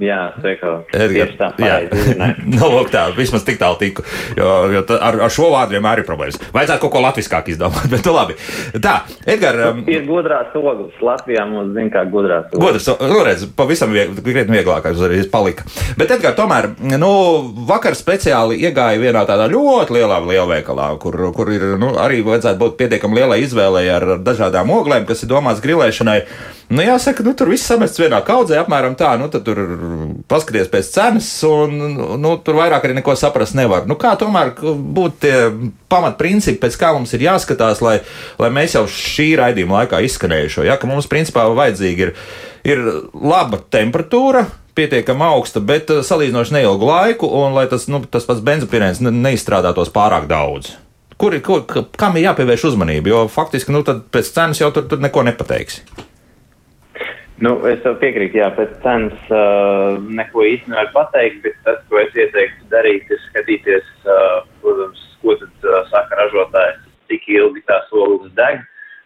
Jā, 0.00 0.32
Edgars, 0.40 1.34
tā 1.36 1.50
pareizi. 1.52 2.14
nu, 2.56 2.68
tā, 2.88 3.02
vismaz 3.12 3.42
tik 3.44 3.58
tālu 3.60 3.76
tiku. 3.76 4.04
Jo, 4.38 4.46
jo 4.72 4.80
ar, 4.96 5.18
ar 5.26 5.32
šo 5.32 5.50
vārdu 5.52 5.76
vienmēr 5.76 6.00
ir 6.00 6.06
problēmas. 6.08 6.38
Vajadzētu 6.54 6.80
kaut 6.86 6.94
ko 6.94 7.02
latviskāk 7.04 7.50
izdomāt, 7.52 7.84
bet 7.92 8.08
nu 8.08 8.14
labi. 8.16 8.36
Tā, 8.80 8.94
Edgars. 9.28 9.66
Um, 9.68 9.82
ir 9.92 10.06
gudrās 10.08 10.54
ogles. 10.56 10.96
Latvijā 11.04 11.44
mums 11.50 11.74
zina, 11.76 11.92
kā 11.92 12.06
gudrās 12.08 12.48
ogles. 12.48 12.88
Gudras, 12.88 13.10
nu, 13.12 13.18
redz, 13.28 13.44
pavisam 13.58 13.92
krietni 13.92 14.56
vieglākais 14.56 14.96
uzreiz 14.96 15.28
palika. 15.32 15.68
Bet, 16.00 16.08
Edgars, 16.16 16.38
tomēr, 16.40 16.70
nu, 16.96 17.12
vakar 17.68 17.98
speciāli 17.98 18.62
iegāja 18.64 19.02
vienā 19.02 19.26
tādā 19.28 19.50
ļoti 19.52 19.98
lielā 19.98 20.22
lielveikalā, 20.24 20.88
kur, 21.04 21.20
kur 21.36 21.52
ir, 21.52 21.68
nu, 21.76 21.92
arī 22.00 22.24
vajadzētu 22.24 22.62
būt 22.64 22.80
pietiekami 22.80 23.20
lielai 23.20 23.42
izvēlei 23.44 23.84
ar 23.92 24.08
dažādām 24.24 24.72
oglēm, 24.72 25.04
kas 25.04 25.26
ir 25.26 25.34
domāts 25.36 25.60
grilēšanai. 25.60 26.22
Nu, 26.72 26.80
jāsaka, 26.80 27.20
nu, 27.26 27.34
tur 27.36 27.50
viss 27.52 27.68
samests 27.68 28.00
vienā 28.00 28.22
kaudzē, 28.24 28.56
apmēram 28.62 28.94
tā. 28.96 29.10
Nu, 29.20 29.26
tad 29.32 29.44
tur 29.44 29.58
paskaties 30.30 30.70
pēc 30.72 30.88
cenas, 30.94 31.26
un 31.44 31.74
nu, 32.22 32.30
tur 32.40 32.56
vairāk 32.56 32.86
arī 32.86 32.96
neko 32.96 33.12
saprast 33.18 33.56
nevar. 33.58 33.84
Nu, 33.88 33.98
kā 34.00 34.14
tomēr 34.16 34.54
būtu 34.56 35.18
tie 35.20 35.34
pamatprincipi, 35.92 36.60
pēc 36.62 36.78
kā 36.80 36.94
mums 36.96 37.12
ir 37.12 37.26
jāskatās, 37.26 37.82
lai, 37.84 37.98
lai 38.40 38.48
mēs 38.56 38.78
jau 38.78 38.86
šī 38.88 39.34
raidījuma 39.42 39.82
laikā 39.82 40.00
izskanējušo, 40.06 40.64
ja, 40.64 40.78
ka 40.80 40.88
mums 40.88 41.10
principā 41.12 41.44
vajadzīgi 41.52 42.06
ir, 42.06 42.14
ir 42.72 42.80
laba 43.12 43.60
temperatūra, 43.76 44.46
pietiekami 44.72 45.26
augsta, 45.26 45.60
bet 45.60 45.92
uh, 45.92 46.00
salīdzinoši 46.06 46.56
neilgu 46.56 46.88
laiku, 46.88 47.28
un 47.42 47.52
lai 47.52 47.66
tas, 47.68 47.84
nu, 47.92 48.00
tas 48.08 48.24
pats 48.24 48.40
benzopirēns 48.44 49.02
neizstrādātos 49.04 49.92
pārāk 49.92 50.24
daudz. 50.30 50.72
Kur, 51.20 51.36
kur, 51.44 51.84
kam 52.00 52.16
ir 52.16 52.30
jāpievērš 52.30 52.64
uzmanība? 52.70 53.12
Jo 53.12 53.20
faktiski 53.30 53.76
nu, 53.76 53.84
pēc 53.84 54.32
cenas 54.32 54.62
jau 54.62 54.72
tur, 54.74 54.88
tur 54.88 55.04
neko 55.04 55.26
nepateiksi. 55.28 55.84
Nu, 57.40 57.54
es 57.66 57.80
tev 57.80 57.96
piekrītu, 58.02 58.36
jā, 58.42 58.50
pēc 58.56 58.74
cenas 58.84 59.30
uh, 59.32 59.96
neko 60.18 60.44
īsti 60.44 60.70
nevar 60.70 60.90
pateikt, 60.92 61.40
bet 61.46 61.56
tas, 61.64 61.78
ko 61.88 62.00
es 62.02 62.12
ieteiktu 62.12 62.68
darīt, 62.70 63.08
ir 63.08 63.20
skatīties, 63.30 63.86
uh, 64.04 64.42
protams, 64.60 65.00
ko 65.22 65.36
tad 65.40 65.66
uh, 65.68 65.78
saka 65.88 66.18
ražotājs, 66.20 66.82
cik 67.08 67.24
ilgi 67.32 67.64
tās 67.70 67.88
ogles 67.96 68.34
deg, 68.36 68.60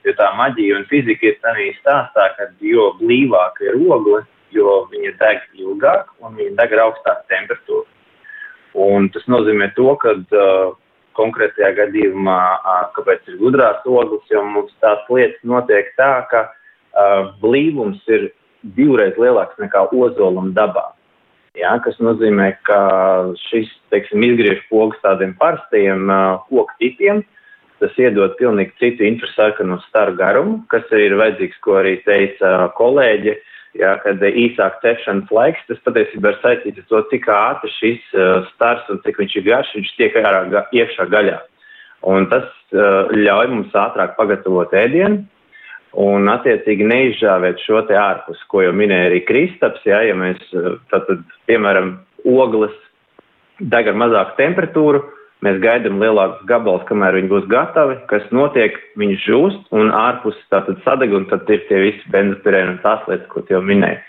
jo 0.06 0.14
tā 0.18 0.32
maģija 0.40 0.80
un 0.80 0.88
fizika 0.90 1.30
ir 1.30 1.38
tādā 1.44 1.68
stāstā, 1.78 2.26
ka 2.38 2.48
jo 2.66 2.88
blīvāka 2.98 3.68
ir 3.68 3.78
ogle, 3.86 4.24
jo 4.54 4.74
viņa 4.90 5.14
deg 5.22 5.46
ilgāk 5.62 6.10
un 6.18 6.34
viņa 6.40 6.58
deg 6.58 6.76
ar 6.76 6.84
augstāku 6.88 7.30
temperatūru. 7.30 7.86
Un 8.86 9.08
tas 9.14 9.24
nozīmē 9.32 9.70
to, 9.78 9.88
ka 10.02 10.18
uh, 10.18 10.74
konkrētajā 11.16 11.72
gadījumā, 11.78 12.42
uh, 12.58 12.84
kāpēc 12.98 13.30
ir 13.30 13.40
gudrās 13.40 13.86
ogles, 13.86 14.26
jo 14.34 14.44
mums 14.44 14.74
tās 14.84 15.06
lietas 15.08 15.40
notiek 15.46 15.94
tā, 15.96 16.12
ka 16.30 16.44
uh, 16.50 16.54
uh, 16.96 17.32
blīvums 17.42 18.02
ir 18.10 18.30
divreiz 18.76 19.16
lielāks 19.20 19.58
nekā 19.62 19.86
ozolam 19.94 20.52
dabā. 20.56 20.90
Jā, 21.56 21.72
kas 21.80 21.96
nozīmē, 22.04 22.50
ka 22.68 22.78
šis, 23.46 23.70
teiksim, 23.92 24.24
izgriež 24.26 24.60
pogas 24.68 25.00
tādiem 25.04 25.32
parastajiem 25.40 26.10
uh, 26.10 26.44
koku 26.50 26.74
tipiem, 26.82 27.22
tas 27.80 27.96
iedod 28.00 28.34
pilnīgi 28.40 28.74
citu 28.80 29.06
infrasarkanu 29.08 29.78
staru 29.86 30.16
garumu, 30.18 30.58
kas 30.72 30.84
ir 30.96 31.16
vajadzīgs, 31.16 31.60
ko 31.64 31.78
arī 31.80 31.96
teica 32.04 32.50
uh, 32.50 32.66
kolēģi, 32.76 33.36
jā, 33.80 33.94
kad 34.04 34.20
īsāk 34.28 34.80
cepšanas 34.84 35.32
laiks, 35.32 35.64
tas 35.70 35.80
patiesībā 35.88 36.34
ir 36.34 36.40
saistīts 36.42 36.82
ar 36.82 36.88
to, 36.92 37.02
cik 37.12 37.28
ātri 37.32 37.72
šis 37.78 38.12
uh, 38.16 38.44
stars 38.52 38.92
un 38.92 39.00
cik 39.06 39.20
viņš 39.22 39.38
ir 39.40 39.46
garš, 39.48 39.72
viņš 39.78 39.94
tiek 39.96 40.20
ārā 40.20 40.42
ga, 40.52 40.66
iekšā 40.76 41.08
gaļā. 41.12 41.40
Un 42.06 42.28
tas 42.32 42.46
uh, 42.76 43.08
ļauj 43.16 43.48
mums 43.54 43.80
ātrāk 43.80 44.12
pagatavot 44.20 44.76
ēdienu, 44.76 45.24
un 45.94 46.28
attiecīgi 46.32 46.86
neizžāvēt 46.86 47.62
šo 47.64 47.82
te 47.88 47.96
ārpus, 47.98 48.40
ko 48.50 48.64
jau 48.64 48.72
minēja 48.76 49.10
arī 49.10 49.22
Kristaps, 49.28 49.84
jā, 49.86 50.02
ja 50.08 50.16
mēs, 50.18 50.40
tātad, 50.92 51.22
piemēram, 51.50 51.96
ogles 52.26 52.74
deg 53.60 53.88
ar 53.88 53.96
mazāku 53.96 54.36
temperatūru, 54.40 55.02
mēs 55.44 55.60
gaidām 55.62 56.00
lielākus 56.02 56.44
gabalus, 56.48 56.84
kamēr 56.88 57.18
viņi 57.20 57.30
būs 57.30 57.46
gatavi, 57.52 57.98
kas 58.10 58.24
notiek, 58.34 58.76
viņi 59.00 59.18
žūst 59.24 59.72
un 59.76 59.92
ārpus 59.94 60.38
tātad 60.52 60.80
sadeg, 60.84 61.14
un 61.16 61.28
tad 61.30 61.48
ir 61.52 61.62
tie 61.70 61.80
visi 61.84 62.12
benzopirēni 62.12 62.76
un 62.76 62.82
tās 62.84 63.04
lietas, 63.10 63.28
ko 63.32 63.44
jau 63.50 63.62
minēja. 63.64 64.00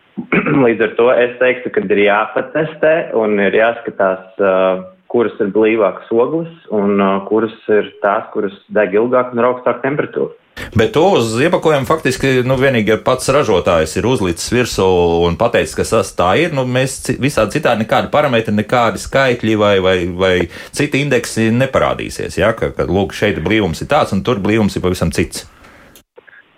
Līdz 0.66 0.84
ar 0.84 0.96
to 0.98 1.08
es 1.16 1.36
teiktu, 1.40 1.72
ka 1.74 1.84
ir 1.88 2.02
jāpatestē 2.04 2.94
un 3.16 3.38
ir 3.40 3.56
jāskatās, 3.56 4.26
uh, 4.42 4.82
kuras 5.10 5.34
ir 5.42 5.50
blīvākas 5.54 6.10
ogles 6.14 6.52
un 6.74 7.00
uh, 7.00 7.18
kuras 7.26 7.56
ir 7.68 7.90
tās, 8.04 8.28
kuras 8.34 8.54
deg 8.70 8.94
ilgāk 8.94 9.34
un 9.34 9.42
ar 9.42 9.50
augstāku 9.50 9.82
temperatūru. 9.84 10.36
Bet 10.76 10.92
to 10.92 11.02
uz 11.16 11.32
iepakojuma 11.40 11.88
faktiski 11.88 12.42
nu, 12.46 12.56
vienīgi 12.60 12.98
pats 13.04 13.30
ražotājs 13.32 13.96
ir 13.96 14.06
uzlicis 14.10 14.50
virsū 14.52 14.86
un 15.26 15.38
pateicis, 15.40 15.76
ka 15.78 15.86
tas 15.88 16.12
tā 16.18 16.30
ir. 16.42 16.52
Nu, 16.56 16.66
mēs 16.68 16.98
visādi 17.22 17.56
citādi 17.56 17.84
nekādi 17.84 18.10
parametri, 18.12 18.54
nekādi 18.54 19.00
skaitļi 19.00 19.56
vai, 19.60 19.72
vai, 19.84 19.96
vai 20.10 20.34
citi 20.76 21.00
indeksi 21.04 21.48
neparādīsies. 21.56 22.36
Ja? 22.42 22.52
Ka, 22.58 22.74
ka 22.76 22.86
lūk, 22.90 23.16
šeit 23.16 23.40
blīvums 23.44 23.80
ir 23.82 23.90
tāds 23.90 24.14
un 24.16 24.22
tur 24.26 24.42
blīvums 24.42 24.76
ir 24.76 24.84
pavisam 24.84 25.14
cits. 25.16 25.46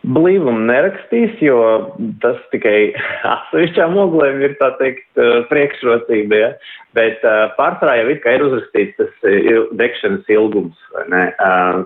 Blīvumu 0.02 0.64
nerakstīs, 0.66 1.36
jo 1.44 1.58
tas 2.24 2.38
tikai 2.50 2.92
atsevišķām 3.34 3.94
oglēm 4.02 4.40
ir 4.42 4.56
tā 4.58 4.72
teikt 4.80 5.22
priekšrocība, 5.50 6.40
ja? 6.40 6.52
bet 6.96 7.22
uh, 7.24 7.52
pārsvarā 7.56 8.00
jau 8.00 8.08
ir, 8.10 8.18
ir 8.18 8.46
uzrakstīts 8.48 8.98
tas 8.98 9.30
il, 9.30 9.68
degšanas 9.78 10.28
ilgums. 10.34 10.76
Uh, 10.98 11.30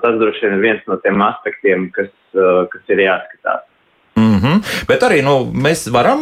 tas 0.02 0.20
droši 0.22 0.46
vien 0.46 0.57
ir 0.57 0.64
viens 0.64 0.88
no 0.90 0.96
tiem 1.05 1.20
aspektiem, 1.29 1.90
kas, 1.96 2.11
kas 2.33 2.94
ir 2.94 3.05
jāskatās. 3.05 3.68
Mm 4.16 4.40
-hmm. 4.40 4.61
Bet 4.88 5.02
arī 5.02 5.22
nu, 5.22 5.52
mēs 5.52 5.90
varam 5.92 6.20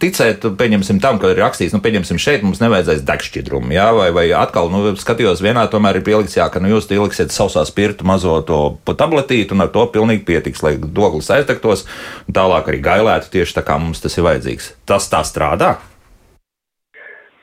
ticēt, 0.00 0.40
pieņemsim, 0.56 1.00
tam, 1.00 1.18
ka 1.18 1.30
ir 1.30 1.36
rakstīts, 1.36 1.72
nu, 1.72 1.80
pieņemsim, 1.80 2.18
šeit 2.18 2.42
mums 2.42 2.60
nevajadzēs 2.60 3.02
degšķidrumu. 3.04 3.72
Jā, 3.72 3.92
vai, 3.92 4.10
vai 4.10 4.32
atkal, 4.32 4.70
nu, 4.70 4.94
skatījos, 4.96 5.42
vienā 5.42 5.66
tomēr 5.68 5.96
ir 5.96 6.02
pielikts, 6.02 6.36
jā, 6.36 6.48
ka 6.48 6.60
nu, 6.60 6.68
jūs 6.68 6.88
ieliksiet 6.90 7.28
sausā 7.28 7.64
spirtu 7.66 8.04
mazo 8.04 8.40
to 8.40 8.78
tabletīti, 8.94 9.52
un 9.52 9.60
ar 9.60 9.68
to 9.68 9.86
pilnīgi 9.86 10.24
pietiks, 10.24 10.62
lai 10.62 10.76
doglis 10.80 11.30
aiztektos, 11.30 11.84
un 12.28 12.34
tālāk 12.34 12.68
arī 12.68 12.80
gailētu 12.80 13.30
tieši 13.30 13.54
tā, 13.54 13.62
kā 13.62 13.78
mums 13.78 14.00
tas 14.00 14.16
ir 14.18 14.24
vajadzīgs. 14.24 14.72
Tas 14.86 15.10
tā 15.10 15.20
strādā. 15.20 15.76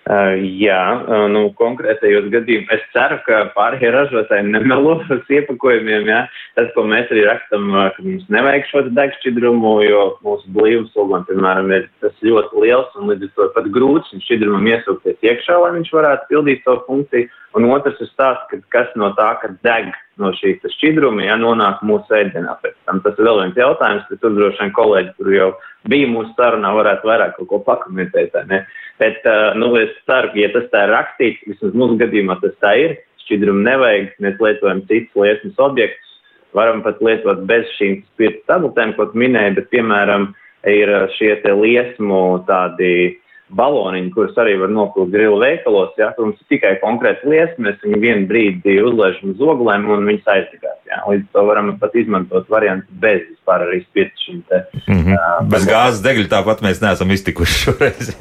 Uh, 0.04 0.34
jā, 0.60 0.80
uh, 1.08 1.30
nu, 1.32 1.46
konkrētajos 1.56 2.26
gadījumos 2.34 2.74
es 2.76 2.82
ceru, 2.92 3.22
ka 3.24 3.38
pārējie 3.56 3.92
ražotāji 3.96 4.50
nemelo 4.50 4.98
uz 5.00 5.30
iepakojumiem. 5.32 6.10
Jā. 6.12 6.18
Tas, 6.58 6.68
ko 6.76 6.84
mēs 6.92 7.08
arī 7.14 7.24
rakstam, 7.30 7.70
uh, 7.72 7.86
ka 7.96 8.04
mums 8.04 8.26
nevajag 8.36 8.68
šo 8.68 8.82
degšķidrumu, 8.98 9.72
jo 9.88 10.02
mūsu 10.28 10.52
blīvums 10.58 11.00
ogam, 11.00 11.24
piemēram, 11.30 11.72
ir 11.72 11.88
tas 12.04 12.20
ļoti 12.20 12.66
liels 12.66 13.00
un 13.00 13.14
līdz 13.14 13.30
ar 13.30 13.34
to 13.38 13.50
pat 13.56 13.72
grūts 13.80 14.12
un 14.12 14.26
šķidrumam 14.28 14.68
iesūkties 14.74 15.24
iekšā, 15.24 15.62
lai 15.64 15.72
viņš 15.78 15.96
varētu 15.96 16.30
pildīt 16.34 16.68
savu 16.68 16.84
funkciju. 16.90 17.32
Un 17.54 17.70
otrs 17.70 18.00
ir 18.02 18.10
stāsts, 18.10 18.50
ka 18.50 18.60
kas 18.76 18.92
no 19.00 19.14
tā, 19.16 19.30
ka 19.40 19.54
deg 19.64 19.94
no 20.20 20.34
šīs 20.36 20.66
šķidruma, 20.74 21.24
ja 21.24 21.38
nonāk 21.40 21.80
mūsu 21.86 22.18
ēdienā 22.18 22.58
pēc 22.64 22.76
tam. 22.90 23.00
Tas 23.06 23.16
ir 23.16 23.30
vēl 23.30 23.46
viens 23.46 23.60
jautājums, 23.62 24.08
ka 24.10 24.20
tur 24.20 24.36
droši 24.36 24.66
vien 24.66 24.74
kolēģi, 24.76 25.14
kur 25.20 25.32
jau 25.32 25.54
bija 25.90 26.10
mūsu 26.12 26.34
sarunā, 26.38 26.72
varētu 26.78 27.10
vairāk 27.10 27.36
kaut 27.38 27.50
ko 27.50 27.60
pakomentēt. 27.66 28.36
Bet, 29.02 29.26
nu, 29.60 29.74
es 29.80 29.92
ceru, 30.08 30.32
ka, 30.34 30.40
ja 30.40 30.52
tas 30.54 30.70
tā 30.72 30.86
ir 30.86 30.94
rakstīts, 30.94 31.48
vismaz 31.50 31.76
mūsu 31.80 32.00
gadījumā 32.04 32.40
tas 32.44 32.56
tā 32.64 32.76
ir, 32.80 32.96
šķidrumu 33.24 33.64
nevajag, 33.66 34.14
mēs 34.24 34.40
lietojam 34.44 34.84
citus 34.90 35.20
liesmas 35.20 35.60
objektus, 35.64 36.16
varam 36.54 36.84
pat 36.86 37.02
lietot 37.04 37.44
bez 37.50 37.68
šīm 37.80 38.02
spirta 38.14 38.56
tabletēm, 38.56 38.96
ko 38.98 39.10
minēju, 39.18 39.58
bet, 39.60 39.70
piemēram, 39.74 40.32
ir 40.70 40.94
šie 41.18 41.36
te 41.44 41.54
liesmu 41.58 42.24
tādi 42.48 42.94
baloniņi, 43.54 44.12
kurus 44.16 44.38
arī 44.42 44.56
var 44.62 44.72
nopilkt 44.74 45.14
grilu 45.14 45.40
veikalos, 45.42 45.94
ja, 46.00 46.12
tur 46.16 46.30
mums 46.30 46.42
ir 46.42 46.56
tikai 46.56 46.74
konkrēti 46.82 47.30
liesmi, 47.30 47.68
mēs 47.68 47.84
viņu 47.84 48.00
vienu 48.02 48.28
brīdi 48.30 48.80
uzlaižam 48.84 49.36
uz 49.36 49.44
oglēm 49.54 49.90
un 49.94 50.08
viņas 50.10 50.32
aizdegās. 50.36 50.80
Ja. 50.90 51.02
Līdz 51.10 51.30
to 51.34 51.46
varam 51.48 51.72
pat 51.82 51.96
izmantot 51.98 52.50
variantu 52.52 53.02
bez 53.02 53.24
vispār 53.44 53.66
arī 53.66 53.80
spirta 53.84 54.24
šim 54.24 54.42
te. 54.50 54.64
Mm 54.88 55.00
-hmm. 55.00 55.16
uh, 55.16 55.48
bez 55.50 55.66
gāzes 55.68 56.04
degļa 56.04 56.28
tāpat 56.32 56.62
mēs 56.62 56.82
neesam 56.84 57.12
iztikuši 57.12 57.60
šoreiz. 57.64 58.12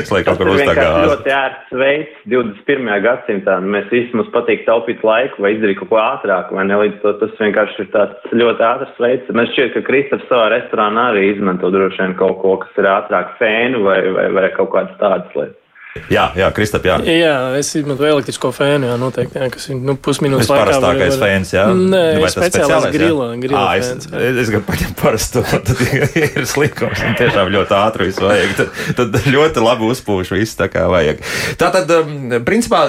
Es 0.00 0.10
lai 0.12 0.22
kaut 0.24 0.38
kur 0.38 0.52
tā 0.56 0.74
gāze. 0.76 1.06
ļoti 1.10 1.32
ērts 1.32 1.72
veids 1.72 2.14
21. 2.26 3.02
gadsimtā. 3.02 3.58
Mēs 3.60 3.90
visi 3.90 4.16
mums 4.16 4.30
patīk 4.32 4.64
taupīt 4.66 5.02
laiku 5.04 5.42
vai 5.42 5.54
izdarīt 5.56 5.78
kaut 5.80 5.90
ko 5.90 5.98
ātrāk, 6.00 6.52
vai 6.52 6.64
ne? 6.64 6.76
Līdz 6.76 7.00
to 7.02 7.12
tas 7.20 7.32
vienkārši 7.40 7.80
ir 7.82 7.90
tāds 7.92 8.32
ļoti 8.32 8.62
ātrs 8.62 9.00
veids. 9.00 9.32
Man 9.32 9.46
šķiet, 9.46 9.74
ka 9.74 9.80
Kristaps 9.88 10.28
savā 10.28 10.48
restorānā 10.54 11.10
arī 11.12 11.32
izmanto 11.32 11.70
droši 11.70 12.02
vien 12.02 12.14
kaut 12.14 12.40
ko, 12.42 12.56
kas 12.62 12.78
ir 12.78 12.90
ātrāk 12.90 13.36
fēnu 13.40 13.82
vai 13.82 13.98
vai, 14.14 14.26
vai 14.32 14.50
kaut 14.56 14.70
kādas 14.74 14.98
tādas 15.02 15.34
lietas. 15.38 15.65
Jā, 16.12 16.26
jā 16.38 16.48
Kristap, 16.56 16.86
jā. 16.86 16.96
Jā, 17.06 17.34
es 17.58 17.70
izmantoju 17.78 18.16
elektrisko 18.16 18.50
fēnu, 18.54 18.88
jā, 18.90 18.96
noteikti, 19.00 19.38
jā, 19.40 19.48
kas 19.52 19.68
ir 19.70 19.78
nu, 19.80 19.96
pusminūtes 20.00 20.50
laikā. 20.50 20.66
Tas 20.68 20.78
parastākais 20.78 21.16
var... 21.16 21.22
fēns, 21.22 21.52
jā? 21.54 21.64
Nē, 21.76 22.02
vai 22.22 22.30
speciālais 22.32 22.94
grila, 22.94 23.28
grila 23.42 23.62
à, 23.62 23.74
fēns. 23.80 24.08
Es, 24.08 24.16
es, 24.20 24.40
es 24.44 24.52
gribu 24.52 24.66
paņemt 24.70 25.00
parasto, 25.00 25.42
tad 25.68 25.82
ir 26.22 26.48
slikums 26.48 27.02
un 27.06 27.18
tiešām 27.20 27.52
ļoti 27.54 27.76
ātri 27.78 28.08
visu 28.10 28.26
vajag. 28.26 28.54
Tad, 28.60 28.80
tad 29.00 29.30
ļoti 29.36 29.64
labi 29.64 29.90
uzpūš 29.90 30.32
visu 30.36 30.58
tā 30.60 30.70
kā 30.72 30.86
vajag. 30.92 31.22
Tā 31.60 31.70
tad, 31.74 31.92
um, 31.98 32.36
principā, 32.46 32.82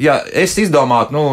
ja 0.00 0.18
es 0.32 0.56
izdomātu, 0.62 1.16
nu, 1.16 1.24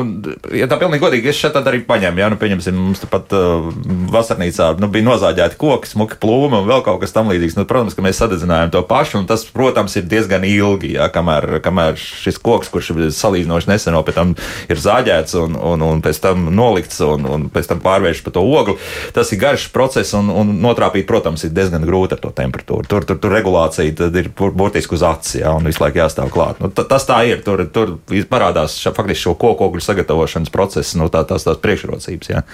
ja 0.55 0.69
tā 0.71 0.79
pilnīgi 0.81 1.03
godīgi, 1.03 1.31
es 1.31 1.39
šeit 1.39 1.57
arī 1.61 1.83
paņēmu, 1.87 2.23
jā, 2.23 2.31
nu, 2.33 2.39
pieņemsim, 2.41 2.79
mums 2.79 3.03
pat 3.11 3.33
uh, 3.37 3.69
vasarnīcā, 4.13 4.73
nu, 4.81 4.89
bija 4.93 5.07
nozāģēti 5.09 5.59
koki, 5.61 5.91
smuki 5.93 6.19
plūmi 6.21 6.61
un 6.61 6.69
vēl 6.69 6.83
kaut 6.85 7.01
kas 7.03 7.15
tam 7.15 7.31
līdzīgs. 7.31 7.57
Nu, 7.59 7.67
protams, 7.69 7.97
ka 7.97 8.05
mēs 8.05 8.19
sadedzinājām 8.21 8.73
to 8.73 8.83
pašu, 8.87 9.19
un 9.21 9.29
tas, 9.29 9.45
protams, 9.53 9.97
ir 9.99 10.07
diezgan 10.09 10.45
ilgi, 10.47 10.95
jā 10.97 11.02
jā, 11.03 11.09
kamēr, 11.13 11.59
kamēr 11.63 11.99
šis 11.99 12.39
koks, 12.43 12.71
kurš 12.73 12.91
ir 12.93 13.03
salīdzinoši 13.13 13.69
neseno, 13.69 14.01
pēc 14.05 14.17
tam 14.17 14.33
ir 14.71 14.81
zāģēts 14.81 15.37
un, 15.41 15.57
un, 15.59 15.85
un 15.85 16.03
pēc 16.03 16.21
tam 16.23 16.47
nolikts 16.55 17.01
un, 17.05 17.27
un 17.29 17.47
pēc 17.53 17.69
tam 17.71 17.83
pārvēršs 17.83 18.23
par 18.25 18.35
to 18.37 18.43
ogli. 18.43 18.77
Tas 19.15 19.31
ir 19.33 19.41
garš 19.41 19.67
process 19.75 20.15
un, 20.17 20.31
un 20.31 20.55
notrāpīt, 20.63 21.07
protams, 21.09 21.45
ir 21.45 21.53
diezgan 21.55 21.85
grūti 21.87 22.17
ar 22.17 22.23
to 22.23 22.33
temperatūru. 22.35 22.87
Tur, 22.89 23.07
tur, 23.09 23.19
tur 23.21 23.35
regulācija 23.35 24.09
ir 24.23 24.31
burtiski 24.37 24.97
uz 24.97 25.05
acis, 25.07 25.39
jā, 25.41 25.53
un 25.53 25.67
visu 25.69 25.83
laiku 25.83 26.01
jāstāv 26.03 26.31
klāt. 26.33 26.61
Nu, 26.63 26.71
tas 26.73 27.07
tā 27.09 27.23
ir. 27.29 27.43
Tur, 27.43 27.65
tur 27.73 27.97
parādās 28.31 28.77
ša, 28.79 28.93
faktiski 28.95 29.27
šo 29.27 29.35
kokogļu 29.39 29.83
sagatavošanas 29.83 30.53
procesa, 30.53 30.99
nu, 31.01 31.09
tā, 31.13 31.25
tās, 31.27 31.47
tās 31.47 31.59
priekšrocības. 31.63 32.31
Jā. 32.31 32.45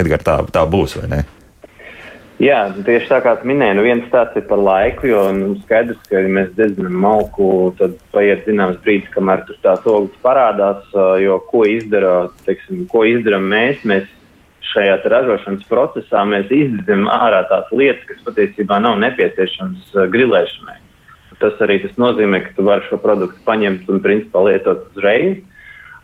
Edgar, 0.00 0.22
tā, 0.26 0.38
tā 0.52 0.66
būs 0.70 0.98
vai 1.00 1.10
ne? 1.12 1.24
Jā, 2.36 2.66
tieši 2.84 3.08
tā 3.08 3.22
kā 3.24 3.32
minēju, 3.48 3.78
nu 3.78 3.82
viens 3.86 4.08
tāds 4.12 4.34
ir 4.36 4.44
par 4.44 4.60
laiku, 4.60 5.06
jo 5.08 5.20
nu, 5.32 5.54
skaidrs, 5.62 6.02
ka, 6.04 6.20
ja 6.20 6.28
mēs 6.28 6.50
dedzinām 6.58 6.98
malku, 7.00 7.46
tad 7.78 7.94
paiet 8.12 8.44
zināms 8.44 8.76
brīdis, 8.84 9.08
kamēr 9.14 9.46
tur 9.48 9.56
tās 9.64 9.86
ogles 9.88 10.18
parādās, 10.20 10.84
jo 11.22 11.38
ko 11.48 11.64
izdara, 11.64 12.26
teiksim, 12.44 12.84
ko 12.92 13.06
izdarām 13.08 13.48
mēs, 13.48 13.80
mēs 13.88 14.10
šajā 14.76 14.98
ražošanas 15.08 15.64
procesā 15.70 16.26
mēs 16.28 16.52
izdedzam 16.52 17.08
ārā 17.08 17.40
tās 17.48 17.72
lietas, 17.72 18.04
kas 18.10 18.24
patiesībā 18.28 18.82
nav 18.84 18.98
nepieciešamas 19.00 19.96
grilēšanai. 20.12 20.76
Tas 21.40 21.56
arī 21.64 21.78
tas 21.82 21.96
nozīmē, 22.00 22.42
ka 22.44 22.54
tu 22.56 22.64
vari 22.68 22.84
šo 22.90 23.00
produktu 23.00 23.40
paņemt 23.48 23.88
un 23.92 24.04
principā 24.04 24.44
lietot 24.44 24.86
uzreiz. 24.92 25.40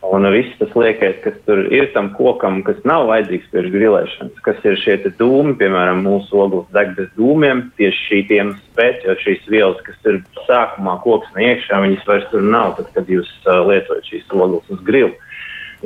Un 0.02 0.26
viss 0.34 0.56
tas 0.58 0.72
liekais, 0.74 1.20
kas 1.22 1.36
tur 1.46 1.60
ir 1.70 1.84
tam 1.94 2.08
kokam, 2.16 2.58
kas 2.66 2.80
nav 2.88 3.04
vajadzīgs 3.06 3.52
pirms 3.52 3.70
grilēšanas, 3.70 4.40
kas 4.42 4.64
ir 4.66 4.74
šie 4.82 4.96
dūmi, 5.20 5.54
piemēram, 5.60 6.02
mūsu 6.02 6.40
ogles 6.42 6.66
deg 6.74 6.90
bez 6.96 7.06
dūmiem, 7.14 7.68
tieši 7.78 8.00
šī 8.08 8.18
iemesla 8.26 8.74
pēc, 8.80 9.04
jo 9.06 9.14
šīs 9.22 9.46
vielas, 9.52 9.78
kas 9.86 10.10
ir 10.10 10.18
sākumā 10.48 10.96
koksne 11.04 11.46
iekšā, 11.52 11.78
viņas 11.84 12.08
vairs 12.08 12.26
tur 12.32 12.42
nav, 12.42 12.74
tad, 12.80 12.90
kad 12.96 13.14
jūs 13.14 13.30
uh, 13.46 13.62
lietojat 13.68 14.10
šīs 14.10 14.34
ogles 14.34 14.74
uz 14.74 14.82
grilu. 14.88 15.14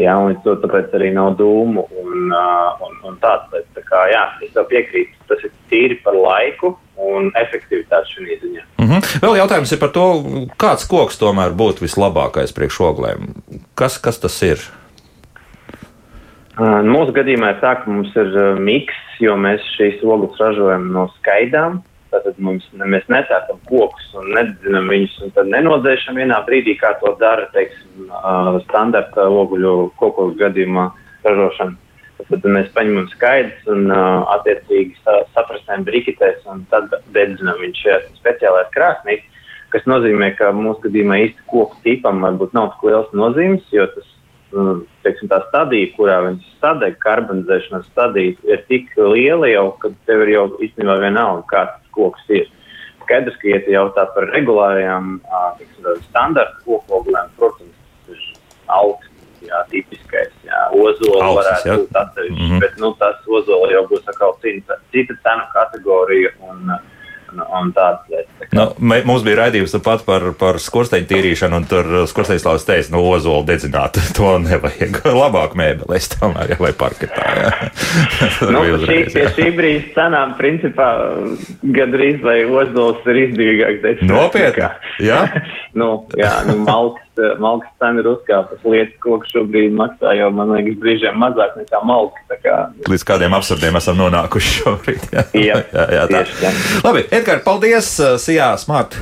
Jā, 0.01 0.17
un 0.21 0.35
to 0.45 0.57
tāpēc 0.65 0.97
arī 0.97 1.13
nav 1.13 1.37
dūmu 1.37 1.85
un, 2.01 2.33
uh, 2.33 2.83
un, 2.89 2.97
un 3.09 3.21
tāds 3.21 3.53
lietas. 3.53 3.69
Tā 3.77 3.85
kā, 3.85 4.03
jā, 4.13 4.25
es 4.45 4.57
tev 4.57 4.69
piekrītu, 4.73 5.29
tas 5.29 5.45
ir 5.45 5.53
tīri 5.69 6.01
par 6.05 6.17
laiku 6.17 6.73
un 6.97 7.31
efektivitāti 7.37 8.15
šajā 8.15 8.39
ziņā. 8.43 8.65
Mm 8.79 8.89
-hmm. 8.89 9.21
Vēl 9.23 9.37
jautājums 9.41 9.73
ir 9.73 9.81
par 9.81 9.93
to, 9.93 10.07
kāds 10.59 10.89
koks 10.89 11.19
tomēr 11.19 11.53
būtu 11.53 11.85
vislabākais 11.87 12.55
priekš 12.57 12.81
oglēm. 12.81 13.29
Kas, 13.75 13.99
kas 13.99 14.21
tas 14.21 14.43
ir? 14.43 14.59
Uh, 16.57 16.81
mūsu 16.81 17.13
gadījumā 17.13 17.51
ir 17.51 17.61
tā, 17.61 17.75
ka 17.77 17.91
mums 17.91 18.17
ir 18.17 18.57
miks, 18.57 18.97
jo 19.21 19.37
mēs 19.37 19.61
šīs 19.77 20.01
ogles 20.05 20.41
ražojam 20.41 20.93
no 20.93 21.09
skaidām. 21.19 21.83
Tātad 22.11 22.39
mums, 22.39 22.65
mēs 22.73 23.05
netērpam 23.13 23.59
kokus 23.69 24.15
un 24.15 24.31
nedzinām 24.33 24.89
viņus, 24.89 25.19
un 25.23 25.31
tad 25.37 25.47
nenodzēšam 25.53 26.17
vienā 26.17 26.39
brīdī, 26.47 26.79
kā 26.81 26.95
to 27.01 27.17
dara, 27.21 27.49
teiksim, 27.53 28.07
standarta 28.69 29.27
oguļu 29.29 29.91
koku 30.01 30.31
gadījumā 30.39 30.91
ražošana. 31.25 31.77
Tad 32.17 32.47
mēs 32.49 32.69
paņemam 32.73 33.07
skaidrs 33.13 33.67
un 33.71 33.91
uh, 33.93 34.25
attiecīgi 34.39 34.97
saprastējam 35.37 35.85
briketēs 35.87 36.47
un 36.49 36.65
tad 36.73 36.95
dedzinām 37.13 37.61
viņš 37.61 37.83
šajā 37.85 37.99
speciālajā 38.17 38.71
krāsnī, 38.73 39.19
kas 39.75 39.85
nozīmē, 39.91 40.31
ka 40.39 40.49
mūsu 40.57 40.87
gadījumā 40.87 41.21
īsti 41.27 41.45
koku 41.51 41.77
tipam 41.85 42.25
varbūt 42.25 42.57
nav 42.57 42.73
tik 42.73 42.87
liels 42.89 43.13
nozīmes, 43.21 43.67
jo 43.75 43.85
tas, 43.93 44.09
nu, 44.57 44.67
teiksim, 45.05 45.29
tā 45.33 45.43
stadija, 45.51 45.93
kurā 45.99 46.19
viņš 46.25 46.51
sadeg, 46.63 46.97
karbonizēšanas 47.05 47.89
stadija, 47.93 48.37
ir 48.49 48.63
tik 48.71 48.93
liela 48.97 49.51
jau, 49.53 49.67
ka 49.83 49.93
tev 50.09 50.25
ir 50.25 50.33
jau 50.33 50.47
īstenībā 50.65 50.97
vienalga, 51.05 51.45
kāds 51.53 51.91
koks 51.97 52.25
ir. 52.33 52.49
Skaidrs, 53.05 53.37
ka 53.43 53.53
iet 53.53 53.69
jautā 53.71 54.07
par 54.17 54.31
regulārajām, 54.33 55.19
teiksim, 55.61 55.91
standarta 56.09 56.59
kokoglēm, 56.65 57.29
protams, 57.37 57.77
tas 58.09 58.17
ir 58.17 58.41
augsts, 58.73 59.06
jā, 59.47 59.63
tipiskais, 59.71 60.35
jā, 60.47 60.61
ozola 60.75 61.31
varētu 61.39 61.71
jā. 61.71 61.79
būt 61.81 62.01
atsevišķi, 62.03 62.43
mm 62.43 62.51
-hmm. 62.51 62.61
bet, 62.65 62.77
nu, 62.83 62.93
tas 63.01 63.17
ozola 63.39 63.71
jau 63.73 63.87
būs 63.93 64.05
atkal 64.13 64.37
cita, 64.43 64.79
cita 64.93 65.15
cenu 65.23 65.49
kategorija 65.55 66.35
un 66.51 66.71
uh, 66.75 66.85
un, 67.33 67.43
un 67.43 67.73
tādas 67.77 68.07
lietas. 68.11 68.51
Nu, 68.57 68.67
mums 69.09 69.25
bija 69.27 69.41
raidījums 69.43 69.75
pat 69.85 70.05
par, 70.07 70.29
par 70.39 70.61
skursteņu 70.63 71.09
tīrīšanu, 71.11 71.61
un 71.61 71.69
tur 71.71 71.89
skursteņslāvis 72.11 72.67
teica, 72.69 72.93
nu, 72.95 73.03
ozolu 73.11 73.47
dedzināt, 73.49 74.01
to 74.17 74.37
nevajag. 74.43 75.01
Labāk 75.23 75.57
mēbeles 75.59 76.11
tomēr, 76.17 76.55
ja 76.55 76.61
vai 76.61 76.73
parketā. 76.77 77.33
Jā. 77.41 77.55
nu, 78.55 78.65
šī, 78.85 79.01
pie 79.15 79.27
šī 79.39 79.49
brīža 79.57 79.95
cenām, 79.97 80.37
principā, 80.41 80.91
gadrīz 81.77 82.23
vai 82.25 82.39
ozols 82.47 83.03
ir 83.13 83.25
izdevīgāks. 83.27 84.07
Nopietni? 84.07 84.71
Jā? 85.05 85.25
nu, 85.79 85.91
jā, 86.19 86.33
nu, 86.49 86.61
malks 86.67 87.07
malkas 87.39 87.71
cena 87.81 88.01
ir 88.01 88.09
uzkāpus. 88.11 88.61
Lietas 88.65 88.97
koks 89.01 89.33
šobrīd 89.33 89.75
maksā 89.77 90.15
jau, 90.19 90.29
man 90.35 90.53
liekas, 90.55 90.77
brīžiem 90.83 91.19
mazāk 91.21 91.57
nekā 91.61 91.81
malka. 91.87 92.39
Kā... 92.43 92.57
Līdz 92.91 93.05
kādiem 93.09 93.37
absurdiem 93.37 93.79
esam 93.81 93.99
nonākuši 94.01 94.53
šobrīd. 94.61 95.07
Jā, 95.13 95.25
jā, 95.35 95.59
jā, 95.73 95.87
jā 95.97 96.05
tā. 96.11 96.23
Tieši, 96.27 96.83
Labi, 96.85 97.05
Edgars, 97.17 97.41
paldies! 97.47 97.87
Sijā, 98.21 98.51
smart! 98.61 98.97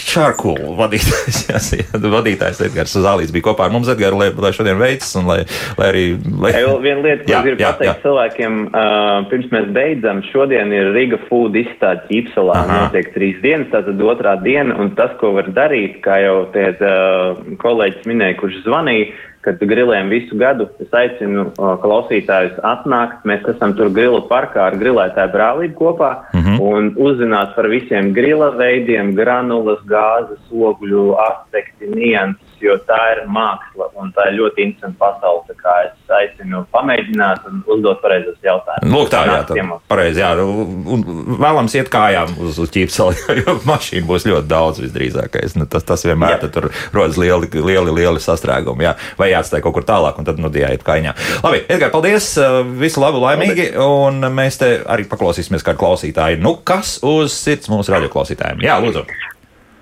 Šārkulu 0.00 0.74
vadītājs, 0.76 1.38
jā, 1.48 1.60
jā, 1.78 2.00
vadītājs 2.00 2.60
Edgars 2.66 2.92
Zālīts 2.96 3.32
bija 3.32 3.46
kopā 3.46 3.66
ar 3.68 3.72
mums, 3.72 3.88
Edgars, 3.92 4.16
lai, 4.16 4.28
lai 4.32 4.50
šodien 4.56 4.76
veicas 4.80 5.14
un 5.20 5.28
lai, 5.28 5.38
lai 5.78 5.88
arī. 5.88 6.02
Lai... 6.42 6.52
Jā, 6.52 6.74
viena 6.84 7.04
lieta, 7.04 7.24
ko 7.24 7.32
jā, 7.32 7.40
gribu 7.46 7.64
jā, 7.64 7.70
pateikt 7.72 7.90
jā. 7.90 7.94
cilvēkiem, 8.04 8.58
uh, 8.68 9.14
pirms 9.30 9.48
mēs 9.54 9.70
beidzam, 9.76 10.20
šodien 10.32 10.74
ir 10.76 10.90
Riga 10.96 11.20
Food 11.30 11.56
izstāde 11.60 12.04
Ķīpsalā, 12.10 12.58
notiek 12.72 13.08
trīs 13.16 13.40
dienas, 13.44 13.70
tātad 13.72 14.04
otrā 14.04 14.36
diena, 14.44 14.76
un 14.80 14.92
tas, 14.98 15.16
ko 15.20 15.32
var 15.38 15.48
darīt, 15.56 16.02
kā 16.04 16.20
jau 16.26 16.36
tie 16.56 16.70
uh, 16.76 17.40
kolēģis 17.64 18.08
minēja, 18.08 18.40
kurš 18.42 18.60
zvanīja, 18.68 19.12
kad 19.46 19.60
grilējam 19.70 20.10
visu 20.12 20.38
gadu. 20.38 20.68
Es 20.82 20.92
aicinu 20.94 21.46
uh, 21.48 21.76
klausītājus 21.82 22.58
atnākt. 22.66 23.24
Mēs 23.28 23.46
esam 23.54 23.74
tur 23.78 23.92
grilu 23.94 24.20
parkā 24.30 24.66
ar 24.68 24.78
grilētāju 24.80 25.34
brālību 25.34 25.78
kopā 25.78 26.10
mm 26.32 26.40
-hmm. 26.40 26.60
un 26.60 26.92
uzzināt 26.96 27.54
par 27.54 27.68
visiem 27.68 28.12
grila 28.12 28.50
veidiem, 28.56 29.14
granulas, 29.14 29.80
gāzes, 29.86 30.42
ogļu, 30.52 31.14
aspekti, 31.28 31.90
nianses 31.94 32.47
jo 32.62 32.76
tā 32.88 32.98
ir 33.14 33.24
māksla 33.32 33.88
un 33.98 34.10
tā 34.16 34.28
ir 34.30 34.38
ļoti 34.38 34.64
interesanta 34.66 34.98
pasaule. 35.00 35.56
Kā 35.58 35.74
es 35.88 36.12
aicinu 36.14 36.62
pamēģināt 36.74 37.46
un 37.48 37.62
uzdot 37.74 38.00
pareizos 38.02 38.36
jautājumus. 38.44 38.92
Lūk, 38.92 39.10
tā, 39.12 39.22
jā, 39.26 39.38
tā 39.48 39.78
pareizi, 39.90 40.22
jā. 40.22 40.30
Un 40.38 41.04
vēlams 41.40 41.74
iet 41.78 41.90
kājām 41.92 42.34
uz, 42.44 42.60
uz 42.62 42.72
ķīpseli, 42.74 43.24
jo 43.42 43.56
mašīnu 43.68 44.08
būs 44.08 44.26
ļoti 44.28 44.50
daudz 44.50 44.82
visdrīzākais. 44.84 45.56
Nu, 45.58 45.68
tas, 45.70 45.86
tas 45.88 46.04
vienmēr 46.06 46.46
tur 46.52 46.70
rodas 46.94 47.18
lieli, 47.20 47.50
lieli, 47.54 47.94
lieli 48.00 48.22
sastrēgumi, 48.22 48.86
jā. 48.86 48.94
Vai 49.20 49.32
jāatstāj 49.32 49.64
kaut 49.64 49.78
kur 49.78 49.88
tālāk, 49.88 50.20
un 50.20 50.28
tad, 50.28 50.40
nu, 50.42 50.52
jāiet 50.52 50.84
kājā. 50.86 51.14
Labi, 51.44 51.64
Edgar, 51.68 51.92
paldies! 51.94 52.34
Visu 52.78 53.02
labu, 53.02 53.22
laimīgi! 53.24 53.70
Un 53.82 54.22
mēs 54.34 54.60
te 54.62 54.74
arī 54.86 55.08
paklausīsimies 55.10 55.66
kā 55.66 55.76
klausītāji. 55.78 56.40
Nu, 56.42 56.58
kas 56.66 56.98
uz 57.06 57.34
sirds 57.36 57.70
mūsu 57.72 57.94
radioklausītājiem? 57.96 58.64
Jā, 58.66 58.78
lūdzu! 58.82 59.06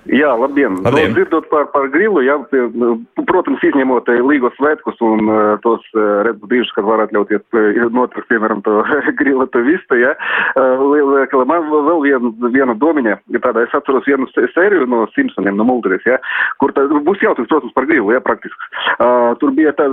Jā, 0.07 0.29
labdien! 0.39 0.77
labdien. 0.83 1.11
Nu, 1.11 1.15
dzirdot 1.17 1.47
par, 1.51 1.67
par 1.73 1.87
grilu, 1.91 2.21
jā, 2.23 2.37
nu, 2.79 2.93
protams, 3.27 3.63
izņemot 3.67 4.07
eh, 4.11 4.21
līgos 4.23 4.55
svētkus 4.55 4.99
un 5.03 5.27
uh, 5.27 5.39
tos 5.63 5.83
uh, 5.95 6.21
redzus 6.27 6.47
brīžus, 6.47 6.73
kad 6.75 6.87
var 6.87 7.03
atļauties 7.03 7.43
uh, 7.57 7.79
noteikt, 7.91 8.27
piemēram, 8.31 8.61
to 8.63 8.83
grila 9.19 9.47
to 9.51 9.63
vistu, 9.65 9.99
jā. 9.99 10.13
Uh, 10.55 11.43
man 11.49 11.67
vēl 11.71 12.03
viena, 12.05 12.31
viena 12.53 12.75
domiņa, 12.79 13.17
ja 13.35 13.41
tāda, 13.43 13.65
es 13.67 13.75
atceros 13.75 14.07
vienu 14.07 14.29
sēriju 14.35 14.87
no 14.87 15.03
Simpsoniem, 15.15 15.57
no 15.59 15.67
Mulderis, 15.67 16.05
jā, 16.07 16.19
kur 16.61 16.71
tā, 16.75 16.85
būs 16.87 17.23
jautājums, 17.23 17.51
protams, 17.51 17.75
par 17.75 17.89
grilu, 17.89 18.13
jā, 18.15 18.23
praktiski. 18.23 18.71
Uh, 18.97 19.33
tur, 19.41 19.51
bija 19.57 19.75
tā, 19.75 19.89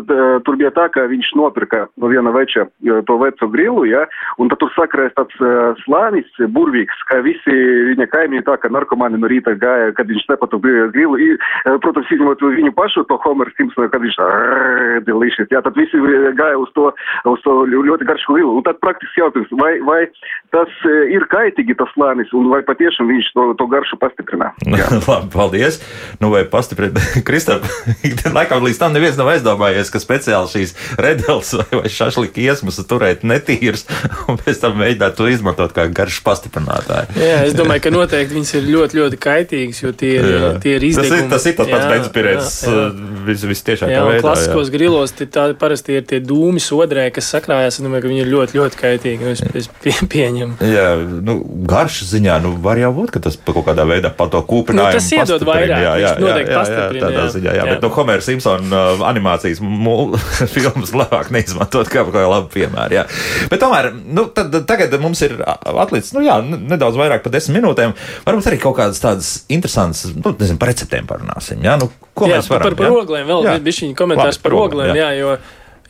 tur 0.47 0.61
bija 0.61 0.71
tā, 0.77 0.87
ka 0.95 1.09
viņš 1.11 1.33
nopirka 1.41 1.85
no 1.99 2.13
viena 2.13 2.31
veča 2.35 2.69
to 3.09 3.19
veco 3.21 3.51
grilu, 3.51 3.87
jā, 3.91 4.05
un 4.39 4.53
tad 4.53 4.63
tur 4.63 4.73
sakrēs 4.77 5.15
tāds 5.19 5.43
uh, 5.43 5.75
slānis, 5.83 6.31
burvīgs, 6.55 7.03
kā 7.11 7.21
visi 7.27 7.59
viņa 7.91 8.09
kaimiņi 8.13 8.47
tā, 8.47 8.57
ka 8.63 8.71
narkomāni 8.73 9.19
no 9.21 9.31
rīta 9.31 9.57
gāja, 9.59 9.93
kad 10.05 10.13
viņš 10.13 10.29
nepatu 10.29 10.61
grilu. 10.93 11.17
I, 11.17 11.29
protams, 11.81 12.11
izņemot 12.13 12.45
viņu 12.45 12.73
pašu, 12.77 13.07
to 13.09 13.17
Homer 13.25 13.49
Simpsonu, 13.57 13.89
kad 13.93 14.05
viņš 14.05 14.21
delicious. 15.09 15.49
Jā, 15.53 15.63
tad 15.65 15.77
visi 15.79 16.01
gāja 16.37 16.61
uz 16.61 16.69
to, 16.77 16.91
uz 17.33 17.41
to 17.47 17.57
ļoti 17.73 18.09
garšu 18.09 18.37
grilu. 18.37 18.59
Un 18.61 18.67
tad 18.67 18.81
praktiski 18.85 19.23
jautājums, 19.23 19.53
vai, 19.61 19.73
vai 19.87 20.01
tas 20.55 20.71
ir 21.11 21.25
kaitīgi 21.33 21.77
tas 21.79 21.91
slānis, 21.97 22.33
un 22.37 22.51
vai 22.53 22.61
patiešām 22.67 23.09
viņš 23.09 23.31
to, 23.35 23.47
to 23.59 23.69
garšu 23.73 23.99
pastiprina? 24.03 24.53
Labi, 25.09 25.31
paldies. 25.33 25.81
Nu, 26.21 26.31
vai 26.35 26.45
pastiprina? 26.51 27.01
Kristap, 27.29 27.65
laikam 28.39 28.65
līdz 28.67 28.83
tam 28.83 28.95
neviens 28.97 29.19
nav 29.21 29.33
aizdomājies, 29.33 29.93
ka 29.93 30.03
speciāli 30.03 30.53
šīs 30.53 30.77
redels 31.01 31.55
vai, 31.57 31.69
vai 31.81 31.93
šašlika 31.93 32.45
iesmas 32.45 32.81
turēt 32.85 33.25
netīras, 33.25 33.87
un 34.29 34.39
pēc 34.41 34.61
tam 34.61 34.77
mēģināt 34.83 35.17
to 35.19 35.31
izmantot 35.33 35.73
kā 35.77 35.87
garšu 35.89 36.25
pastiprinātāju. 36.27 37.17
Jā, 37.21 37.41
es 37.49 37.57
domāju, 37.57 37.87
ka 37.87 37.95
noteikti 37.95 38.37
viņas 38.37 38.55
ir 38.59 38.69
ļoti, 38.75 39.01
ļoti 39.01 39.21
kaitīgas, 39.25 39.83
jo 39.85 39.94
tie 39.99 40.13
ir, 40.19 40.29
jā. 40.29 40.51
tie 40.63 40.75
ir 40.79 40.87
izdevumi. 40.89 41.11
Tas 41.11 41.25
ir 41.25 41.31
tas, 41.33 41.47
ir 41.49 41.57
tas 41.59 41.71
pats 41.73 41.89
benzpirēts 41.93 42.57
vis, 43.29 43.45
vistiešākā 43.51 44.01
veidā. 44.09 44.23
Klasiskos 44.25 44.71
jā. 44.71 44.75
grilos 44.77 45.15
tā, 45.19 45.47
parasti 45.61 45.99
ir 45.99 46.07
tie 46.09 46.21
dūmi 46.25 46.63
sodrē, 46.63 47.09
kas 47.15 47.31
sakrājas. 47.35 47.79
Es 47.79 47.85
domāju, 47.85 48.05
ka 48.07 48.13
viņi 48.13 48.25
ir 48.25 48.31
ļoti, 48.33 48.59
ļoti 48.61 48.81
kaitīgi. 48.81 49.31
Es, 49.35 49.43
es 49.63 49.71
pie, 49.83 49.95
pieņemu. 50.15 50.59
Jā, 50.71 50.89
nu, 51.27 51.39
garšas 51.71 52.15
ziņā, 52.15 52.39
nu, 52.45 52.55
var 52.65 52.81
jau 52.81 52.93
būt, 52.97 53.15
ka 53.17 53.25
tas 53.25 53.39
kaut 53.41 53.65
kādā 53.67 53.87
veidā 53.89 54.13
pa 54.15 54.29
to 54.33 54.43
kūpinājumu. 54.45 54.95
Nu, 54.95 55.01
tas 55.01 55.11
iedod 55.15 55.47
vairāk. 55.49 55.75
Jā, 55.75 55.81
jā, 55.83 56.13
jā, 56.21 56.35
jā, 56.39 56.45
jā, 56.45 56.77
tādā 57.01 57.27
ziņā. 57.35 57.51
Jā, 57.51 57.57
jā. 57.61 57.69
bet 57.75 57.85
no 57.85 57.91
nu, 57.91 57.95
Homera 57.99 58.25
Simpsona 58.25 58.85
uh, 58.95 59.05
animācijas 59.09 59.63
filmas 60.55 60.95
labāk 60.97 61.33
neizmantot 61.35 61.91
kā 61.93 62.05
kā 62.15 62.25
labu 62.29 62.51
piemēru. 62.55 62.99
Jā. 62.99 63.05
Bet 63.51 63.63
tomēr, 63.63 63.91
nu, 63.95 64.27
tad, 64.35 64.55
tagad 64.69 64.95
mums 65.03 65.23
ir 65.27 65.37
atlicis, 65.45 66.13
nu 66.17 66.25
jā, 66.25 66.39
nedaudz 66.45 66.99
vairāk 67.01 67.25
par 67.25 67.35
desmit 67.35 67.61
minūtēm. 67.61 67.95
Varbūt 68.27 68.51
arī 68.51 68.61
kaut 68.63 68.79
kādas 68.79 69.01
tādas 69.03 69.33
interesantas, 69.53 69.84
nu, 69.91 70.37
nezinu, 70.39 70.61
par 70.61 70.73
receptēm 70.73 71.11
parunāsim. 71.11 71.61
Jā, 71.65 71.77
nu, 71.81 71.91
ko 72.17 72.31
jā, 72.31 72.39
mēs 72.39 72.49
varam? 72.53 72.71
Par, 72.71 72.79
par 72.81 72.97
oglēm 73.03 73.29
vēl 73.29 73.51
bija 73.67 73.93
komentārs 73.99 74.39
Labi, 74.39 74.47
par 74.47 74.59
oglēm, 74.63 74.95
jā, 74.95 75.13
jā 75.13 75.21
jo. 75.21 75.37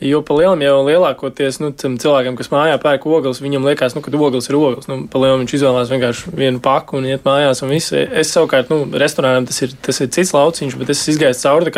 Jo 0.02 0.18
pa 0.26 0.34
lielam 0.34 0.58
jau 0.58 0.80
lielākoties 0.84 1.60
nu, 1.62 1.68
cilvēkiem, 1.72 2.34
kas 2.36 2.50
mājā 2.50 2.74
pērk 2.82 3.06
ogles, 3.06 3.38
viņam 3.40 3.68
liekas, 3.68 3.94
nu, 3.94 4.02
ka 4.02 4.10
ogles 4.18 4.50
ir 4.50 4.56
ogles. 4.58 4.88
Nu, 4.90 5.04
pa 5.08 5.20
lielam 5.22 5.44
viņš 5.44 5.54
izvēlās 5.54 5.92
vienkārši 5.92 6.32
vienu 6.34 6.58
paku 6.64 6.98
un 6.98 7.06
iet 7.06 7.22
mājās 7.24 7.62
un 7.62 7.70
viss. 7.70 7.94
Es 7.94 8.32
savukārt, 8.34 8.72
nu, 8.74 8.88
restorānam 8.98 9.46
tas 9.46 9.62
ir, 9.62 9.76
tas 9.86 10.02
ir 10.02 10.10
cits 10.12 10.34
lauciņš, 10.34 10.76
bet 10.80 10.90
es 10.92 11.04
izgāju 11.14 11.38
cauri 11.38 11.72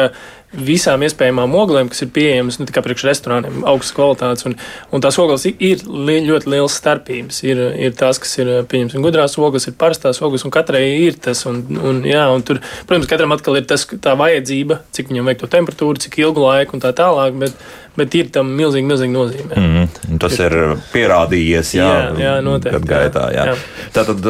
visām 0.54 1.02
iespējamām 1.02 1.54
oglēm, 1.58 1.88
kas 1.90 2.04
ir 2.04 2.10
pieejamas 2.14 2.58
nu, 2.60 2.66
priekš 2.70 3.04
restorāniem, 3.08 3.64
augstas 3.68 3.94
kvalitātes. 3.96 4.46
Un, 4.48 4.54
un 4.94 5.02
tās 5.04 5.18
ogles 5.20 5.46
ir 5.50 5.82
li, 5.86 6.18
ļoti 6.26 6.52
liels 6.52 6.76
starpības. 6.80 7.40
Ir, 7.46 7.62
ir 7.88 7.96
tās, 7.98 8.20
kas 8.22 8.36
ir 8.40 8.52
pieņemsim, 8.70 9.02
gudrās 9.04 9.36
ogles, 9.42 9.66
ir 9.68 9.76
parastās 9.78 10.22
ogles, 10.24 10.46
un 10.46 10.54
katrai 10.54 10.84
ir 11.02 11.18
tas. 11.22 11.44
Un, 11.50 11.62
un, 11.76 12.02
jā, 12.08 12.22
un 12.32 12.44
tur, 12.46 12.62
protams, 12.86 13.08
katram 13.10 13.34
atkal 13.36 13.58
ir 13.60 13.66
tas, 13.68 13.84
tā 14.02 14.14
vajadzība, 14.18 14.80
cik 14.96 15.10
viņam 15.12 15.32
vajag 15.32 15.42
to 15.42 15.50
temperatūru, 15.56 16.04
cik 16.06 16.20
ilgu 16.22 16.46
laiku 16.46 16.78
un 16.78 16.84
tā 16.84 16.94
tālāk. 16.96 17.36
Bet, 17.42 17.66
bet 17.96 18.16
ir 18.18 18.30
tam 18.32 18.54
milzīgi, 18.56 18.86
milzīgi 18.86 19.14
nozīme. 19.14 19.50
Mm 19.50 19.74
-hmm. 19.74 20.22
Tas 20.22 20.38
ir 20.38 20.56
pierādījies, 20.92 21.74
jā, 21.78 21.90
jā, 21.90 22.16
jā 22.22 22.38
noteikti. 22.44 22.88
Gaitā, 22.88 23.28
jā. 23.34 23.50
Jā. 23.52 23.58
Tātad, 23.92 24.24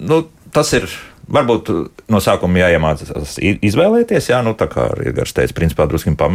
nu, 0.00 0.24
tas 0.52 0.72
ir 0.72 0.88
Varbūt 1.32 1.68
no 2.10 2.20
sākuma 2.22 2.64
jāiemācās 2.64 3.36
izvēlēties, 3.38 4.30
jā, 4.32 4.40
nu, 4.44 4.56
tā 4.58 4.66
kā 4.70 4.88
Igars 5.06 5.34
teica, 5.36 5.54
principā 5.56 5.86
drusku 5.90 6.14
pa, 6.18 6.28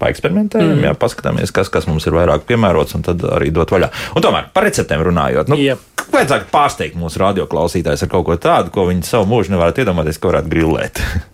paeksperimentējam, 0.00 0.72
mm. 0.78 0.86
jā, 0.88 0.94
paskatāmies, 0.98 1.52
kas, 1.54 1.70
kas 1.72 1.88
mums 1.90 2.06
ir 2.08 2.16
vairāk 2.16 2.46
piemērots, 2.48 2.96
un 2.98 3.04
tad 3.06 3.22
arī 3.28 3.52
dot 3.54 3.74
vaļā. 3.74 3.90
Un 4.16 4.24
tomēr 4.24 4.48
par 4.54 4.66
receptēm 4.66 5.04
runājot, 5.10 5.52
nu, 5.52 5.58
yep. 5.60 5.84
vajadzētu 6.14 6.48
pārsteigt 6.54 6.98
mūsu 6.98 7.22
radioklausītājus 7.22 8.06
ar 8.06 8.12
kaut 8.14 8.26
ko 8.30 8.38
tādu, 8.40 8.72
ko 8.74 8.88
viņi 8.88 9.06
savu 9.06 9.28
mūžu 9.34 9.54
nevarētu 9.54 9.84
iedomāties, 9.84 10.18
ka 10.18 10.32
varētu 10.32 10.52
grilēt. 10.56 11.04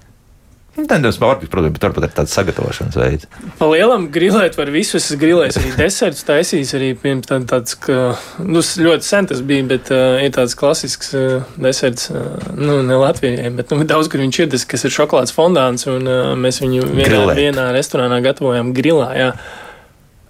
Tendens 0.86 1.16
pārtiks, 1.18 1.50
protams, 1.50 1.74
bet 1.74 1.84
varbūt 1.88 2.04
ir 2.06 2.12
tāds 2.14 2.34
sagatavošanas 2.36 2.98
veids. 3.00 3.26
Pa 3.58 3.66
lielam 3.66 4.06
grilēt 4.14 4.54
var 4.58 4.70
visu. 4.70 4.98
Es 5.00 5.10
grilēju 5.18 5.58
arī 5.58 5.72
desertus, 5.78 6.22
taisījis 6.28 6.74
arī 6.78 6.92
pirms 6.98 7.26
tā, 7.26 7.40
tāds, 7.50 7.74
ka, 7.82 8.12
nu, 8.44 8.62
ļoti 8.62 9.08
sen 9.08 9.26
tas 9.30 9.42
bija, 9.46 9.66
bet 9.72 9.90
uh, 9.94 10.20
ir 10.22 10.30
tāds 10.36 10.54
klasisks 10.58 11.10
uh, 11.18 11.48
deserts, 11.58 12.12
uh, 12.14 12.50
nu, 12.54 12.78
ne 12.86 12.98
Latvijai, 13.00 13.50
bet 13.58 13.74
nu, 13.74 13.82
daudz, 13.88 14.10
kur 14.12 14.22
viņš 14.22 14.42
ir, 14.44 14.50
tas, 14.54 14.66
kas 14.70 14.86
ir 14.86 14.94
šokolādes 14.94 15.34
fondāns, 15.34 15.88
un 15.90 16.06
uh, 16.06 16.34
mēs 16.38 16.62
viņu 16.62 16.92
vienā, 16.92 17.24
vienā 17.38 17.70
restorānā 17.74 18.22
gatavojam 18.24 18.70
grilā, 18.76 19.10
jā. 19.18 19.32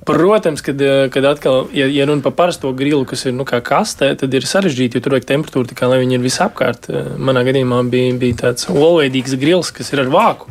Protams, 0.09 0.63
kad, 0.65 0.81
eh, 0.81 1.11
kad 1.13 1.25
atkal, 1.25 1.67
ja, 1.77 1.87
ja 1.87 2.07
runa 2.09 2.23
par 2.25 2.33
parasto 2.33 2.73
grilu, 2.73 3.05
kas 3.05 3.27
ir 3.29 3.35
nu, 3.37 3.45
kā 3.45 3.61
kastē, 3.61 4.15
tad 4.17 4.33
ir 4.33 4.47
sarežģīti, 4.49 4.97
jo 4.97 5.05
tur 5.05 5.19
vajag 5.19 5.27
temperatūru, 5.29 5.77
kā, 5.77 5.85
lai 5.91 5.99
viņi 6.01 6.17
ir 6.17 6.25
visapkārt. 6.25 6.89
Eh, 6.89 7.11
manā 7.21 7.43
gadījumā 7.45 7.83
bija, 7.93 8.15
bija 8.17 8.39
tāds 8.47 8.71
olveidīgs 8.73 9.37
grils, 9.37 9.69
kas 9.71 9.93
ir 9.93 10.01
ar 10.07 10.09
vāku. 10.15 10.49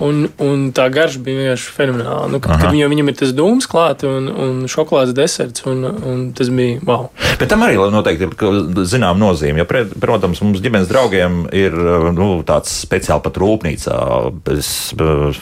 Un, 0.00 0.22
un 0.40 0.62
tā 0.76 0.86
garša 0.92 1.20
bija 1.24 1.42
vienkārši 1.42 1.72
fenomenāla. 1.76 2.28
Nu, 2.32 2.40
kad, 2.40 2.56
kad 2.62 2.72
viņam, 2.72 2.92
viņam 2.94 3.10
ir 3.12 3.16
tas 3.18 3.34
dūms 3.36 3.68
klāts 3.70 4.06
un, 4.08 4.30
un 4.32 4.62
šokolādes 4.70 5.12
deserts, 5.16 5.64
un, 5.68 5.84
un 5.84 6.22
tas 6.36 6.48
bija 6.54 6.78
wow. 6.88 7.10
Bet 7.40 7.50
tam 7.52 7.64
arī 7.66 7.76
noteikti 7.92 8.28
ir 8.28 8.84
zinām 8.88 9.20
nozīme. 9.20 9.60
Jo, 9.60 9.66
protams, 10.00 10.40
mums 10.44 10.62
ģimenes 10.64 10.88
draugiem 10.90 11.42
ir 11.56 11.76
nu, 12.16 12.30
tāds 12.48 12.72
speciāli 12.86 13.24
pat 13.26 13.40
rūpnīcā 13.42 13.98
pēc, 14.46 14.70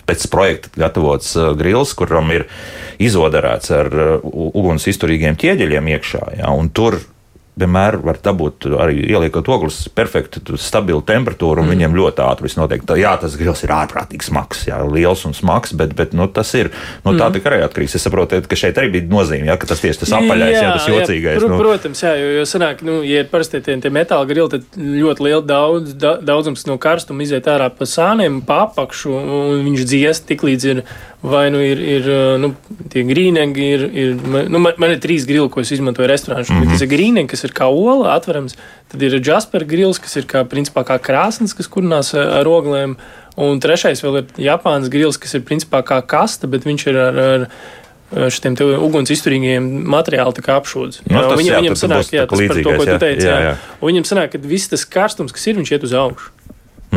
pēc 0.09 0.27
projekta 0.33 0.75
gatavots 0.79 1.35
uh, 1.39 1.53
grils, 1.59 1.95
kuram 1.99 2.33
ir 2.35 2.49
izodarēts 2.99 3.75
ar 3.79 3.93
uh, 3.95 4.27
uguns 4.49 4.89
izturīgiem 4.91 5.39
ķieģeļiem 5.39 5.95
iekšā. 5.95 6.25
Ja, 6.41 6.51
tur 6.75 6.99
vienmēr 7.59 7.99
var 8.05 8.19
dabūt 8.23 8.69
arī 8.79 9.01
ieliekot 9.09 9.49
ogles 9.51 9.81
perfektu, 9.95 10.57
stabilu 10.61 11.03
temperatūru, 11.07 11.63
un 11.63 11.69
mm. 11.69 11.75
viņiem 11.75 11.97
ļoti 11.99 12.25
ātri 12.25 12.47
viss 12.47 12.59
notiek. 12.59 12.85
Jā, 12.99 13.15
tas 13.21 13.37
grils 13.39 13.65
ir 13.67 13.73
ārprātīgi 13.75 14.29
smags, 14.29 14.65
jā, 14.71 14.79
liels 14.87 15.25
un 15.29 15.37
smags, 15.37 15.75
bet, 15.79 15.95
bet 15.99 16.15
nu, 16.17 16.29
tas 16.33 16.53
ir 16.59 16.71
no 17.05 17.15
tā 17.17 17.29
mm. 17.29 17.49
arī 17.51 17.61
atkarīgs. 17.67 17.99
Es 17.99 18.07
saprotu, 18.07 18.41
ka 18.49 18.59
šeit 18.59 18.79
arī 18.81 18.93
bija 18.97 19.11
nozīme, 19.11 19.51
jā, 19.51 19.59
ka 19.61 19.71
tas 19.71 19.83
tieši 19.85 20.05
tas 20.05 20.15
apaļais, 20.21 20.55
jā, 20.55 20.63
jā, 20.65 20.73
tas 20.77 20.89
jocīgais. 20.93 21.41
Jā, 21.43 21.51
nu. 21.51 21.61
Protams, 21.61 22.05
jā, 22.07 22.15
jo, 22.21 22.31
jo 22.39 22.47
sanāk, 22.49 22.85
nu, 22.87 23.01
ja 23.07 23.25
ir 23.25 23.31
parasti 23.33 23.63
tie, 23.65 23.77
tie 23.83 23.93
metāla 23.95 24.29
grili, 24.31 24.49
tad 24.55 24.79
ļoti 24.79 25.29
liela 25.29 25.45
daudz, 25.45 25.95
da, 25.99 26.17
daudzums 26.23 26.67
no 26.71 26.79
karstuma 26.83 27.27
iziet 27.27 27.51
ārā 27.51 27.71
pa 27.75 27.89
sāniem, 27.89 28.41
pa 28.47 28.65
apakšu, 28.69 29.15
un 29.15 29.67
viņš 29.67 29.87
dziest 29.89 30.29
tik 30.31 30.47
līdz 30.47 30.71
ir 30.73 30.85
vai 31.21 31.51
nu 31.51 31.59
ir, 31.59 31.81
ir 31.83 32.09
nu, 32.39 32.53
tie 32.93 33.03
grīnīgi, 33.07 33.69
ir, 33.75 33.85
ir 33.91 34.13
nu, 34.23 34.61
man, 34.63 34.77
man 34.79 34.95
ir 34.95 35.01
trīs 35.03 35.27
grili, 35.27 35.49
ko 35.51 35.63
es 35.65 35.73
izmantoju 35.75 36.07
restorānā. 36.11 36.45
Mm 36.47 36.61
-hmm. 36.63 36.75
Tas 36.75 36.85
ir 36.85 36.91
grīnīgi, 36.93 37.31
kas 37.33 37.45
ir 37.45 37.55
kā 37.57 37.67
ola 37.67 38.15
atverams, 38.15 38.55
tad 38.93 39.03
ir 39.03 39.19
Jasper 39.19 39.65
grils, 39.65 39.99
kas 39.99 40.17
ir 40.17 40.29
kā, 40.31 40.45
principā, 40.45 40.85
kā 40.87 40.99
krāsnes, 40.99 41.57
kas 41.57 41.67
kurinās 41.67 42.15
ar 42.15 42.47
oglēm, 42.47 42.97
un 43.37 43.61
trešais 43.61 44.03
vēl 44.03 44.19
ir 44.19 44.25
Japānas 44.37 44.89
grils, 44.89 45.19
kas 45.19 45.35
ir 45.35 45.43
principā 45.43 45.83
kā 45.83 46.01
kasta, 46.07 46.47
bet 46.47 46.65
viņš 46.65 46.87
ir 46.87 46.97
ar, 46.97 47.19
ar 47.19 47.47
šiem 48.33 48.57
uguns 48.81 49.11
izturīgiem 49.11 49.85
materiāliem 49.85 50.49
apšūdz. 50.55 51.03
No, 51.11 51.23
nu, 51.23 51.29
tas, 51.29 51.39
viņam, 51.39 51.53
jā, 51.53 51.61
viņam 51.61 51.77
sanāk, 51.77 52.13
jā, 52.15 52.27
tas 52.27 52.41
par 52.41 52.57
to, 52.63 52.73
ko 52.79 52.85
tu 52.85 52.99
teici. 52.99 53.27
Jā, 53.27 53.37
jā. 53.37 53.51
Jā. 53.51 53.55
Viņam 53.83 54.05
sanāk, 54.09 54.33
ka 54.33 54.39
viss 54.39 54.69
tas 54.69 54.85
karstums, 54.89 55.33
kas 55.33 55.47
ir, 55.47 55.59
viņš 55.61 55.73
iet 55.75 55.85
uz 55.85 55.93
augšu. 55.93 56.38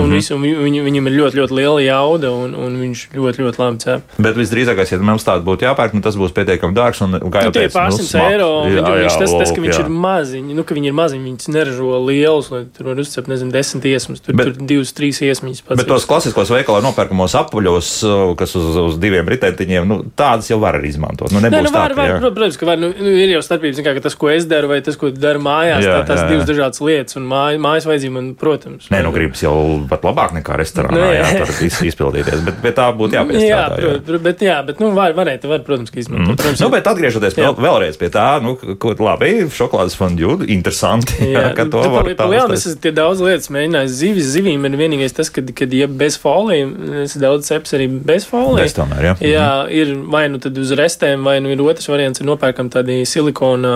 Un, 0.02 0.08
mm 0.08 0.12
-hmm. 0.12 0.16
visu, 0.16 0.36
un 0.36 0.42
viņ, 0.42 0.78
viņam 0.88 1.08
ir 1.08 1.18
ļoti, 1.20 1.40
ļoti 1.40 1.58
liela 1.58 1.82
jauda, 1.86 2.32
un, 2.32 2.56
un 2.56 2.78
viņš 2.82 3.04
ļoti, 3.16 3.44
ļoti 3.46 3.62
labi 3.62 3.82
cep. 3.84 4.16
Bet 4.18 4.38
visdrīzākais, 4.40 4.92
ja 4.92 5.00
mums 5.00 5.26
tāds 5.28 5.46
būtu 5.46 5.68
jāpērk, 5.68 5.94
nu, 5.94 6.02
tas 6.02 6.18
būs 6.18 6.34
pietiekami 6.36 6.74
dārgs. 6.78 7.02
Un, 7.06 7.20
kā 7.32 7.46
jau 7.46 7.54
teicu, 7.56 7.76
pārsimts 7.78 8.14
nu, 8.16 8.24
eiro. 8.26 8.50
Jā, 8.66 8.82
jā, 8.82 8.96
viņš, 9.04 9.18
tas, 9.22 9.36
tas, 9.42 9.52
ka 9.56 9.62
viņš 9.62 9.78
jā. 9.78 9.86
ir 9.86 9.90
maziņš, 9.90 10.56
nu, 10.58 10.64
ka 10.64 10.78
viņi 10.78 10.92
ir 10.92 10.98
maziņi, 10.98 11.24
viņas 11.30 11.52
neražo 11.56 12.00
lielus, 12.08 12.52
lai 12.52 12.64
tur 12.78 12.92
var 12.92 13.02
uzcept, 13.04 13.28
nezinu, 13.32 13.52
desmit 13.52 13.86
iesmas, 13.86 14.24
tur, 14.24 14.36
bet, 14.36 14.52
tur 14.52 14.68
divas, 14.72 14.94
trīs 14.98 15.22
iesmiņas. 15.22 15.64
Bet 15.70 15.88
tos 15.90 16.08
klasiskos 16.10 16.52
veikalā 16.54 16.82
nopērkamos 16.86 17.36
apaļos, 17.42 17.92
kas 18.40 18.56
uz, 18.60 18.70
uz 18.88 19.00
diviem 19.02 19.28
ritentiņiem, 19.32 19.88
nu, 19.88 20.02
tādas 20.18 20.50
jau 20.52 20.60
var 20.62 20.80
arī 20.80 20.92
izmantot. 20.94 21.32
Nu, 21.32 21.42
nebūs 21.44 21.58
Nē, 21.58 21.64
nu, 21.68 21.74
var, 21.76 21.96
tā, 21.96 22.02
var, 22.02 22.16
var, 22.22 22.36
protams, 22.36 22.60
ka 22.60 22.70
var, 22.70 22.82
nu, 22.82 22.92
nu, 22.98 23.14
ir 23.24 23.36
jau 23.36 23.42
starpības, 23.46 23.82
kā, 23.86 23.96
ka 23.98 24.06
tas, 24.08 24.18
ko 24.20 24.32
es 24.34 24.48
daru, 24.50 24.72
vai 24.72 24.82
tas, 24.86 24.98
ko 25.00 25.12
daru 25.14 25.44
mājās, 25.44 25.86
jā, 25.86 25.98
tā, 26.00 26.08
tās 26.12 26.22
jā, 26.22 26.26
jā. 26.26 26.32
divas 26.34 26.50
dažādas 26.50 26.84
lietas, 26.84 27.18
un 27.20 27.28
māj, 27.32 27.60
mājas 27.62 27.88
vajadzība 27.90 28.16
man, 28.18 28.32
protams. 28.40 28.90
Nē, 28.94 29.02
nu, 29.06 29.14
gribas 29.16 29.44
jau 29.44 29.56
pat 29.92 30.06
labāk 30.08 30.34
nekā 30.38 30.56
restorānā 30.60 30.98
nu, 30.98 31.10
jā. 31.12 31.26
jā, 31.26 31.44
tur 31.44 31.84
izpildīties. 31.90 32.44
Bet, 32.48 32.60
bet 32.64 32.78
tā 32.78 32.88
būtu 32.96 33.18
jāpiestrādā. 33.18 33.80
Jā, 33.82 33.92
jā. 34.00 34.20
Bet, 34.24 34.44
jā, 34.46 34.58
bet 34.68 34.82
nu, 34.84 34.92
var, 34.96 35.16
varētu, 35.18 35.50
var, 35.52 35.64
protams, 35.68 35.92
izmantot. 35.94 36.34
Mm. 36.34 36.40
Protams, 36.40 36.64
nu, 36.64 36.70
bet 36.74 36.90
atgriežoties 36.92 37.38
pie, 37.38 37.46
vēlreiz 37.66 38.00
pie 38.00 38.12
tā, 38.14 38.26
nu, 38.44 38.56
ko 38.56 38.94
labi, 39.04 39.32
šokolādes 39.52 39.98
fondue, 40.00 40.38
interesanti. 40.52 41.20
Jā, 41.32 41.48
jā 41.48 41.54
ka 41.58 41.68
to 41.72 41.84
var 41.94 42.08
būt. 42.10 42.24
Jā, 42.36 42.46
es 42.56 42.68
esmu 42.72 42.94
daudz 42.98 43.24
lietas 43.26 43.52
mēģinājis. 43.54 43.98
Zivis, 44.02 44.30
zivīm 44.36 44.68
ir 44.68 44.78
vienīgais 44.80 45.16
tas, 45.18 45.32
ka, 45.34 45.44
kad 45.58 45.74
ja 45.76 45.88
bez 45.88 46.18
folijas, 46.22 46.76
es 47.06 47.18
daudz 47.22 47.50
ceps 47.52 47.76
arī 47.78 47.90
bez 47.92 48.28
folijas. 48.30 48.76
Tomēr, 48.78 49.12
jā. 49.12 49.16
jā, 49.34 49.50
mhm. 49.66 49.74
ir 49.82 50.14
vai 50.14 50.26
nu 50.32 50.42
tad 50.44 50.58
uz 50.62 50.72
restēm, 50.78 51.28
vai 51.28 51.40
nu 51.44 51.52
ir 51.54 51.64
otrs 51.66 51.90
variants, 51.92 52.22
ir 52.22 52.30
nopērkam 52.30 52.72
tādi 52.74 53.02
silikona 53.10 53.76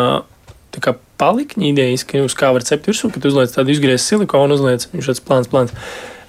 tā 0.76 0.84
kā 0.84 0.96
palikņi 1.22 1.72
idejas, 1.72 2.04
ka 2.08 2.24
uz 2.26 2.36
kā 2.38 2.52
var 2.56 2.66
cept 2.68 2.90
virsū, 2.90 3.12
kad 3.14 3.26
uzliec 3.28 3.54
tādu 3.54 3.74
izgriezt 3.74 4.12
silikonu, 4.12 4.58
uzliec 4.58 4.88
viņš 4.92 5.10
tāds 5.12 5.24
plāns, 5.26 5.50
plāns 5.52 5.74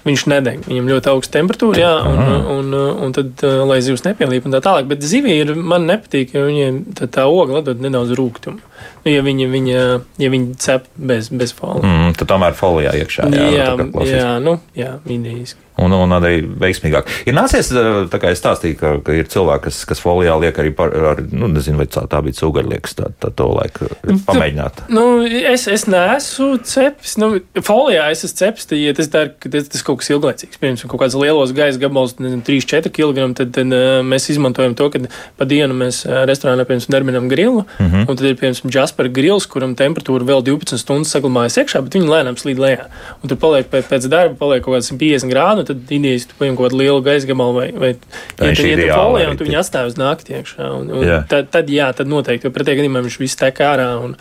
viņš 0.07 0.25
nedeg. 0.31 0.63
Viņam 0.67 0.91
ļoti 0.93 1.11
augsta 1.11 1.39
temperatūra, 1.39 1.81
jā, 1.81 1.93
un, 2.07 2.21
un, 2.23 2.47
un, 2.53 2.87
un 3.07 3.15
tad, 3.15 3.33
uh, 3.43 3.63
lai 3.67 3.79
zivs 3.85 4.05
nepielīp 4.07 4.47
un 4.47 4.55
tā 4.55 4.61
tālāk. 4.63 4.87
Bet 4.89 5.05
zivī 5.05 5.39
ir, 5.41 5.53
man 5.57 5.87
nepatīk, 5.89 6.35
jo 6.35 6.47
viņiem 6.47 6.81
tā, 6.97 7.09
tā 7.19 7.27
ogla 7.27 7.63
dod 7.65 7.83
nedaudz 7.83 8.15
rūkumu. 8.17 8.61
Nu, 9.05 9.11
ja 9.11 9.21
viņi, 9.25 9.47
viņa, 9.51 9.85
ja 10.23 10.33
viņi 10.33 10.57
cep 10.63 10.89
bez, 10.95 11.29
bez 11.29 11.55
folijas. 11.57 11.87
Mm, 11.87 12.17
tad 12.19 12.33
tomēr 12.33 12.57
folijā 12.57 12.95
iekšā. 13.03 13.29
Jā, 13.33 13.47
jā, 13.55 13.69
jā, 14.11 14.33
nu, 14.43 14.59
jā 14.77 14.97
idejiski 15.05 15.67
un, 15.83 15.93
un 15.93 16.15
arī 16.17 16.41
veiksmīgāk. 16.59 17.09
Ir 17.29 17.35
nācies, 17.37 17.69
tā 18.11 18.19
kā 18.21 18.31
es 18.33 18.41
stāstīju, 18.41 18.77
ka, 18.79 18.93
ka 19.05 19.15
ir 19.17 19.29
cilvēki, 19.31 19.67
kas, 19.67 19.81
kas 19.89 20.01
folijā 20.01 20.35
liek 20.41 20.59
arī 20.61 20.71
par, 20.75 20.93
ar, 21.11 21.21
nu, 21.31 21.49
nezinu, 21.53 21.81
vai 21.81 21.87
tā 21.89 22.21
bija 22.25 22.39
cūgaļlieks, 22.39 22.97
tā, 22.97 23.11
tā 23.21 23.31
to 23.37 23.49
laiku 23.53 23.89
pamēģināt. 24.27 24.85
Nu, 24.93 25.05
es, 25.25 25.67
es 25.71 25.87
neesmu 25.89 26.49
cepis, 26.67 27.17
nu, 27.21 27.31
folijā 27.65 28.07
es 28.13 28.25
esmu 28.25 28.41
cepis, 28.41 28.69
tad, 28.69 28.81
ja 28.81 28.95
tas, 28.97 29.11
tā, 29.13 29.25
tas, 29.45 29.69
tas 29.73 29.85
kaut 29.85 30.01
kas 30.01 30.11
ilglaicīgs, 30.13 30.61
piemēram, 30.61 30.91
kaut 30.93 31.03
kāds 31.03 31.17
lielos 31.19 31.53
gaisa 31.57 31.81
gabals, 31.81 32.17
nezinu, 32.21 32.43
3-4 32.47 32.93
kg, 32.93 33.29
tad, 33.37 33.53
tad 33.57 33.77
mēs 34.07 34.29
izmantojam 34.33 34.75
to, 34.77 34.89
ka 34.93 35.03
pa 35.37 35.49
dienu 35.49 35.77
mēs 35.77 36.03
restorānā, 36.07 36.65
piemēram, 36.67 36.93
darbinam 36.97 37.29
grilu, 37.31 37.65
mm 37.77 37.85
-hmm. 37.85 38.09
un 38.09 38.17
tad 38.17 38.25
ir, 38.25 38.37
piemēram, 38.39 38.66
Jasper 38.73 39.09
grils, 39.13 39.47
kuram 39.49 39.73
temperatūra 39.77 40.25
vēl 40.27 40.43
12 40.47 40.81
stundas 40.81 41.11
saglabājas 41.15 41.59
iekšā, 41.61 41.81
bet 41.85 41.97
viņi 41.97 42.09
lēnām 42.11 42.39
slīd 42.39 42.61
lejā. 42.61 42.87
Un 43.21 43.31
tur 43.31 43.39
paliek 43.41 43.69
pēc 43.71 44.07
darba, 44.11 44.35
paliek 44.39 44.65
kaut 44.65 44.77
kāds 44.77 44.91
50 44.93 45.31
grādu, 45.31 45.67
tad 45.67 45.93
idejas, 45.93 46.27
tu 46.29 46.39
paņem 46.39 46.57
kaut 46.57 46.69
kādu 46.69 46.81
lielu 46.81 47.05
gaisa 47.05 47.29
gabalu 47.29 47.55
vai, 47.57 47.67
vai 47.75 47.93
ja 47.93 48.51
tu 48.57 48.67
iet 48.67 48.83
folijā 48.91 49.31
un 49.31 49.39
tu 49.39 49.47
viņu 49.47 49.61
atstāj 49.61 49.91
uz 49.91 49.97
nakti 49.99 50.37
iekšā. 50.39 50.67
Un, 50.79 50.91
un 50.91 51.07
jā. 51.07 51.21
Tad, 51.31 51.49
tad, 51.53 51.71
jā, 51.73 51.89
tad 51.97 52.11
noteikti, 52.11 52.49
jo 52.49 52.53
pretējā 52.55 52.81
gadījumā 52.81 53.05
viņš 53.07 53.17
viss 53.23 53.39
tek 53.39 53.63
ārā. 53.65 53.89
Un, 54.03 54.17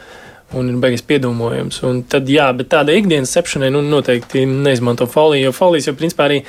un 0.54 0.68
ir 0.70 0.78
beigas 0.78 1.02
piedomājums. 1.02 1.80
Un 1.88 2.04
tad, 2.06 2.28
jā, 2.30 2.46
bet 2.54 2.70
tāda 2.70 2.94
ikdienas 2.94 3.32
cepšanai 3.34 3.72
nu, 3.74 3.82
noteikti 3.82 4.44
neizmanto 4.46 5.08
foliju, 5.10 5.48
jo 5.48 5.54
folijas 5.56 5.90
jau 5.90 5.96
principā 5.98 6.28
arī 6.28 6.42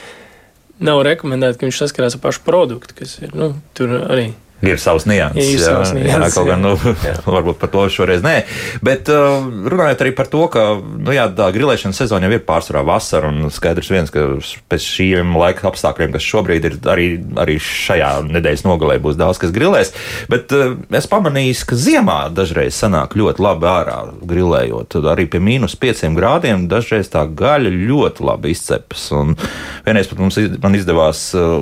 nav 0.78 1.02
rekomendēta, 1.08 1.58
ka 1.58 1.66
viņš 1.66 1.80
saskarās 1.82 2.18
ar 2.18 2.22
pašu 2.22 2.44
produktu, 2.46 3.00
kas 3.00 3.18
ir 3.24 3.34
nu, 3.38 3.56
tur 3.78 3.96
arī 4.04 4.30
Ir 4.66 4.80
savs 4.82 5.06
nianses. 5.06 5.52
Ir 5.54 5.60
jā, 5.60 5.66
savs 5.70 5.92
nianses. 5.94 6.10
Jā, 6.10 6.30
kaut 6.34 6.48
gan, 6.50 6.64
nu, 6.66 6.72
varbūt 7.38 7.60
par 7.62 7.70
to 7.70 7.84
šoreiz 7.94 8.24
nē. 8.26 8.40
Bet 8.86 9.10
uh, 9.14 9.46
runājot 9.46 10.02
arī 10.02 10.14
par 10.18 10.30
to, 10.32 10.48
ka, 10.50 10.64
nu 10.82 11.14
jā, 11.14 11.28
tā 11.38 11.52
grilēšanas 11.54 12.00
sezona 12.02 12.26
jau 12.26 12.40
ir 12.40 12.46
pārsvarā 12.48 12.82
vasara, 12.88 13.30
un 13.30 13.54
skaidrs 13.54 13.92
viens, 13.94 14.10
ka 14.14 14.26
pēc 14.72 14.88
šiem 14.98 15.36
laika 15.38 15.68
apstākļiem, 15.70 16.16
kas 16.16 16.26
šobrīd 16.26 16.66
ir 16.72 16.78
arī, 16.90 17.06
arī 17.38 17.60
šajā 17.62 18.10
nedēļas 18.32 18.66
nogalē, 18.66 18.98
būs 19.04 19.20
daudz 19.20 19.42
kas 19.44 19.54
grilēs. 19.54 19.94
Bet 20.32 20.50
uh, 20.58 20.74
es 20.90 21.10
pamanīju, 21.12 21.60
ka 21.70 21.78
ziemā 21.78 22.18
dažreiz 22.34 22.74
sanāk 22.82 23.14
ļoti 23.20 23.46
labi 23.46 23.70
ārā 23.70 24.00
grilējot. 24.26 24.90
Tad 24.98 25.12
arī 25.14 25.28
pie 25.30 25.44
mīnus 25.44 25.78
pieciem 25.78 26.18
grādiem 26.18 26.66
dažreiz 26.72 27.14
tā 27.14 27.28
gaļa 27.30 27.76
ļoti 27.78 28.26
labi 28.26 28.58
izcepas. 28.58 29.06
Un 29.14 29.38
vienreiz 29.86 30.10
pat 30.10 30.26
mums 30.26 30.42
man 30.66 30.82
izdevās 30.82 31.28
uh, 31.38 31.62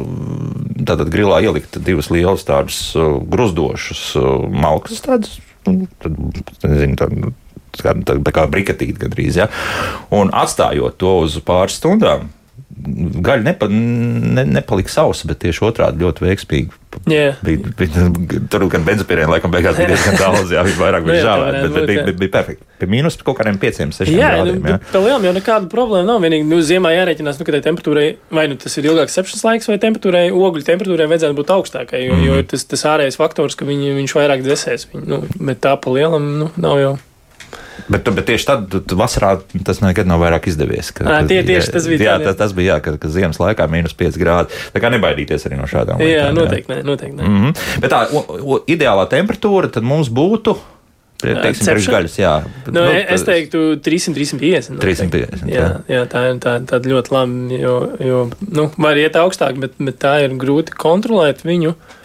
tātad 0.87 1.11
grilā 1.11 1.43
ielikt 1.43 1.75
divas 1.83 2.07
lielas 2.13 2.47
tādas 2.47 2.84
gruzdošas 3.31 4.03
uh, 4.19 4.45
malkas, 4.51 5.01
tādas, 5.05 5.37
nu, 5.67 5.89
tad, 6.03 6.19
nezinu, 6.67 6.99
tā, 6.99 7.09
tā, 7.79 7.95
tā, 8.05 8.17
tā 8.27 8.35
kā 8.35 8.45
briketīt 8.51 8.99
gandrīz, 9.01 9.39
ja? 9.41 9.49
un 10.15 10.33
atstājot 10.35 10.99
to 11.01 11.17
uz 11.25 11.39
pāris 11.45 11.79
stundām, 11.81 12.29
gaļa 12.75 13.45
nepa, 13.45 13.67
ne, 13.71 14.43
nepalika 14.57 14.91
sausa, 14.91 15.27
bet 15.29 15.39
tieši 15.45 15.63
otrādi 15.63 16.03
ļoti 16.03 16.25
veiksmīgi. 16.25 16.81
Yeah. 17.11 17.39
Bija, 17.43 17.71
bija, 17.79 18.05
tur 18.51 18.65
gan 18.71 18.85
benzopīriem 18.87 19.31
laikam 19.31 19.51
beigās 19.51 19.77
bija 19.79 19.93
diezgan 19.93 20.17
daudz, 20.19 20.51
jā, 20.51 20.63
bija 20.67 20.79
vairāk 20.79 21.07
bija 21.07 21.21
žēl, 21.23 21.43
bet, 21.45 21.57
bet 21.63 21.87
bija, 21.89 22.03
bija, 22.07 22.17
bija 22.19 22.33
perfekti. 22.33 22.67
Pie 22.79 22.89
mīnus 22.91 23.17
kaut 23.21 23.39
kādiem 23.39 23.59
pieciem, 23.61 23.93
sešiem 23.95 24.19
jā, 24.19 24.33
grādiem. 24.35 24.59
Nu, 24.59 24.73
jā, 24.73 24.79
tā 24.91 25.01
lielām 25.03 25.27
jau 25.27 25.33
nekāda 25.37 25.71
problēma 25.71 26.07
nav. 26.09 26.21
Vienīgi, 26.25 26.47
nu, 26.51 26.59
ziemā 26.65 26.91
jārēķinās, 26.95 27.39
nu, 27.39 27.47
ka 27.47 27.55
tai 27.55 27.63
temperatūrai, 27.69 28.05
vai 28.35 28.45
nu 28.51 28.59
tas 28.59 28.75
ir 28.79 28.89
ilgāks 28.91 29.15
sepšanas 29.19 29.47
laiks, 29.47 29.71
vai 29.71 29.79
temperatūrai, 29.87 30.27
ogļu 30.35 30.67
temperatūrai 30.67 31.09
vajadzētu 31.11 31.39
būt 31.39 31.55
augstākai, 31.55 32.05
jo, 32.05 32.15
mm 32.15 32.25
jo 32.25 32.39
ir 32.41 32.47
tas, 32.51 32.67
tas 32.67 32.87
ārējais 32.91 33.19
faktors, 33.19 33.55
ka 33.59 33.67
viņi, 33.67 33.95
viņš 34.01 34.15
vairāk 34.19 34.43
dzēsēs. 34.45 34.87
Viņu, 34.93 35.05
nu, 35.11 35.21
bet 35.39 35.63
tā 35.63 35.75
pa 35.79 35.93
lielam, 35.95 36.31
nu, 36.41 36.51
nav 36.59 36.79
jau. 36.81 36.95
Bet, 37.87 38.07
bet 38.17 38.25
tieši 38.29 38.47
tad, 38.47 38.75
vasarā, 38.97 39.35
tas 39.67 39.81
nekad 39.83 40.09
nav 40.09 40.21
vairāk 40.23 40.47
izdevies. 40.49 40.91
Ka, 40.95 41.05
à, 41.05 41.17
tie, 41.27 41.41
tieši 41.45 41.73
tas 41.75 41.87
bija. 41.89 42.05
Jā, 42.07 42.15
tas, 42.23 42.37
tas 42.39 42.53
bija, 42.57 42.75
jā, 42.75 42.83
ka, 42.85 42.95
ka 43.01 43.11
ziemas 43.11 43.39
laikā 43.41 43.67
mīnus 43.71 43.95
5 43.97 44.19
grādi. 44.21 44.61
Tā 44.73 44.83
kā 44.83 44.91
nebaidīties 44.93 45.47
arī 45.49 45.59
no 45.59 45.67
šādām 45.69 46.01
lietām. 46.01 46.13
Jā, 46.13 46.29
noteikti, 46.35 46.71
jā. 46.71 46.77
Ne, 46.79 46.87
noteikti. 46.87 47.17
Ne. 47.19 47.27
Mm 47.27 47.43
-hmm. 47.43 47.81
Bet 47.83 47.91
tā 47.93 48.05
o, 48.11 48.23
o, 48.55 48.61
ideālā 48.67 49.05
temperatūra 49.11 49.71
tad 49.71 49.83
mums 49.83 50.09
būtu. 50.09 50.57
Teiksim, 51.25 51.77
gaļas, 51.89 52.17
jā. 52.19 52.33
Nu, 52.67 52.73
nu, 52.81 52.81
es 52.91 53.23
teiktu 53.23 53.79
300, 53.81 54.13
350. 54.13 54.79
350. 54.81 55.49
Jā, 55.49 55.69
jā, 55.87 56.01
tā 56.11 56.25
ir 56.29 56.41
tā, 56.43 56.59
tā 56.67 56.79
ļoti 56.83 57.13
labi, 57.15 57.59
jo, 57.61 57.75
jo 57.99 58.29
nu, 58.51 58.67
var 58.77 58.99
iet 58.99 59.15
augstāk, 59.15 59.55
bet, 59.57 59.71
bet 59.79 59.97
tā 59.97 60.19
ir 60.25 60.35
grūti 60.35 60.75
kontrolēt 60.75 61.45
viņu. 61.47 61.69
Uh, 61.69 62.04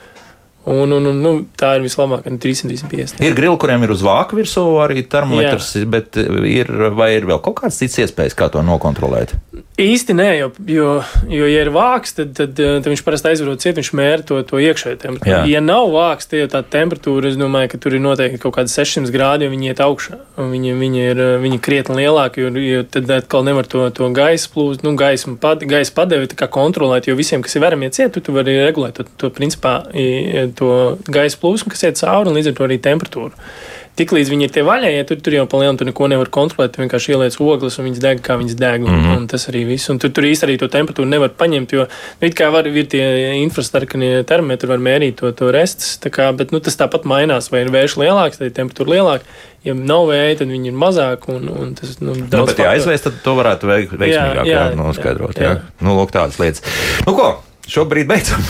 Un, 0.68 0.92
un, 0.92 1.06
un, 1.08 1.20
nu, 1.24 1.30
tā 1.56 1.70
ir 1.78 1.84
vislabākā, 1.86 2.28
nu, 2.28 2.36
350. 2.42 3.22
Ir 3.24 3.36
grili, 3.36 3.56
kuriem 3.60 3.86
ir 3.86 3.94
uz 3.94 4.02
vāka 4.04 4.36
virsū 4.36 4.64
arī 4.84 5.06
termometrs, 5.08 5.70
Jā. 5.78 5.86
bet 5.88 6.18
ir, 6.20 6.68
vai 6.96 7.14
ir 7.16 7.24
vēl 7.30 7.40
kaut 7.40 7.62
kāds 7.62 7.80
cits 7.80 7.96
iespējas, 8.04 8.36
kā 8.36 8.50
to 8.52 8.60
nokontrolēt? 8.66 9.32
Īsti 9.80 10.14
nē, 10.16 10.28
jo, 10.36 10.48
jo, 10.68 10.88
jo 11.30 11.46
ja 11.48 11.62
ir 11.64 11.70
vāks, 11.72 12.12
tad, 12.16 12.32
tad, 12.36 12.52
tad 12.58 12.86
viņš 12.88 13.02
parasti 13.06 13.30
aizvarot 13.30 13.62
ciet, 13.62 13.78
viņš 13.78 13.90
mēra 13.96 14.24
to, 14.26 14.40
to 14.46 14.60
iekšējo 14.60 14.98
temperatūru. 15.00 15.32
Jā. 15.32 15.40
Ja 15.48 15.62
nav 15.64 15.88
vāks, 15.94 16.28
tad 16.30 16.52
tā 16.52 16.60
temperatūra, 16.74 17.30
es 17.30 17.38
domāju, 17.40 17.72
ka 17.72 17.80
tur 17.80 17.96
ir 17.96 18.02
noteikti 18.04 18.40
kaut 18.42 18.58
kādi 18.58 18.72
600 18.72 19.14
grādi, 19.14 19.46
jo 19.46 19.54
viņi 19.54 19.72
iet 19.72 19.82
augšā. 19.84 20.20
Viņi, 20.50 20.76
viņi 20.80 21.04
ir 21.12 21.22
viņi 21.44 21.60
krietni 21.64 21.98
lielāki, 22.02 22.44
jo, 22.44 22.52
jo 22.60 22.84
tad 22.92 23.10
atkal 23.16 23.46
nevar 23.46 23.68
to, 23.70 23.86
to 23.96 24.10
gaisa 24.16 24.52
plūst, 24.52 24.84
nu, 24.86 24.94
gaisa, 25.00 25.32
pad, 25.40 25.64
gaisa 25.70 25.96
padevi 25.96 26.28
kontrolēt, 26.50 27.08
jo 27.08 27.16
visiem, 27.18 27.44
kas 27.44 27.56
ir 27.56 27.64
veramie 27.64 27.90
ciet, 27.94 28.12
tu, 28.14 28.24
tu 28.24 28.36
vari 28.36 28.58
regulēt 28.60 29.00
to, 29.00 29.08
to 29.20 29.32
principā 29.34 29.80
to 30.58 30.72
gaisa 31.08 31.40
plūsmu, 31.40 31.72
kas 31.72 31.86
iet 31.86 32.00
cauri, 32.00 32.30
un 32.30 32.38
līdz 32.38 32.52
ar 32.52 32.58
to 32.58 32.66
arī 32.68 32.80
temperatūru. 32.82 33.32
Tiklīdz 33.98 34.30
viņi 34.32 34.46
ir 34.46 34.52
tie 34.54 34.62
vaļējie, 34.64 35.02
tur, 35.08 35.18
tur 35.24 35.34
jau 35.34 35.44
palielina, 35.50 35.78
tu 35.80 35.86
neko 35.88 36.06
nevar 36.08 36.30
kontrolēt. 36.32 36.72
Tu 36.74 36.82
vienkārši 36.84 37.12
ieliec 37.12 37.36
ogles 37.42 37.76
un 37.80 37.88
viņas 37.88 38.02
deg, 38.04 38.22
kā 38.24 38.36
viņas 38.40 38.56
deg. 38.56 38.86
Un, 38.86 38.92
mm 38.92 39.02
-hmm. 39.02 39.16
un 39.18 39.26
tas 39.28 39.48
arī 39.50 39.64
viss. 39.68 39.90
Un 39.92 39.98
tur, 39.98 40.12
tur 40.14 40.24
īstenībā 40.24 40.48
arī 40.48 40.58
to 40.62 40.68
temperatūru 40.72 41.08
nevar 41.08 41.34
paņemt, 41.36 41.72
jo 41.72 41.84
nu, 41.84 42.28
it 42.28 42.34
kā 42.38 42.50
var, 42.52 42.66
ir 42.66 42.86
tie 42.86 43.34
infrastarkanie 43.42 44.22
termometri, 44.24 44.68
var 44.68 44.78
mērīt 44.78 45.20
to, 45.20 45.32
to 45.32 45.50
restus. 45.50 45.98
Kā, 46.10 46.30
bet 46.36 46.52
nu, 46.52 46.60
tas 46.60 46.76
tāpat 46.76 47.04
mainās, 47.04 47.50
vai 47.50 47.60
ir 47.66 47.70
vējš 47.74 47.98
lielāks, 48.00 48.38
tad 48.38 48.46
ir 48.46 48.56
temperatūra 48.56 48.90
lielāka. 48.94 49.24
Ja 49.64 49.74
nav 49.74 50.08
vēja, 50.08 50.38
tad 50.38 50.48
viņi 50.48 50.72
ir 50.72 50.78
mazāk. 50.80 51.28
Un, 51.28 51.48
un 51.48 51.74
tas, 51.74 52.00
nu, 52.00 52.14
nu, 52.14 52.46
bet, 52.46 52.58
ja 52.58 52.72
aizvēst, 52.72 53.04
tad 53.04 53.20
to 53.24 53.36
varētu 53.36 53.68
veik, 53.68 53.92
veiksmīgāk 53.92 54.46
jā, 54.46 54.64
jā, 54.70 54.74
noskaidrot. 54.78 55.36
Jā, 55.36 55.42
jā. 55.42 55.50
Jā. 55.50 55.84
Nu, 55.84 55.98
lūk, 56.00 56.14
tādas 56.16 56.40
lietas. 56.40 56.64
Nu, 57.06 57.12
ko? 57.12 57.49
Šobrīd 57.70 58.08
beidzam. 58.10 58.44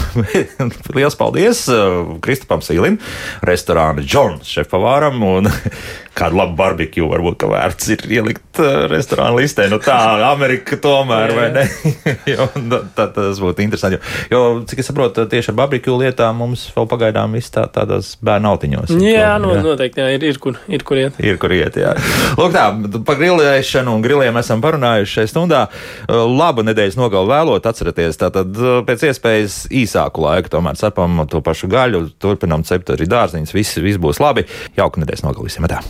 Lielas 0.96 1.18
paldies 1.18 1.64
uh, 1.72 2.16
Kristupam 2.24 2.64
Sīlim, 2.64 2.98
restorāna 3.46 4.04
Džons 4.04 4.50
šefpavāram 4.50 5.20
un 5.26 5.50
kādu 6.20 6.40
labu 6.40 6.56
barbekju 6.58 7.08
varbūt 7.10 7.46
vērts 7.50 7.92
ir 7.94 8.04
ielikt 8.18 8.60
uh, 8.62 8.86
restorāna 8.90 9.36
listē. 9.38 9.68
Nu 9.72 9.80
tā, 9.82 9.98
Amerika 10.30 10.78
tomēr, 10.80 11.34
vai 11.36 11.48
ne? 11.54 11.66
jo, 12.32 12.48
tā, 12.96 13.06
tas 13.14 13.40
būtu 13.42 13.64
interesanti. 13.64 14.00
Jo, 14.32 14.40
jo, 14.40 14.64
cik 14.68 14.82
es 14.82 14.90
saprotu, 14.90 15.24
tieši 15.30 15.52
ar 15.52 15.58
barbekju 15.62 15.96
lietām 16.00 16.40
mums 16.40 16.66
vēl 16.74 16.88
pagaidām 16.90 17.36
viss 17.36 17.52
tā, 17.54 17.66
tādos 17.72 18.14
bērnu 18.24 18.50
autiņos. 18.54 18.94
Jā, 19.04 19.34
no, 19.42 19.52
jā. 19.56 19.64
noteikti, 19.64 20.02
jā, 20.02 20.16
ir, 20.16 20.26
ir, 20.32 20.40
kur, 20.42 20.58
ir 20.70 20.84
kur 20.86 21.00
iet. 21.00 21.18
Ir 21.22 21.38
kur 21.40 21.54
iet, 21.54 21.78
jā. 21.80 21.94
Lūk 22.38 22.54
tā, 22.54 22.66
par 23.06 23.20
grilēšanu 23.20 23.94
un 23.96 24.04
griliem 24.04 24.40
esam 24.40 24.62
parunājuši 24.64 25.18
šajā 25.18 25.32
stundā. 25.32 25.62
Uh, 26.06 26.24
labu 26.28 26.64
nedēļas 26.66 26.98
nogalu 27.00 27.30
vēlot, 27.32 27.68
atcerieties, 27.70 28.18
tātad 28.20 28.60
pēc 28.88 29.06
iespējas 29.10 29.62
īsāku 29.70 30.24
laiku. 30.24 30.52
Tomēr 30.56 30.78
cepam 30.80 31.24
to 31.30 31.42
pašu 31.44 31.70
gaļu, 31.70 32.06
turpinām 32.22 32.66
cept 32.68 32.94
arī 32.94 33.08
dārziņus. 33.10 33.56
Viss, 33.56 33.80
viss 33.82 34.00
būs 34.02 34.22
labi. 34.22 34.46
Jauka 34.78 35.02
nedēļas! 35.02 35.26
Tā. 35.70 35.82